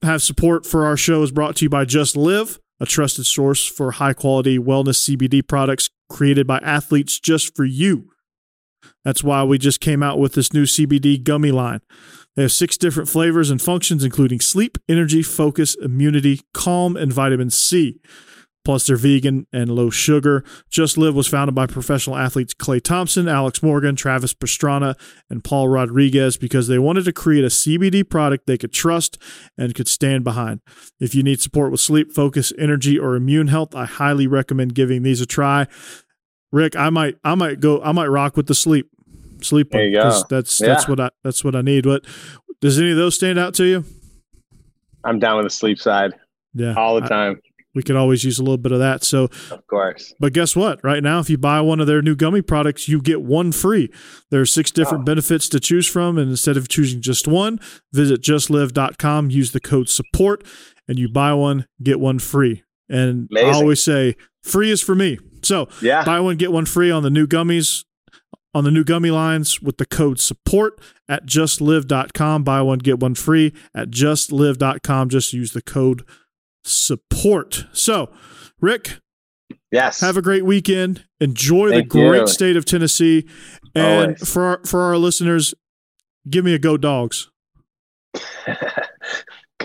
have 0.03 0.21
support 0.21 0.65
for 0.65 0.85
our 0.85 0.95
show 0.95 1.21
is 1.23 1.31
brought 1.31 1.57
to 1.57 1.65
you 1.65 1.69
by 1.69 1.83
Just 1.83 2.15
Live, 2.15 2.59
a 2.79 2.85
trusted 2.85 3.25
source 3.25 3.65
for 3.65 3.91
high 3.91 4.13
quality 4.13 4.57
wellness 4.57 4.95
CBD 5.09 5.45
products 5.45 5.89
created 6.09 6.47
by 6.47 6.59
athletes 6.59 7.19
just 7.19 7.53
for 7.55 7.65
you. 7.65 8.09
That's 9.03 9.23
why 9.23 9.43
we 9.43 9.57
just 9.57 9.81
came 9.81 10.01
out 10.01 10.17
with 10.19 10.33
this 10.33 10.53
new 10.53 10.63
CBD 10.65 11.21
gummy 11.21 11.51
line. 11.51 11.81
They 12.39 12.43
have 12.43 12.53
six 12.53 12.77
different 12.77 13.09
flavors 13.09 13.49
and 13.49 13.61
functions, 13.61 14.01
including 14.01 14.39
sleep, 14.39 14.77
energy, 14.87 15.21
focus, 15.21 15.75
immunity, 15.75 16.39
calm, 16.53 16.95
and 16.95 17.11
vitamin 17.11 17.49
C. 17.49 17.99
Plus, 18.63 18.87
they're 18.87 18.95
vegan 18.95 19.45
and 19.51 19.69
low 19.69 19.89
sugar. 19.89 20.45
Just 20.69 20.97
Live 20.97 21.13
was 21.13 21.27
founded 21.27 21.53
by 21.53 21.67
professional 21.67 22.15
athletes 22.15 22.53
Klay 22.53 22.81
Thompson, 22.81 23.27
Alex 23.27 23.61
Morgan, 23.61 23.97
Travis 23.97 24.33
Pastrana, 24.33 24.97
and 25.29 25.43
Paul 25.43 25.67
Rodriguez 25.67 26.37
because 26.37 26.69
they 26.69 26.79
wanted 26.79 27.03
to 27.03 27.11
create 27.11 27.43
a 27.43 27.47
CBD 27.47 28.09
product 28.09 28.47
they 28.47 28.57
could 28.57 28.71
trust 28.71 29.17
and 29.57 29.75
could 29.75 29.89
stand 29.89 30.23
behind. 30.23 30.61
If 30.97 31.13
you 31.13 31.23
need 31.23 31.41
support 31.41 31.73
with 31.73 31.81
sleep, 31.81 32.13
focus, 32.13 32.53
energy, 32.57 32.97
or 32.97 33.17
immune 33.17 33.47
health, 33.47 33.75
I 33.75 33.83
highly 33.83 34.27
recommend 34.27 34.75
giving 34.75 35.03
these 35.03 35.19
a 35.19 35.25
try. 35.25 35.67
Rick, 36.53 36.77
I 36.77 36.89
might, 36.89 37.17
I 37.21 37.35
might 37.35 37.59
go, 37.59 37.81
I 37.81 37.91
might 37.91 38.07
rock 38.07 38.37
with 38.37 38.47
the 38.47 38.55
sleep, 38.55 38.89
sleep. 39.43 39.71
There 39.71 39.87
you 39.87 39.97
one, 39.97 40.07
'cause. 40.11 40.25
That's 40.29 40.57
that's 40.57 40.83
Yeah. 40.85 40.89
what 40.89 40.99
I 40.99 41.09
that's 41.23 41.43
what 41.43 41.55
I 41.55 41.61
need. 41.61 41.85
What 41.85 42.03
does 42.61 42.79
any 42.79 42.91
of 42.91 42.97
those 42.97 43.15
stand 43.15 43.39
out 43.39 43.53
to 43.55 43.65
you? 43.65 43.85
I'm 45.03 45.19
down 45.19 45.37
with 45.37 45.45
the 45.45 45.49
sleep 45.49 45.79
side 45.79 46.13
Yeah, 46.53 46.73
all 46.75 46.99
the 46.99 47.05
I- 47.05 47.09
time. 47.09 47.41
we 47.75 47.83
could 47.83 47.95
always 47.95 48.23
use 48.25 48.39
a 48.39 48.43
little 48.43 48.57
bit 48.57 48.71
of 48.71 48.79
that. 48.79 49.03
So 49.03 49.29
Of 49.51 49.65
course. 49.67 50.13
But 50.19 50.33
guess 50.33 50.55
what? 50.55 50.83
Right 50.83 51.01
now, 51.03 51.19
if 51.19 51.29
you 51.29 51.37
buy 51.37 51.61
one 51.61 51.79
of 51.79 51.87
their 51.87 52.01
new 52.01 52.15
gummy 52.15 52.41
products, 52.41 52.89
you 52.89 52.99
get 53.01 53.21
one 53.21 53.51
free. 53.51 53.89
There 54.31 54.41
are 54.41 54.45
six 54.45 54.71
different 54.71 55.03
Oh. 55.03 55.05
benefits 55.05 55.47
to 55.49 55.59
choose 55.59 55.87
from. 55.87 56.17
And 56.17 56.29
instead 56.31 56.57
of 56.57 56.67
choosing 56.67 56.99
just 57.01 57.27
one, 57.27 57.59
visit 57.93 58.21
justlive.com, 58.21 59.29
use 59.29 59.51
the 59.51 59.59
code 59.61 59.87
support, 59.87 60.43
and 60.87 60.99
you 60.99 61.07
buy 61.07 61.33
one, 61.33 61.65
get 61.81 61.99
one 61.99 62.19
free. 62.19 62.63
And 62.89 63.29
I 63.37 63.43
always 63.51 63.81
say, 63.83 64.15
free 64.43 64.71
is 64.71 64.81
for 64.81 64.95
me. 64.95 65.19
So 65.43 65.69
Yeah. 65.81 66.03
buy 66.03 66.19
one, 66.19 66.35
get 66.37 66.51
one 66.51 66.65
free 66.65 66.89
on 66.91 67.03
the 67.03 67.11
new 67.11 67.27
gummies, 67.27 67.85
on 68.53 68.63
the 68.63 68.71
new 68.71 68.83
gummy 68.83 69.11
lines 69.11 69.61
with 69.61 69.77
the 69.77 69.85
code 69.85 70.19
support 70.19 70.79
at 71.07 71.25
justlive.com. 71.25 72.43
Buy 72.43 72.61
one, 72.61 72.79
get 72.79 72.99
one 72.99 73.15
free 73.15 73.53
at 73.75 73.89
justlive.com. 73.89 75.09
Just 75.09 75.33
use 75.33 75.53
the 75.53 75.61
code 75.61 76.03
support. 76.63 77.65
So, 77.73 78.11
Rick, 78.59 78.99
Yes. 79.71 80.01
have 80.01 80.17
a 80.17 80.21
great 80.21 80.45
weekend. 80.45 81.05
Enjoy 81.19 81.69
Thank 81.69 81.91
the 81.91 81.99
great 81.99 82.21
you. 82.21 82.27
state 82.27 82.57
of 82.57 82.65
Tennessee. 82.65 83.27
And 83.75 84.01
Always. 84.13 84.29
for 84.33 84.43
our, 84.43 84.61
for 84.65 84.81
our 84.81 84.97
listeners, 84.97 85.53
give 86.29 86.43
me 86.43 86.53
a 86.55 86.59
go 86.59 86.75
dogs. 86.77 87.29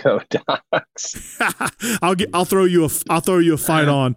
Go 0.03 0.19
dogs. 0.29 1.39
I'll 2.01 2.13
get 2.15 2.29
I'll 2.33 2.45
throw 2.45 2.65
you 2.65 2.85
a 2.85 2.89
I'll 3.09 3.21
throw 3.21 3.39
you 3.39 3.53
a 3.53 3.57
fight 3.57 3.87
on. 3.87 4.15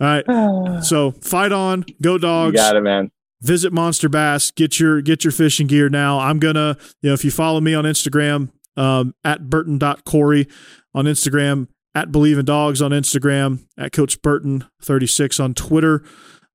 All 0.00 0.06
right. 0.24 0.82
So 0.84 1.12
fight 1.12 1.52
on, 1.52 1.84
go 2.02 2.14
You 2.14 2.18
dogs. 2.18 2.56
got 2.56 2.74
it, 2.76 2.80
man. 2.82 3.10
Visit 3.40 3.72
Monster 3.72 4.08
Bass, 4.08 4.50
get 4.50 4.80
your 4.80 5.00
get 5.00 5.24
your 5.24 5.32
fishing 5.32 5.66
gear 5.66 5.88
now. 5.88 6.18
I'm 6.18 6.38
gonna, 6.38 6.76
you 7.02 7.10
know, 7.10 7.14
if 7.14 7.24
you 7.24 7.30
follow 7.30 7.60
me 7.60 7.74
on 7.74 7.84
Instagram, 7.84 8.50
um, 8.76 9.14
at 9.24 9.50
Burton.Corey 9.50 10.46
on 10.94 11.04
Instagram, 11.06 11.68
at 11.94 12.12
Believe 12.12 12.38
in 12.38 12.44
Dogs 12.44 12.80
on 12.80 12.92
Instagram, 12.92 13.66
at 13.76 13.92
Coach 13.92 14.22
Burton 14.22 14.64
36 14.82 15.40
on 15.40 15.54
Twitter, 15.54 16.04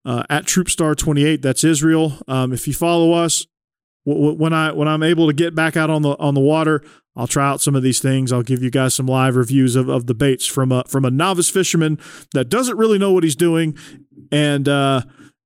uh, 0.05 0.23
at 0.29 0.45
Troopstar 0.45 0.95
28. 0.95 1.41
That's 1.41 1.63
Israel. 1.63 2.13
Um, 2.27 2.53
if 2.53 2.67
you 2.67 2.73
follow 2.73 3.13
us, 3.13 3.45
when 4.05 4.51
I 4.51 4.71
when 4.71 4.87
I'm 4.87 5.03
able 5.03 5.27
to 5.27 5.33
get 5.33 5.55
back 5.55 5.77
out 5.77 5.89
on 5.89 6.01
the 6.01 6.17
on 6.17 6.33
the 6.33 6.41
water, 6.41 6.83
I'll 7.15 7.27
try 7.27 7.47
out 7.47 7.61
some 7.61 7.75
of 7.75 7.83
these 7.83 7.99
things. 7.99 8.31
I'll 8.31 8.43
give 8.43 8.61
you 8.61 8.69
guys 8.69 8.93
some 8.93 9.05
live 9.05 9.35
reviews 9.35 9.75
of, 9.75 9.87
of 9.87 10.07
the 10.07 10.13
baits 10.13 10.45
from 10.45 10.71
a 10.71 10.83
from 10.87 11.05
a 11.05 11.11
novice 11.11 11.49
fisherman 11.49 11.99
that 12.33 12.49
doesn't 12.49 12.77
really 12.77 12.97
know 12.97 13.11
what 13.11 13.23
he's 13.23 13.35
doing, 13.35 13.77
and 14.31 14.67
uh, 14.67 15.01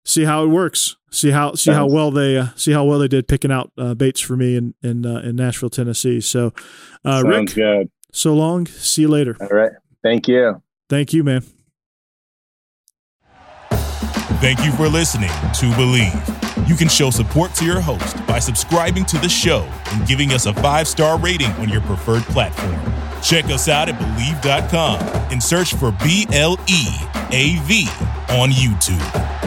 see 0.07 0.23
how 0.23 0.43
it 0.43 0.47
works. 0.47 0.95
See 1.11 1.31
how 1.31 1.53
see 1.53 1.71
how 1.71 1.87
well 1.87 2.11
they 2.11 2.37
uh, 2.37 2.47
see 2.55 2.71
how 2.71 2.83
well 2.83 2.99
they 2.99 3.07
did 3.07 3.27
picking 3.27 3.51
out 3.51 3.71
uh, 3.77 3.93
baits 3.93 4.19
for 4.19 4.35
me 4.35 4.55
in 4.55 4.73
in 4.81 5.05
uh, 5.05 5.19
in 5.19 5.35
Nashville, 5.35 5.69
Tennessee. 5.69 6.21
So, 6.21 6.53
uh, 7.05 7.23
Rick, 7.25 7.53
good. 7.53 7.89
so 8.11 8.33
long. 8.33 8.65
See 8.65 9.03
you 9.03 9.07
later. 9.07 9.37
All 9.39 9.47
right. 9.47 9.71
Thank 10.03 10.27
you. 10.27 10.61
Thank 10.89 11.13
you, 11.13 11.23
man. 11.23 11.43
Thank 14.39 14.63
you 14.63 14.71
for 14.73 14.87
listening 14.87 15.29
to 15.29 15.65
Bleav. 15.75 16.69
You 16.69 16.75
can 16.75 16.89
show 16.89 17.09
support 17.09 17.53
to 17.55 17.65
your 17.65 17.79
host 17.79 18.25
by 18.27 18.39
subscribing 18.39 19.05
to 19.05 19.17
the 19.17 19.29
show 19.29 19.67
and 19.91 20.07
giving 20.07 20.31
us 20.33 20.45
a 20.45 20.53
five 20.55 20.87
star 20.87 21.17
rating 21.17 21.51
on 21.53 21.69
your 21.69 21.81
preferred 21.81 22.23
platform. 22.23 22.79
Check 23.23 23.45
us 23.45 23.67
out 23.67 23.89
at 23.89 23.95
Bleav.com 23.95 24.99
and 25.31 25.41
search 25.41 25.73
for 25.73 25.91
B 26.03 26.27
L 26.33 26.59
E 26.67 26.85
A 27.31 27.57
V 27.63 27.87
on 28.29 28.51
YouTube. 28.51 29.46